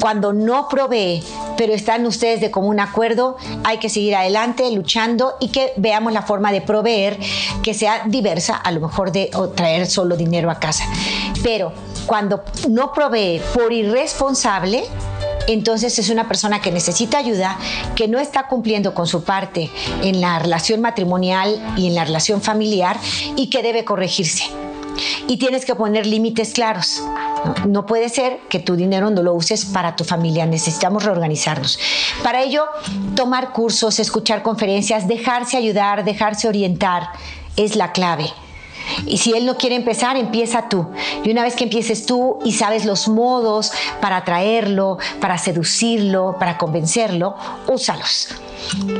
Cuando 0.00 0.32
no 0.32 0.68
provee, 0.68 1.22
pero 1.56 1.72
están 1.72 2.04
ustedes 2.06 2.40
de 2.40 2.50
común 2.50 2.80
acuerdo, 2.80 3.36
hay 3.62 3.78
que 3.78 3.88
seguir 3.88 4.16
adelante 4.16 4.70
luchando 4.72 5.34
y 5.40 5.48
que 5.48 5.72
veamos 5.76 6.12
la 6.12 6.22
forma 6.22 6.50
de 6.50 6.60
proveer 6.60 7.18
que 7.62 7.74
sea 7.74 8.02
diversa, 8.06 8.56
a 8.56 8.72
lo 8.72 8.80
mejor 8.80 9.12
de 9.12 9.30
traer 9.54 9.86
solo 9.86 10.16
dinero 10.16 10.50
a 10.50 10.58
casa. 10.58 10.84
Pero 11.42 11.72
cuando 12.06 12.42
no 12.68 12.92
provee 12.92 13.40
por 13.54 13.72
irresponsable, 13.72 14.84
entonces 15.46 15.98
es 15.98 16.10
una 16.10 16.28
persona 16.28 16.60
que 16.60 16.72
necesita 16.72 17.18
ayuda, 17.18 17.58
que 17.94 18.08
no 18.08 18.18
está 18.18 18.48
cumpliendo 18.48 18.94
con 18.94 19.06
su 19.06 19.24
parte 19.24 19.70
en 20.02 20.20
la 20.20 20.38
relación 20.38 20.80
matrimonial 20.80 21.74
y 21.76 21.88
en 21.88 21.94
la 21.94 22.04
relación 22.04 22.40
familiar 22.40 22.98
y 23.36 23.48
que 23.48 23.62
debe 23.62 23.84
corregirse. 23.84 24.44
Y 25.26 25.38
tienes 25.38 25.64
que 25.64 25.74
poner 25.74 26.06
límites 26.06 26.52
claros. 26.52 27.02
No, 27.66 27.84
puede 27.84 28.08
ser 28.08 28.38
que 28.48 28.60
tu 28.60 28.76
dinero 28.76 29.10
no 29.10 29.22
lo 29.22 29.34
uses 29.34 29.64
para 29.64 29.96
tu 29.96 30.04
familia. 30.04 30.46
Necesitamos 30.46 31.04
reorganizarnos. 31.04 31.78
Para 32.22 32.42
ello, 32.42 32.64
tomar 33.16 33.52
cursos, 33.52 33.98
escuchar 33.98 34.42
conferencias, 34.42 35.08
dejarse 35.08 35.56
ayudar, 35.56 36.04
dejarse 36.04 36.48
orientar 36.48 37.08
es 37.56 37.76
la 37.76 37.92
clave. 37.92 38.32
Y 39.06 39.18
si 39.18 39.32
él 39.32 39.46
no 39.46 39.56
quiere 39.56 39.76
empezar, 39.76 40.16
empieza 40.16 40.68
tú. 40.68 40.86
Y 41.22 41.30
una 41.30 41.42
vez 41.42 41.56
que 41.56 41.64
empieces 41.64 42.06
tú 42.06 42.38
y 42.44 42.52
sabes 42.52 42.84
los 42.84 43.08
modos 43.08 43.72
para 44.00 44.18
atraerlo, 44.18 44.98
para 45.20 45.38
seducirlo, 45.38 46.36
para 46.38 46.58
convencerlo, 46.58 47.34
úsalos. 47.66 48.28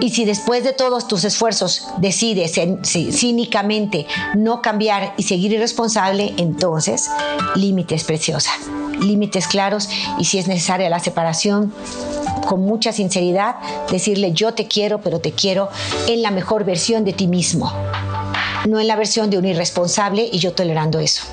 Y 0.00 0.10
si 0.10 0.24
después 0.24 0.64
de 0.64 0.72
todos 0.72 1.08
tus 1.08 1.24
esfuerzos 1.24 1.86
decides 1.98 2.60
cínicamente 3.12 4.06
no 4.34 4.60
cambiar 4.60 5.14
y 5.16 5.22
seguir 5.22 5.52
irresponsable, 5.52 6.34
entonces 6.36 7.10
límites 7.54 8.04
preciosa, 8.04 8.50
límites 9.00 9.46
claros 9.46 9.88
y 10.18 10.26
si 10.26 10.38
es 10.38 10.48
necesaria 10.48 10.90
la 10.90 10.98
separación, 10.98 11.72
con 12.46 12.60
mucha 12.60 12.92
sinceridad, 12.92 13.56
decirle 13.90 14.32
yo 14.32 14.52
te 14.52 14.66
quiero, 14.66 15.00
pero 15.00 15.18
te 15.18 15.32
quiero 15.32 15.70
en 16.08 16.20
la 16.20 16.30
mejor 16.30 16.64
versión 16.64 17.04
de 17.04 17.14
ti 17.14 17.26
mismo 17.26 17.72
no 18.68 18.80
en 18.80 18.88
la 18.88 18.96
versión 18.96 19.30
de 19.30 19.38
un 19.38 19.44
irresponsable 19.44 20.28
y 20.30 20.38
yo 20.38 20.52
tolerando 20.52 20.98
eso. 20.98 21.24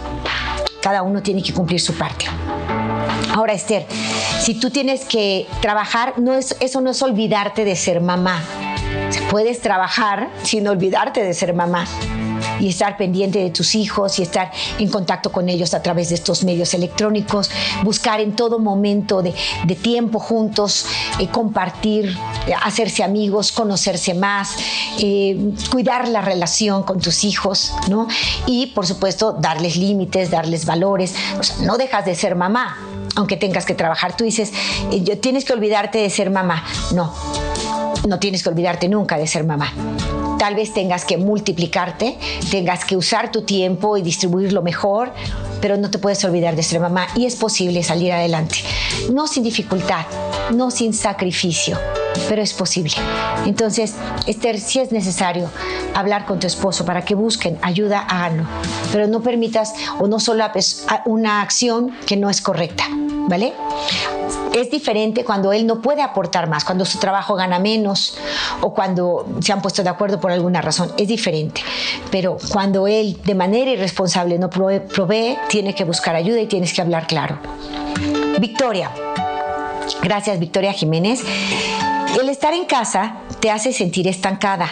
Cada 0.82 1.04
uno 1.04 1.22
tiene 1.22 1.44
que 1.44 1.54
cumplir 1.54 1.80
su 1.80 1.94
parte. 1.94 2.26
Ahora, 3.34 3.54
Esther, 3.54 3.86
si 4.42 4.56
tú 4.60 4.70
tienes 4.70 5.06
que 5.06 5.48
trabajar, 5.62 6.16
no 6.18 6.34
es, 6.34 6.56
eso 6.60 6.82
no 6.82 6.90
es 6.90 7.02
olvidarte 7.02 7.64
de 7.64 7.76
ser 7.76 8.02
mamá. 8.02 8.42
Puedes 9.30 9.62
trabajar 9.62 10.30
sin 10.44 10.68
olvidarte 10.68 11.24
de 11.24 11.34
ser 11.34 11.54
mamá 11.54 11.86
y 12.62 12.70
estar 12.70 12.96
pendiente 12.96 13.40
de 13.40 13.50
tus 13.50 13.76
hijos 13.76 14.20
y 14.20 14.24
estar 14.24 14.52
en 14.78 14.88
contacto 14.88 15.32
con 15.32 15.50
ellos 15.50 15.74
a 15.74 15.82
través 15.82 16.10
de 16.10 16.16
estos 16.16 16.44
medios 16.44 16.74
electrónicos, 16.74 17.50
buscar 17.84 18.22
en 18.22 18.36
todo 18.36 18.60
momento 18.60 19.22
de, 19.22 19.34
tiempo 19.82 20.20
juntos, 20.20 20.86
eh, 21.20 21.28
compartir, 21.30 22.16
eh, 22.48 22.54
hacerse 22.64 23.04
amigos, 23.04 23.52
conocerse 23.52 24.14
más, 24.14 24.56
eh, 25.00 25.54
cuidar 25.72 26.08
la 26.08 26.22
relación 26.22 26.84
con 26.84 27.00
tus 27.00 27.24
hijos, 27.24 27.74
¿no? 27.90 28.08
Y 28.46 28.68
por 28.68 28.86
supuesto 28.86 29.34
darles 29.34 29.76
límites, 29.76 30.30
darles 30.30 30.66
valores. 30.66 31.16
no 31.62 31.78
dejas 31.78 32.06
de 32.06 32.14
ser 32.14 32.36
mamá, 32.36 32.78
aunque 33.16 33.38
tengas 33.38 33.66
que 33.66 33.74
trabajar. 33.74 34.16
Tú 34.16 34.24
dices, 34.24 34.52
tienes 35.20 35.46
que 35.46 35.54
olvidarte 35.54 35.98
de 35.98 36.10
ser 36.10 36.30
mamá. 36.30 36.64
No, 36.94 37.14
no 38.08 38.20
tienes 38.20 38.44
que 38.44 38.50
olvidarte 38.50 38.88
nunca 38.88 39.18
de 39.18 39.26
ser 39.26 39.46
mamá 39.46 39.74
tal 40.42 40.56
vez 40.56 40.74
tengas 40.74 41.06
que 41.06 41.18
multiplicarte, 41.18 42.18
tengas 42.50 42.84
que 42.84 42.98
usar 42.98 43.32
tu 43.32 43.44
tiempo 43.44 43.96
y 43.96 44.02
distribuirlo 44.02 44.64
mejor, 44.64 45.14
pero 45.62 45.78
no 45.78 45.92
te 45.92 46.00
puedes 46.00 46.24
olvidar 46.24 46.56
de 46.56 46.64
ser 46.64 46.80
mamá 46.80 47.06
y 47.16 47.28
es 47.28 47.36
posible 47.36 47.84
salir 47.84 48.12
adelante. 48.12 48.56
No 49.14 49.28
sin 49.28 49.44
dificultad, 49.44 50.04
no 50.52 50.72
sin 50.72 50.96
sacrificio, 50.96 51.78
pero 52.28 52.42
es 52.42 52.54
posible. 52.54 52.96
Entonces, 53.46 53.94
Esther, 54.26 54.60
si 54.60 54.80
es 54.80 54.92
necesario 54.92 55.48
hablar 55.94 56.26
con 56.26 56.40
tu 56.40 56.48
esposo 56.48 56.86
para 56.86 57.06
que 57.06 57.14
busquen 57.14 57.60
ayuda, 57.62 58.00
háganlo, 58.00 58.46
pero 58.92 59.06
no 59.06 59.22
permitas 59.22 59.76
o 60.00 60.08
no 60.08 60.20
solo 60.20 60.44
una 61.06 61.44
acción 61.44 61.96
que 62.08 62.18
no 62.18 62.32
es 62.32 62.42
correcta, 62.42 62.86
¿vale? 63.28 63.54
Es 64.54 64.70
diferente 64.70 65.24
cuando 65.24 65.54
él 65.54 65.66
no 65.66 65.82
puede 65.82 66.02
aportar 66.02 66.50
más, 66.50 66.66
cuando 66.66 66.86
su 66.86 67.00
trabajo 67.00 67.36
gana 67.36 67.60
menos 67.60 68.18
o 68.62 68.74
cuando 68.74 69.26
se 69.40 69.54
han 69.54 69.62
puesto 69.62 69.84
de 69.84 69.90
acuerdo 69.90 70.20
por 70.20 70.32
alguna 70.32 70.62
razón. 70.62 70.92
Es 70.98 71.08
diferente. 71.08 71.62
Pero 72.12 72.38
cuando 72.52 72.88
él 72.88 73.18
de 73.24 73.36
manera 73.36 73.72
irresponsable 73.72 74.38
no 74.38 74.50
provee, 74.50 75.38
tiene 75.48 75.74
que 75.74 75.86
buscar 75.86 76.16
ayuda 76.16 76.42
y 76.42 76.48
tienes 76.48 76.74
que 76.74 76.82
hablar 76.82 77.08
claro. 77.08 77.40
Victoria. 78.40 78.92
Gracias, 80.02 80.40
Victoria 80.40 80.74
Jiménez. 80.74 81.24
El 82.20 82.28
estar 82.30 82.54
en 82.54 82.66
casa 82.66 83.18
te 83.40 83.50
hace 83.50 83.72
sentir 83.72 84.08
estancada 84.08 84.70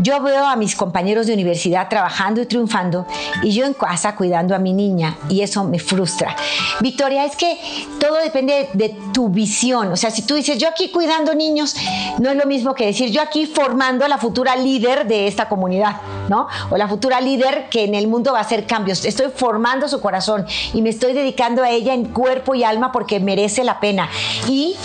yo 0.00 0.20
veo 0.20 0.44
a 0.46 0.56
mis 0.56 0.76
compañeros 0.76 1.26
de 1.26 1.34
universidad 1.34 1.88
trabajando 1.88 2.40
y 2.40 2.46
triunfando 2.46 3.06
y 3.42 3.52
yo 3.52 3.64
en 3.64 3.74
casa 3.74 4.14
cuidando 4.14 4.54
a 4.54 4.58
mi 4.58 4.72
niña 4.72 5.16
y 5.28 5.40
eso 5.40 5.64
me 5.64 5.78
frustra. 5.78 6.36
Victoria, 6.80 7.24
es 7.24 7.36
que 7.36 7.58
todo 7.98 8.16
depende 8.16 8.68
de, 8.72 8.96
tu 9.12 9.28
visión. 9.28 9.92
O 9.92 9.96
sea, 9.96 10.10
si 10.10 10.22
tú 10.22 10.34
dices 10.34 10.58
yo 10.58 10.68
aquí 10.68 10.90
cuidando 10.90 11.34
niños, 11.34 11.74
no 12.18 12.30
es 12.30 12.36
lo 12.36 12.44
mismo 12.46 12.74
que 12.74 12.86
decir 12.86 13.10
yo 13.10 13.22
aquí 13.22 13.46
formando 13.46 14.04
a 14.04 14.08
la 14.08 14.18
futura 14.18 14.56
líder 14.56 15.06
de 15.06 15.26
esta 15.26 15.48
comunidad, 15.48 15.96
¿no? 16.28 16.48
O 16.70 16.76
la 16.76 16.86
futura 16.86 17.20
líder 17.20 17.68
que 17.70 17.84
en 17.84 17.94
el 17.94 18.08
mundo 18.08 18.32
va 18.32 18.38
a 18.38 18.42
hacer 18.42 18.66
cambios. 18.66 19.04
Estoy 19.04 19.28
formando 19.34 19.88
su 19.88 20.00
corazón 20.00 20.46
y 20.74 20.82
me 20.82 20.90
estoy 20.90 21.12
dedicando 21.12 21.62
a 21.62 21.70
ella 21.70 21.94
en 21.94 22.06
cuerpo 22.06 22.54
y 22.54 22.64
alma 22.64 22.92
porque 22.92 23.20
merece 23.20 23.64
la 23.64 23.80
pena. 23.80 24.08
Y 24.48 24.76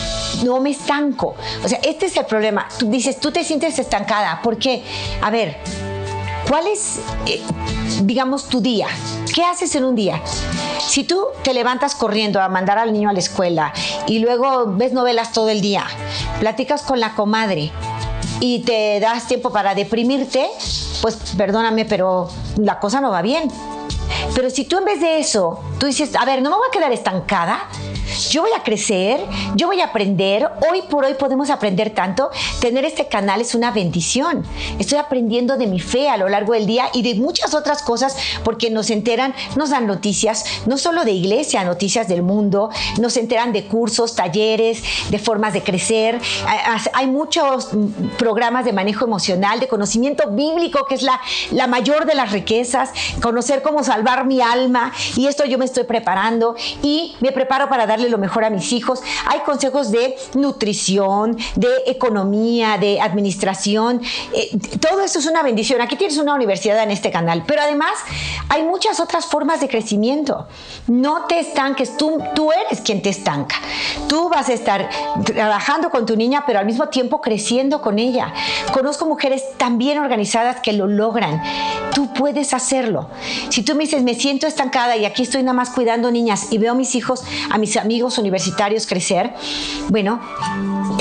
no 0.44 0.60
me 0.60 0.72
estanco. 0.72 1.36
O 1.64 1.68
sea, 1.68 1.80
este 1.84 2.06
es 2.08 2.18
el 2.18 2.26
problema. 2.26 2.68
Dices, 2.86 3.20
tú 3.20 3.32
te 3.32 3.44
sientes 3.44 3.78
estancada. 3.80 4.40
¿Por 4.42 4.58
qué? 4.58 4.84
A 5.22 5.30
ver, 5.30 5.58
¿cuál 6.48 6.68
es, 6.68 7.00
eh, 7.26 7.42
digamos, 8.04 8.48
tu 8.48 8.62
día? 8.62 8.88
¿Qué 9.34 9.44
haces 9.44 9.76
en 9.76 9.86
un 9.86 9.96
día? 9.96 10.22
Si 10.80 11.04
tú 11.04 11.26
te 11.44 11.54
levantas 11.54 11.96
corriendo 11.96 12.42
a 12.42 12.50
mandar 12.50 12.78
al 12.78 12.92
niño 12.92 13.10
a 13.10 13.14
la 13.14 13.20
escuela 13.20 13.74
y 14.08 14.20
luego 14.20 14.66
ves 14.68 14.94
novelas 14.94 15.32
todo 15.32 15.50
el 15.50 15.62
día, 15.62 15.86
platicas 16.40 16.82
con 16.82 17.00
la 17.00 17.14
comadre 17.16 17.72
y 18.40 18.60
te 18.60 19.00
das 19.00 19.28
tiempo 19.28 19.52
para 19.52 19.76
deprimirte, 19.76 20.50
pues 21.02 21.16
perdóname, 21.38 21.86
pero 21.86 22.30
la 22.58 22.80
cosa 22.80 23.00
no 23.00 23.12
va 23.12 23.22
bien. 23.22 23.50
Pero 24.36 24.50
si 24.50 24.66
tú 24.66 24.78
en 24.78 24.86
vez 24.86 25.00
de 25.00 25.20
eso, 25.20 25.62
tú 25.80 25.86
dices, 25.86 26.16
a 26.16 26.26
ver, 26.26 26.42
no 26.42 26.50
me 26.50 26.58
voy 26.58 26.68
a 26.68 26.72
quedar 26.72 26.92
estancada, 26.92 27.70
yo 28.30 28.42
voy 28.42 28.52
a 28.56 28.64
crecer, 28.64 29.20
yo 29.56 29.68
voy 29.68 29.82
a 29.82 29.86
aprender. 29.86 30.50
Hoy 30.70 30.82
por 30.84 31.06
hoy 31.06 31.14
podemos 31.16 31.50
aprender 31.50 31.92
tanto. 31.92 32.30
Tener 32.60 32.86
este 32.86 33.08
canal 33.08 33.42
es 33.42 33.56
una 33.56 33.72
bendición. 33.72 34.46
Estoy 34.80 34.98
aprendiendo 34.98 35.58
de 35.58 35.68
mi 35.68 35.80
fe 35.80 36.10
a 36.10 36.18
lo 36.18 36.30
largo 36.30 36.54
del 36.54 36.66
día 36.66 36.90
y 36.94 37.02
de 37.02 37.16
muchas 37.16 37.54
otras 37.54 37.82
cosas 37.82 38.16
porque 38.44 38.70
nos 38.70 38.90
enteran, 38.90 39.34
nos 39.56 39.70
dan 39.70 39.88
noticias, 39.88 40.46
no 40.66 40.78
solo 40.78 41.04
de 41.04 41.12
iglesia, 41.12 41.64
noticias 41.64 42.08
del 42.08 42.24
mundo, 42.24 42.70
nos 43.00 43.18
enteran 43.18 43.54
de 43.54 43.66
cursos, 43.66 44.16
talleres, 44.16 44.84
de 45.10 45.20
formas 45.20 45.54
de 45.54 45.64
crecer. 45.64 46.20
Hay 46.94 47.08
muchos 47.08 47.70
programas 48.18 48.66
de 48.66 48.74
manejo 48.74 49.06
emocional, 49.06 49.60
de 49.60 49.68
conocimiento 49.68 50.30
bíblico, 50.30 50.86
que 50.88 50.96
es 50.96 51.04
la, 51.04 51.20
la 51.52 51.68
mayor 51.68 52.06
de 52.06 52.16
las 52.16 52.32
riquezas, 52.32 52.92
conocer 53.22 53.62
cómo 53.62 53.84
salvar 53.84 54.26
mi 54.26 54.42
alma. 54.42 54.92
Y 55.16 55.28
esto 55.28 55.46
yo 55.46 55.58
me 55.58 55.66
estoy 55.66 55.84
preparando 55.84 56.56
y 56.82 57.16
me 57.20 57.32
preparo 57.32 57.70
para 57.70 57.86
lo 58.10 58.18
mejor 58.18 58.44
a 58.44 58.50
mis 58.50 58.72
hijos. 58.74 59.02
Hay 59.28 59.40
consejos 59.42 59.92
de 59.92 60.16
nutrición, 60.34 61.38
de 61.56 61.70
economía, 61.86 62.78
de 62.78 63.02
administración. 63.02 64.02
Eh, 64.34 64.58
todo 64.80 65.02
eso 65.02 65.20
es 65.20 65.26
una 65.26 65.44
bendición. 65.44 65.82
Aquí 65.82 65.96
tienes 65.96 66.18
una 66.18 66.34
universidad 66.34 66.82
en 66.84 66.92
este 66.92 67.12
canal, 67.12 67.44
pero 67.46 67.62
además 67.62 67.92
hay 68.50 68.64
muchas 68.64 69.00
otras 69.00 69.26
formas 69.26 69.62
de 69.62 69.68
crecimiento. 69.68 70.48
No 70.88 71.26
te 71.26 71.40
estanques, 71.40 71.98
tú, 71.98 72.22
tú 72.36 72.52
eres 72.52 72.82
quien 72.82 73.02
te 73.02 73.10
estanca. 73.10 73.56
Tú 74.08 74.30
vas 74.30 74.50
a 74.50 74.54
estar 74.54 74.90
trabajando 75.26 75.90
con 75.90 76.06
tu 76.06 76.16
niña, 76.16 76.44
pero 76.46 76.60
al 76.60 76.66
mismo 76.66 76.90
tiempo 76.90 77.22
creciendo 77.22 77.82
con 77.82 78.00
ella. 78.00 78.34
Conozco 78.74 79.06
mujeres 79.06 79.44
tan 79.58 79.78
bien 79.78 80.00
organizadas 80.00 80.62
que 80.62 80.74
lo 80.74 80.88
logran. 80.88 81.42
Tú 81.94 82.14
puedes 82.14 82.54
hacerlo. 82.54 83.10
Si 83.50 83.64
tú 83.64 83.76
me 83.76 83.84
dices, 83.84 84.04
me 84.04 84.16
siento 84.16 84.48
estancada 84.48 84.96
y 84.98 85.06
aquí 85.06 85.24
estoy 85.24 85.44
nada 85.44 85.54
más 85.54 85.70
cuidando 85.70 86.12
niñas 86.12 86.52
y 86.52 86.58
veo 86.58 86.72
a 86.72 86.76
mis 86.76 86.96
hijos, 86.96 87.24
a 87.50 87.58
mis 87.58 87.78
amigos, 87.78 87.91
amigos 87.92 88.18
universitarios 88.18 88.88
crecer, 88.88 89.34
bueno, 89.90 90.22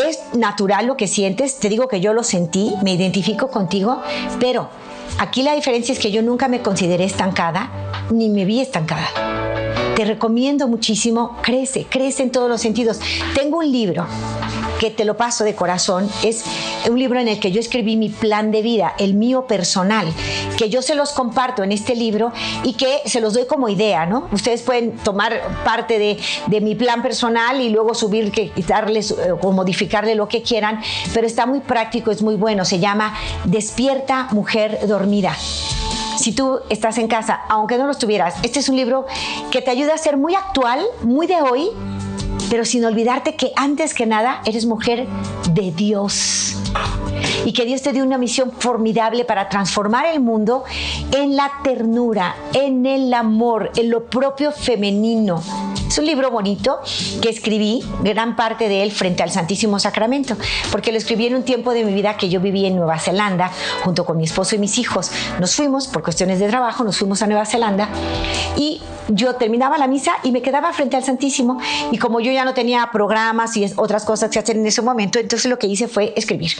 es 0.09 0.19
natural 0.37 0.87
lo 0.87 0.97
que 0.97 1.07
sientes, 1.07 1.61
te 1.61 1.69
digo 1.69 1.87
que 1.87 2.01
yo 2.01 2.13
lo 2.15 2.25
sentí, 2.25 2.75
me 2.83 2.95
identifico 2.95 3.49
contigo, 3.49 4.03
pero 4.41 4.69
Aquí 5.19 5.43
la 5.43 5.55
diferencia 5.55 5.93
es 5.93 5.99
que 5.99 6.13
yo 6.13 6.23
nunca 6.23 6.49
me 6.49 6.63
consideré 6.63 7.05
estancada 7.05 7.69
ni 8.11 8.31
me 8.31 8.47
vi 8.47 8.61
estancada. 8.61 9.07
Te 9.95 10.05
recomiendo 10.05 10.67
muchísimo, 10.67 11.37
crece, 11.43 11.85
crece 11.91 12.23
en 12.23 12.31
todos 12.31 12.49
los 12.49 12.61
sentidos. 12.61 13.01
Tengo 13.35 13.59
un 13.59 13.71
libro 13.71 14.07
que 14.81 14.91
te 14.91 15.05
lo 15.05 15.15
paso 15.15 15.45
de 15.45 15.55
corazón, 15.55 16.09
es 16.23 16.43
un 16.89 16.99
libro 16.99 17.21
en 17.21 17.29
el 17.29 17.39
que 17.39 17.53
yo 17.53 17.61
escribí 17.61 17.97
mi 17.97 18.09
plan 18.09 18.51
de 18.51 18.63
vida, 18.63 18.95
el 18.99 19.13
mío 19.13 19.47
personal, 19.47 20.11
que 20.57 20.71
yo 20.71 20.81
se 20.81 20.95
los 20.95 21.13
comparto 21.13 21.63
en 21.63 21.71
este 21.71 21.95
libro 21.95 22.33
y 22.65 22.73
que 22.73 23.03
se 23.05 23.21
los 23.21 23.35
doy 23.35 23.45
como 23.45 23.69
idea, 23.69 24.07
¿no? 24.07 24.27
Ustedes 24.33 24.63
pueden 24.63 24.97
tomar 24.97 25.39
parte 25.67 25.99
de, 25.99 26.19
de 26.47 26.61
mi 26.63 26.75
plan 26.75 27.03
personal 27.03 27.61
y 27.61 27.69
luego 27.69 27.93
subir, 27.93 28.33
que, 28.33 28.53
quitarles 28.53 29.11
eh, 29.11 29.33
o 29.39 29.53
modificarle 29.53 30.15
lo 30.15 30.29
que 30.29 30.41
quieran, 30.41 30.81
pero 31.13 31.27
está 31.27 31.45
muy 31.45 31.61
práctico, 31.61 32.11
es 32.11 32.23
muy 32.23 32.37
bueno, 32.37 32.65
se 32.65 32.79
llama 32.79 33.13
Despierta 33.45 34.29
Mujer 34.31 34.87
Dormida 34.89 35.37
si 36.21 36.33
tú 36.33 36.61
estás 36.69 36.99
en 36.99 37.09
casa, 37.09 37.41
aunque 37.49 37.79
no 37.79 37.87
lo 37.87 37.93
estuvieras, 37.93 38.35
este 38.43 38.59
es 38.59 38.69
un 38.69 38.77
libro 38.77 39.07
que 39.51 39.63
te 39.63 39.71
ayuda 39.71 39.95
a 39.95 39.99
ser 39.99 40.19
muy 40.19 40.35
actual, 40.35 40.85
muy 41.03 41.27
de 41.27 41.41
hoy, 41.41 41.71
pero 42.51 42.65
sin 42.65 42.85
olvidarte 42.85 43.37
que 43.37 43.53
antes 43.57 43.95
que 43.95 44.05
nada 44.05 44.43
eres 44.45 44.67
mujer 44.67 45.07
de 45.55 45.71
Dios 45.71 46.57
y 47.47 47.53
que 47.53 47.65
Dios 47.65 47.81
te 47.81 47.93
dio 47.93 48.03
una 48.03 48.19
misión 48.19 48.53
formidable 48.53 49.25
para 49.25 49.49
transformar 49.49 50.07
el 50.07 50.21
mundo 50.21 50.65
en 51.17 51.37
la 51.37 51.51
ternura, 51.63 52.35
en 52.53 52.85
el 52.85 53.15
amor, 53.15 53.71
en 53.77 53.89
lo 53.89 54.05
propio 54.05 54.53
femenino. 54.53 55.43
Es 55.91 55.99
un 55.99 56.07
libro 56.07 56.31
bonito 56.31 56.79
que 57.21 57.31
escribí, 57.31 57.83
gran 58.05 58.37
parte 58.37 58.69
de 58.69 58.85
él 58.85 58.93
frente 58.93 59.25
al 59.25 59.33
Santísimo 59.33 59.81
Sacramento, 59.81 60.37
porque 60.71 60.93
lo 60.93 60.99
escribí 60.99 61.27
en 61.27 61.35
un 61.35 61.43
tiempo 61.43 61.73
de 61.73 61.85
mi 61.85 61.93
vida 61.93 62.17
que 62.17 62.29
yo 62.29 62.39
viví 62.39 62.65
en 62.65 62.77
Nueva 62.77 62.97
Zelanda 63.01 63.51
junto 63.83 64.05
con 64.05 64.17
mi 64.17 64.23
esposo 64.23 64.55
y 64.55 64.61
mis 64.61 64.79
hijos. 64.79 65.11
Nos 65.41 65.57
fuimos 65.57 65.89
por 65.89 66.05
cuestiones 66.05 66.39
de 66.39 66.47
trabajo, 66.47 66.85
nos 66.85 66.97
fuimos 66.97 67.23
a 67.23 67.27
Nueva 67.27 67.45
Zelanda 67.45 67.89
y 68.57 68.81
yo 69.13 69.35
terminaba 69.35 69.79
la 69.79 69.87
misa 69.87 70.13
y 70.23 70.31
me 70.31 70.43
quedaba 70.43 70.73
frente 70.73 70.97
al 70.97 71.05
Santísimo 71.05 71.59
y 71.91 71.99
como 71.99 72.21
yo 72.21 72.31
ya 72.31 72.45
no 72.45 72.55
tenía 72.55 72.89
programas 72.93 73.57
y 73.57 73.67
otras 73.77 74.05
cosas 74.05 74.31
que 74.31 74.39
hacer 74.39 74.57
en 74.57 74.67
ese 74.67 74.83
momento, 74.83 75.19
entonces 75.19 75.51
lo 75.51 75.59
que 75.59 75.67
hice 75.67 75.89
fue 75.89 76.13
escribir. 76.17 76.53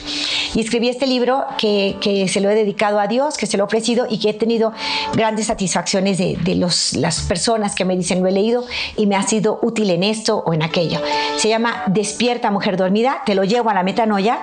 Y 0.53 0.61
escribí 0.61 0.89
este 0.89 1.07
libro 1.07 1.45
que, 1.57 1.95
que 2.01 2.27
se 2.27 2.41
lo 2.41 2.49
he 2.49 2.55
dedicado 2.55 2.99
a 2.99 3.07
Dios, 3.07 3.37
que 3.37 3.45
se 3.45 3.57
lo 3.57 3.63
he 3.63 3.67
ofrecido 3.67 4.07
y 4.09 4.19
que 4.19 4.31
he 4.31 4.33
tenido 4.33 4.73
grandes 5.13 5.47
satisfacciones 5.47 6.17
de, 6.17 6.37
de 6.43 6.55
los, 6.55 6.93
las 6.93 7.21
personas 7.21 7.75
que 7.75 7.85
me 7.85 7.95
dicen 7.95 8.21
lo 8.21 8.27
he 8.27 8.31
leído 8.31 8.65
y 8.97 9.07
me 9.07 9.15
ha 9.15 9.20
sido 9.23 9.59
útil 9.61 9.89
en 9.89 10.03
esto 10.03 10.43
o 10.45 10.53
en 10.53 10.63
aquello. 10.63 10.99
Se 11.37 11.49
llama 11.49 11.83
Despierta 11.87 12.51
Mujer 12.51 12.77
Dormida, 12.77 13.21
te 13.25 13.35
lo 13.35 13.43
llevo 13.43 13.69
a 13.69 13.73
la 13.73 13.83
metanoia 13.83 14.39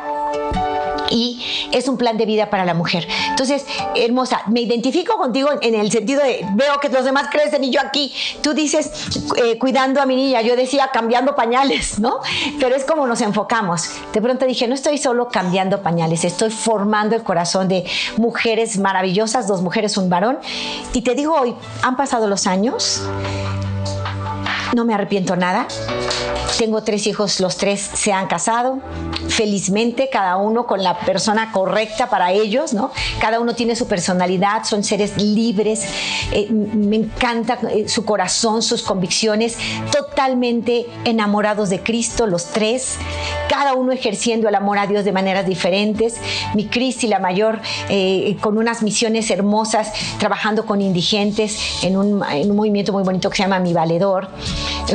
y 1.10 1.42
es 1.72 1.88
un 1.88 1.96
plan 1.96 2.16
de 2.16 2.26
vida 2.26 2.50
para 2.50 2.64
la 2.64 2.74
mujer. 2.74 3.06
Entonces, 3.30 3.66
hermosa, 3.94 4.42
me 4.46 4.60
identifico 4.60 5.16
contigo 5.16 5.50
en 5.60 5.74
el 5.74 5.90
sentido 5.90 6.22
de 6.22 6.46
veo 6.54 6.78
que 6.80 6.88
los 6.88 7.04
demás 7.04 7.28
crecen 7.30 7.64
y 7.64 7.70
yo 7.70 7.80
aquí, 7.80 8.12
tú 8.42 8.54
dices 8.54 8.90
eh, 9.36 9.58
cuidando 9.58 10.00
a 10.00 10.06
mi 10.06 10.16
niña, 10.16 10.40
yo 10.42 10.56
decía 10.56 10.90
cambiando 10.92 11.34
pañales, 11.34 11.98
¿no? 11.98 12.20
Pero 12.58 12.74
es 12.74 12.84
como 12.84 13.06
nos 13.06 13.20
enfocamos. 13.20 13.90
De 14.12 14.20
pronto 14.20 14.46
dije, 14.46 14.66
no 14.68 14.74
estoy 14.74 14.98
solo 14.98 15.28
cambiando 15.28 15.82
pañales, 15.82 16.24
estoy 16.24 16.50
formando 16.50 17.16
el 17.16 17.22
corazón 17.22 17.68
de 17.68 17.84
mujeres 18.16 18.78
maravillosas, 18.78 19.46
dos 19.46 19.62
mujeres, 19.62 19.96
un 19.96 20.08
varón. 20.08 20.38
Y 20.92 21.02
te 21.02 21.14
digo 21.14 21.34
hoy, 21.34 21.54
han 21.82 21.96
pasado 21.96 22.26
los 22.26 22.46
años, 22.46 23.02
no 24.74 24.84
me 24.84 24.94
arrepiento 24.94 25.36
nada. 25.36 25.66
Tengo 26.58 26.82
tres 26.82 27.06
hijos, 27.06 27.40
los 27.40 27.56
tres 27.56 27.80
se 27.80 28.12
han 28.12 28.26
casado, 28.26 28.80
felizmente, 29.38 30.08
cada 30.10 30.36
uno 30.36 30.66
con 30.66 30.82
la 30.82 30.98
persona 30.98 31.52
correcta 31.52 32.10
para 32.10 32.32
ellos, 32.32 32.74
¿no? 32.74 32.90
Cada 33.20 33.38
uno 33.38 33.54
tiene 33.54 33.76
su 33.76 33.86
personalidad, 33.86 34.64
son 34.64 34.82
seres 34.82 35.16
libres, 35.16 35.84
eh, 36.32 36.50
me 36.50 36.96
encanta 36.96 37.56
eh, 37.70 37.88
su 37.88 38.04
corazón, 38.04 38.62
sus 38.62 38.82
convicciones, 38.82 39.56
totalmente 39.92 40.86
enamorados 41.04 41.70
de 41.70 41.80
Cristo, 41.84 42.26
los 42.26 42.46
tres, 42.46 42.96
cada 43.48 43.74
uno 43.74 43.92
ejerciendo 43.92 44.48
el 44.48 44.56
amor 44.56 44.76
a 44.76 44.88
Dios 44.88 45.04
de 45.04 45.12
maneras 45.12 45.46
diferentes. 45.46 46.16
Mi 46.54 46.66
Cristi, 46.66 47.06
la 47.06 47.20
mayor, 47.20 47.60
eh, 47.90 48.36
con 48.40 48.58
unas 48.58 48.82
misiones 48.82 49.30
hermosas, 49.30 49.92
trabajando 50.18 50.66
con 50.66 50.82
indigentes 50.82 51.84
en 51.84 51.96
un, 51.96 52.24
en 52.28 52.50
un 52.50 52.56
movimiento 52.56 52.92
muy 52.92 53.04
bonito 53.04 53.30
que 53.30 53.36
se 53.36 53.44
llama 53.44 53.60
Mi 53.60 53.72
Valedor. 53.72 54.30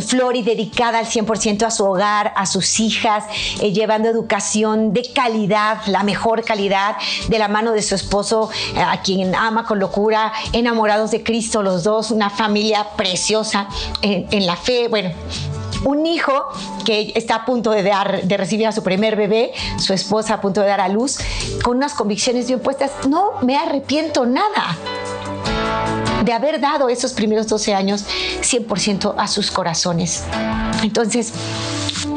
Flori 0.05 0.41
dedicada 0.41 0.99
al 0.99 1.05
100% 1.05 1.63
a 1.63 1.71
su 1.71 1.85
hogar, 1.85 2.33
a 2.35 2.45
sus 2.45 2.81
hijas, 2.81 3.23
llevando 3.61 4.09
educación 4.09 4.32
de 4.33 5.11
calidad, 5.13 5.85
la 5.85 6.01
mejor 6.01 6.43
calidad, 6.43 6.95
de 7.27 7.37
la 7.37 7.47
mano 7.47 7.71
de 7.71 7.83
su 7.83 7.93
esposo, 7.93 8.49
eh, 8.75 8.81
a 8.81 8.99
quien 9.01 9.35
ama 9.35 9.63
con 9.63 9.77
locura, 9.77 10.33
enamorados 10.53 11.11
de 11.11 11.21
Cristo 11.21 11.61
los 11.61 11.83
dos, 11.83 12.09
una 12.09 12.31
familia 12.31 12.87
preciosa 12.97 13.67
en, 14.01 14.25
en 14.31 14.47
la 14.47 14.55
fe. 14.55 14.87
Bueno, 14.87 15.11
un 15.83 16.07
hijo 16.07 16.33
que 16.83 17.13
está 17.15 17.35
a 17.35 17.45
punto 17.45 17.69
de, 17.69 17.83
dar, 17.83 18.23
de 18.23 18.37
recibir 18.37 18.65
a 18.65 18.71
su 18.71 18.81
primer 18.81 19.15
bebé, 19.15 19.51
su 19.77 19.93
esposa 19.93 20.35
a 20.35 20.41
punto 20.41 20.61
de 20.61 20.67
dar 20.67 20.81
a 20.81 20.87
luz, 20.87 21.19
con 21.63 21.77
unas 21.77 21.93
convicciones 21.93 22.47
bien 22.47 22.59
puestas. 22.59 22.91
No 23.07 23.33
me 23.43 23.55
arrepiento 23.55 24.25
nada 24.25 24.75
de 26.23 26.33
haber 26.33 26.59
dado 26.59 26.89
esos 26.89 27.13
primeros 27.13 27.47
12 27.47 27.73
años 27.73 28.05
100% 28.41 29.13
a 29.15 29.27
sus 29.27 29.51
corazones. 29.51 30.23
Entonces, 30.81 31.33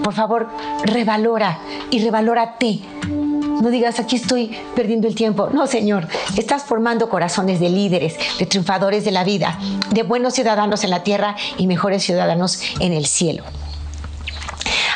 por 0.02 0.14
favor, 0.14 0.48
revalora 0.84 1.58
y 1.90 2.02
revalórate. 2.02 2.80
No 3.08 3.70
digas, 3.70 3.98
aquí 3.98 4.16
estoy 4.16 4.56
perdiendo 4.74 5.08
el 5.08 5.14
tiempo. 5.14 5.48
No, 5.52 5.66
Señor, 5.66 6.06
estás 6.36 6.64
formando 6.64 7.08
corazones 7.08 7.58
de 7.58 7.70
líderes, 7.70 8.16
de 8.38 8.46
triunfadores 8.46 9.04
de 9.04 9.10
la 9.10 9.24
vida, 9.24 9.58
de 9.90 10.02
buenos 10.02 10.34
ciudadanos 10.34 10.84
en 10.84 10.90
la 10.90 11.02
tierra 11.02 11.36
y 11.56 11.66
mejores 11.66 12.02
ciudadanos 12.02 12.60
en 12.80 12.92
el 12.92 13.06
cielo. 13.06 13.44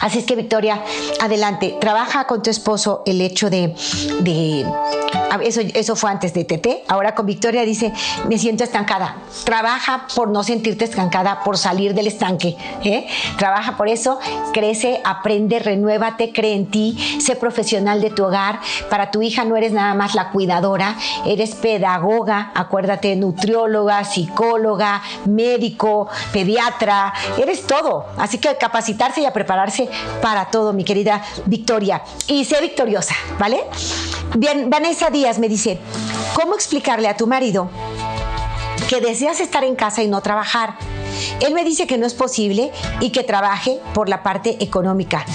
Así 0.01 0.19
es 0.19 0.25
que, 0.25 0.35
Victoria, 0.35 0.83
adelante, 1.21 1.77
trabaja 1.81 2.27
con 2.27 2.43
tu 2.43 2.51
esposo 2.51 3.03
el 3.05 3.21
hecho 3.21 3.51
de, 3.51 3.75
eso, 5.43 5.61
eso 5.61 5.97
fue 5.97 6.11
antes 6.11 6.35
de 6.35 6.45
TT. 6.45 6.85
Ahora 6.89 7.15
con 7.15 7.27
Victoria 7.27 7.63
dice, 7.63 7.93
me 8.29 8.39
siento 8.39 8.65
estancada. 8.65 9.17
Trabaja 9.45 10.07
por 10.15 10.29
no 10.29 10.43
sentirte 10.43 10.85
estancada, 10.85 11.43
por 11.45 11.57
salir 11.57 11.95
del 11.95 12.07
estanque. 12.07 12.57
¿eh? 12.85 13.07
Trabaja 13.39 13.77
por 13.77 13.89
eso, 13.89 14.19
crece, 14.53 15.01
aprende, 15.05 15.59
renuévate, 15.59 16.33
cree 16.33 16.55
en 16.55 16.67
ti, 16.67 16.99
sé 17.21 17.37
profesional 17.37 18.01
de 18.01 18.11
tu 18.11 18.25
hogar. 18.25 18.61
Para 18.89 19.11
tu 19.11 19.23
hija 19.23 19.45
no 19.45 19.57
eres 19.57 19.73
nada 19.73 19.95
más 19.95 20.15
la 20.15 20.31
cuidadora, 20.31 20.97
eres 21.27 21.55
pedagoga, 21.55 22.53
acuérdate, 22.55 23.15
nutrióloga, 23.17 24.05
psicóloga, 24.05 25.03
médico, 25.27 26.09
pediatra, 26.33 27.13
eres 27.39 27.67
todo. 27.67 28.07
Así 28.17 28.39
que 28.39 28.57
capacitarse 28.57 29.21
y 29.21 29.27
a 29.27 29.33
prepararse 29.33 29.89
para 30.21 30.47
todo, 30.47 30.73
mi 30.73 30.85
querida 30.85 31.23
Victoria. 31.47 32.03
Y 32.27 32.45
sé 32.45 32.61
victoriosa, 32.61 33.15
¿vale? 33.39 33.61
Bien, 34.37 34.71
Vanessa 34.71 35.11
Díaz 35.21 35.39
me 35.39 35.51
dice, 35.51 35.79
¿cómo 36.33 36.55
explicarle 36.55 37.07
a 37.07 37.15
tu 37.15 37.27
marido 37.27 37.69
que 38.89 39.03
deseas 39.03 39.41
estar 39.41 39.65
en 39.65 39.77
casa 39.77 40.03
y 40.03 40.09
no 40.09 40.23
trabajar? 40.23 40.77
Él 41.41 41.53
me 41.53 41.63
dice 41.63 41.87
que 41.87 41.99
no 41.99 42.07
es 42.07 42.15
posible 42.15 42.73
y 43.01 43.11
que 43.11 43.23
trabaje 43.23 43.81
por 43.93 44.09
la 44.09 44.23
parte 44.23 44.57
económica, 44.65 45.27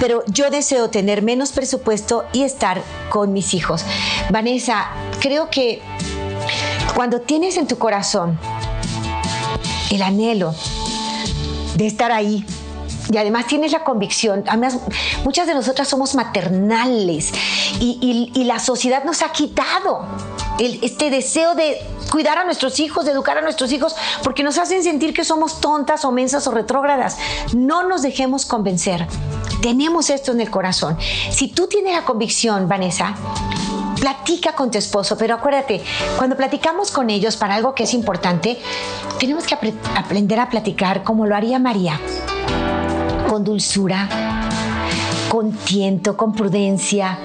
pero 0.00 0.24
yo 0.28 0.48
deseo 0.48 0.88
tener 0.88 1.20
menos 1.20 1.52
presupuesto 1.52 2.24
y 2.32 2.42
estar 2.42 2.82
con 3.10 3.34
mis 3.34 3.52
hijos. 3.52 3.84
Vanessa, 4.30 4.86
creo 5.20 5.50
que 5.50 5.82
cuando 6.94 7.20
tienes 7.20 7.58
en 7.58 7.66
tu 7.66 7.76
corazón 7.76 8.38
el 9.90 10.00
anhelo 10.00 10.54
de 11.74 11.86
estar 11.86 12.12
ahí, 12.12 12.46
y 13.12 13.16
además 13.18 13.46
tienes 13.46 13.72
la 13.72 13.84
convicción, 13.84 14.44
además 14.46 14.78
muchas 15.24 15.46
de 15.46 15.54
nosotras 15.54 15.88
somos 15.88 16.14
maternales 16.14 17.32
y, 17.80 18.32
la 18.44 18.58
sociedad 18.58 19.04
nos 19.04 19.22
ha 19.22 19.32
quitado 19.32 20.04
este 20.58 21.08
deseo 21.08 21.54
de 21.54 21.80
cuidar 22.10 22.36
a 22.38 22.44
nuestros 22.44 22.78
hijos, 22.78 23.06
de 23.06 23.12
educar 23.12 23.38
a 23.38 23.40
nuestros 23.40 23.72
hijos, 23.72 23.96
porque 24.22 24.42
nos 24.42 24.58
hacen 24.58 24.82
sentir 24.82 25.14
que 25.14 25.24
somos 25.24 25.60
tontas 25.60 26.04
o 26.04 26.12
mensas 26.12 26.46
o 26.46 26.50
retrógradas. 26.50 27.16
No 27.54 27.88
nos 27.88 28.02
dejemos 28.02 28.44
convencer. 28.44 29.06
Tenemos 29.62 30.10
esto 30.10 30.32
en 30.32 30.42
el 30.42 30.50
corazón. 30.50 30.98
Si 31.30 31.48
tú 31.48 31.66
tienes 31.68 31.96
la 31.96 32.04
convicción, 32.04 32.68
Vanessa, 32.68 33.14
platica 33.98 34.54
con 34.54 34.70
tu 34.70 34.76
esposo, 34.76 35.16
pero 35.16 35.36
acuérdate, 35.36 35.82
cuando 36.18 36.36
platicamos 36.36 36.90
con 36.90 37.08
ellos 37.08 37.36
para 37.36 37.54
algo 37.54 37.74
que 37.74 37.84
es 37.84 37.94
importante, 37.94 38.60
tenemos 39.18 39.44
que 39.44 39.56
aprender 39.96 40.38
a 40.38 40.50
platicar 40.50 41.02
como 41.02 41.26
lo 41.26 41.34
haría 41.34 41.58
María 41.58 41.98
con 43.34 43.42
dulzura, 43.42 44.08
con 45.28 45.50
tiento, 45.50 46.16
con 46.16 46.34
prudencia. 46.34 47.18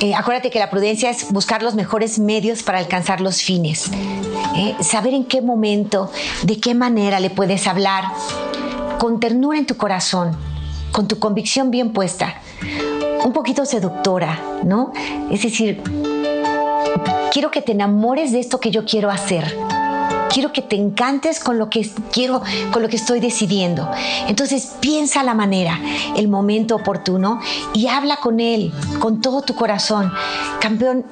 Eh, 0.00 0.14
acuérdate 0.14 0.48
que 0.48 0.58
la 0.58 0.70
prudencia 0.70 1.10
es 1.10 1.30
buscar 1.32 1.62
los 1.62 1.74
mejores 1.74 2.18
medios 2.18 2.62
para 2.62 2.78
alcanzar 2.78 3.20
los 3.20 3.42
fines. 3.42 3.90
Eh, 4.56 4.74
saber 4.80 5.12
en 5.12 5.26
qué 5.26 5.42
momento, 5.42 6.10
de 6.44 6.58
qué 6.60 6.74
manera 6.74 7.20
le 7.20 7.28
puedes 7.28 7.66
hablar, 7.66 8.04
con 8.96 9.20
ternura 9.20 9.58
en 9.58 9.66
tu 9.66 9.76
corazón, 9.76 10.34
con 10.92 11.06
tu 11.06 11.18
convicción 11.18 11.70
bien 11.70 11.92
puesta, 11.92 12.40
un 13.22 13.34
poquito 13.34 13.66
seductora, 13.66 14.40
¿no? 14.64 14.94
Es 15.30 15.42
decir, 15.42 15.82
quiero 17.32 17.50
que 17.50 17.60
te 17.60 17.72
enamores 17.72 18.32
de 18.32 18.40
esto 18.40 18.60
que 18.60 18.70
yo 18.70 18.86
quiero 18.86 19.10
hacer 19.10 19.75
quiero 20.32 20.52
que 20.52 20.62
te 20.62 20.76
encantes 20.76 21.40
con 21.40 21.58
lo 21.58 21.70
que 21.70 21.88
quiero, 22.12 22.42
con 22.72 22.82
lo 22.82 22.88
que 22.88 22.96
estoy 22.96 23.20
decidiendo. 23.20 23.90
Entonces 24.28 24.74
piensa 24.80 25.22
la 25.22 25.34
manera, 25.34 25.80
el 26.16 26.28
momento 26.28 26.76
oportuno 26.76 27.40
y 27.74 27.88
habla 27.88 28.16
con 28.16 28.40
él 28.40 28.72
con 29.00 29.20
todo 29.20 29.42
tu 29.42 29.54
corazón. 29.54 30.12
Campeón, 30.60 31.04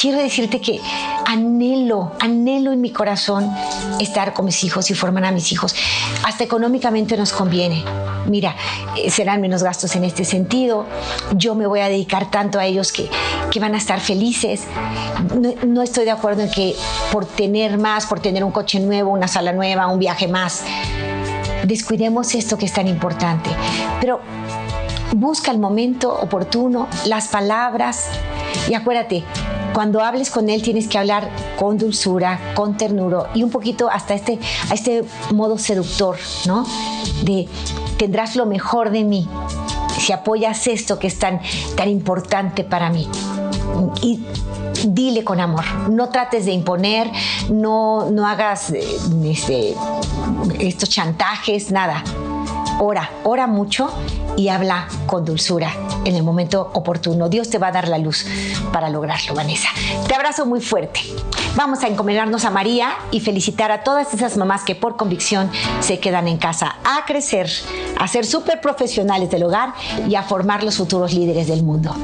quiero 0.00 0.18
decirte 0.18 0.60
que 0.60 0.80
anhelo, 1.26 2.12
anhelo 2.20 2.72
en 2.72 2.80
mi 2.80 2.90
corazón 2.90 3.50
estar 4.00 4.32
con 4.34 4.44
mis 4.44 4.62
hijos 4.64 4.90
y 4.90 4.94
formar 4.94 5.24
a 5.24 5.32
mis 5.32 5.50
hijos. 5.52 5.74
Hasta 6.24 6.44
económicamente 6.44 7.16
nos 7.16 7.32
conviene. 7.32 7.84
Mira, 8.26 8.54
eh, 8.96 9.10
serán 9.10 9.40
menos 9.40 9.62
gastos 9.62 9.96
en 9.96 10.04
este 10.04 10.24
sentido. 10.24 10.86
Yo 11.34 11.54
me 11.54 11.66
voy 11.66 11.80
a 11.80 11.88
dedicar 11.88 12.30
tanto 12.30 12.58
a 12.58 12.66
ellos 12.66 12.92
que, 12.92 13.08
que 13.50 13.60
van 13.60 13.74
a 13.74 13.78
estar 13.78 14.00
felices. 14.00 14.64
No, 15.34 15.54
no 15.66 15.82
estoy 15.82 16.04
de 16.04 16.10
acuerdo 16.10 16.42
en 16.42 16.50
que 16.50 16.76
por 17.10 17.24
tener 17.24 17.78
más, 17.78 18.06
por 18.06 18.20
tener 18.20 18.44
un 18.44 18.52
coche 18.52 18.80
nuevo, 18.80 19.10
una 19.10 19.28
sala 19.28 19.52
nueva, 19.52 19.86
un 19.86 19.98
viaje 19.98 20.28
más, 20.28 20.62
descuidemos 21.64 22.34
esto 22.34 22.58
que 22.58 22.66
es 22.66 22.72
tan 22.72 22.88
importante. 22.88 23.50
Pero 24.00 24.20
busca 25.12 25.50
el 25.50 25.58
momento 25.58 26.12
oportuno, 26.12 26.88
las 27.06 27.28
palabras 27.28 28.08
y 28.68 28.74
acuérdate, 28.74 29.24
cuando 29.76 30.00
hables 30.00 30.30
con 30.30 30.48
él 30.48 30.62
tienes 30.62 30.88
que 30.88 30.96
hablar 30.96 31.28
con 31.58 31.76
dulzura, 31.76 32.40
con 32.54 32.78
ternura 32.78 33.28
y 33.34 33.42
un 33.42 33.50
poquito 33.50 33.90
hasta 33.90 34.14
este, 34.14 34.38
a 34.70 34.72
este 34.72 35.04
modo 35.34 35.58
seductor, 35.58 36.16
¿no? 36.46 36.64
De 37.24 37.46
tendrás 37.98 38.36
lo 38.36 38.46
mejor 38.46 38.88
de 38.88 39.04
mí 39.04 39.28
si 39.98 40.14
apoyas 40.14 40.66
esto 40.66 40.98
que 40.98 41.08
es 41.08 41.18
tan, 41.18 41.42
tan 41.76 41.90
importante 41.90 42.64
para 42.64 42.88
mí. 42.88 43.06
Y 44.00 44.24
dile 44.86 45.24
con 45.24 45.40
amor, 45.40 45.66
no 45.90 46.08
trates 46.08 46.46
de 46.46 46.52
imponer, 46.52 47.12
no, 47.50 48.10
no 48.10 48.26
hagas 48.26 48.70
este, 48.70 49.74
estos 50.58 50.88
chantajes, 50.88 51.70
nada. 51.70 52.02
Ora, 52.78 53.10
ora 53.24 53.46
mucho 53.46 53.90
y 54.36 54.48
habla 54.48 54.88
con 55.06 55.24
dulzura 55.24 55.72
en 56.04 56.14
el 56.14 56.22
momento 56.22 56.70
oportuno. 56.74 57.28
Dios 57.28 57.50
te 57.50 57.58
va 57.58 57.68
a 57.68 57.72
dar 57.72 57.88
la 57.88 57.98
luz 57.98 58.26
para 58.72 58.90
lograrlo, 58.90 59.34
Vanessa. 59.34 59.68
Te 60.06 60.14
abrazo 60.14 60.46
muy 60.46 60.60
fuerte. 60.60 61.00
Vamos 61.56 61.82
a 61.82 61.88
encomendarnos 61.88 62.44
a 62.44 62.50
María 62.50 62.90
y 63.10 63.20
felicitar 63.20 63.72
a 63.72 63.82
todas 63.82 64.12
esas 64.12 64.36
mamás 64.36 64.62
que 64.62 64.74
por 64.74 64.96
convicción 64.96 65.50
se 65.80 65.98
quedan 65.98 66.28
en 66.28 66.36
casa 66.36 66.76
a 66.84 67.06
crecer, 67.06 67.50
a 67.98 68.06
ser 68.08 68.26
súper 68.26 68.60
profesionales 68.60 69.30
del 69.30 69.44
hogar 69.44 69.72
y 70.06 70.16
a 70.16 70.22
formar 70.22 70.62
los 70.62 70.76
futuros 70.76 71.14
líderes 71.14 71.48
del 71.48 71.62
mundo. 71.62 71.94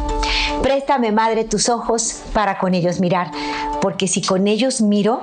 Préstame, 0.62 1.12
Madre, 1.12 1.44
tus 1.44 1.68
ojos 1.68 2.22
para 2.32 2.58
con 2.58 2.74
ellos 2.74 2.98
mirar, 2.98 3.30
porque 3.82 4.08
si 4.08 4.22
con 4.22 4.46
ellos 4.46 4.80
miro, 4.80 5.22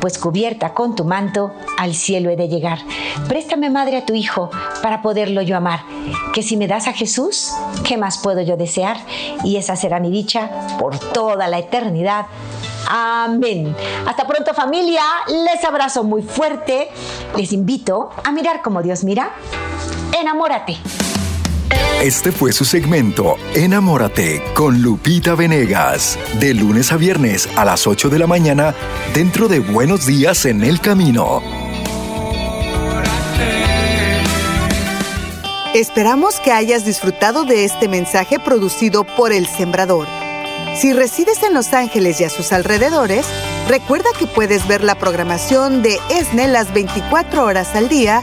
pues 0.00 0.18
cubierta 0.18 0.74
con 0.74 0.94
tu 0.94 1.04
manto 1.04 1.52
al 1.76 1.94
cielo 1.94 2.30
he 2.30 2.36
de 2.36 2.48
llegar. 2.48 2.78
Préstame, 3.28 3.70
Madre, 3.70 3.96
a 3.96 4.06
tu 4.06 4.14
Hijo 4.14 4.50
para 4.82 5.02
poderlo 5.02 5.42
yo 5.42 5.56
amar, 5.56 5.80
que 6.32 6.42
si 6.42 6.56
me 6.56 6.68
das 6.68 6.88
a 6.88 6.92
Jesús, 6.92 7.52
¿qué 7.84 7.96
más 7.96 8.18
puedo 8.18 8.40
yo 8.40 8.56
desear? 8.56 8.96
Y 9.44 9.56
esa 9.56 9.76
será 9.76 10.00
mi 10.00 10.10
dicha 10.10 10.50
por 10.78 10.98
toda 10.98 11.48
la 11.48 11.58
eternidad. 11.58 12.26
Amén. 12.88 13.74
Hasta 14.06 14.26
pronto 14.26 14.54
familia, 14.54 15.02
les 15.28 15.62
abrazo 15.64 16.04
muy 16.04 16.22
fuerte, 16.22 16.88
les 17.36 17.52
invito 17.52 18.10
a 18.24 18.32
mirar 18.32 18.62
como 18.62 18.82
Dios 18.82 19.04
mira. 19.04 19.32
Enamórate. 20.18 20.78
Este 22.02 22.30
fue 22.30 22.52
su 22.52 22.64
segmento 22.64 23.34
Enamórate 23.56 24.40
con 24.54 24.82
Lupita 24.82 25.34
Venegas, 25.34 26.16
de 26.38 26.54
lunes 26.54 26.92
a 26.92 26.96
viernes 26.96 27.48
a 27.56 27.64
las 27.64 27.88
8 27.88 28.08
de 28.08 28.20
la 28.20 28.28
mañana 28.28 28.72
dentro 29.14 29.48
de 29.48 29.58
Buenos 29.58 30.06
Días 30.06 30.44
en 30.44 30.62
el 30.62 30.80
Camino. 30.80 31.42
Esperamos 35.74 36.38
que 36.38 36.52
hayas 36.52 36.84
disfrutado 36.84 37.44
de 37.44 37.64
este 37.64 37.88
mensaje 37.88 38.38
producido 38.38 39.02
por 39.02 39.32
El 39.32 39.48
Sembrador. 39.48 40.06
Si 40.76 40.92
resides 40.92 41.42
en 41.42 41.52
Los 41.52 41.72
Ángeles 41.72 42.20
y 42.20 42.24
a 42.24 42.30
sus 42.30 42.52
alrededores, 42.52 43.26
recuerda 43.66 44.08
que 44.16 44.28
puedes 44.28 44.68
ver 44.68 44.84
la 44.84 44.94
programación 44.94 45.82
de 45.82 45.98
ESNE 46.10 46.46
las 46.46 46.72
24 46.72 47.44
horas 47.44 47.74
al 47.74 47.88
día 47.88 48.22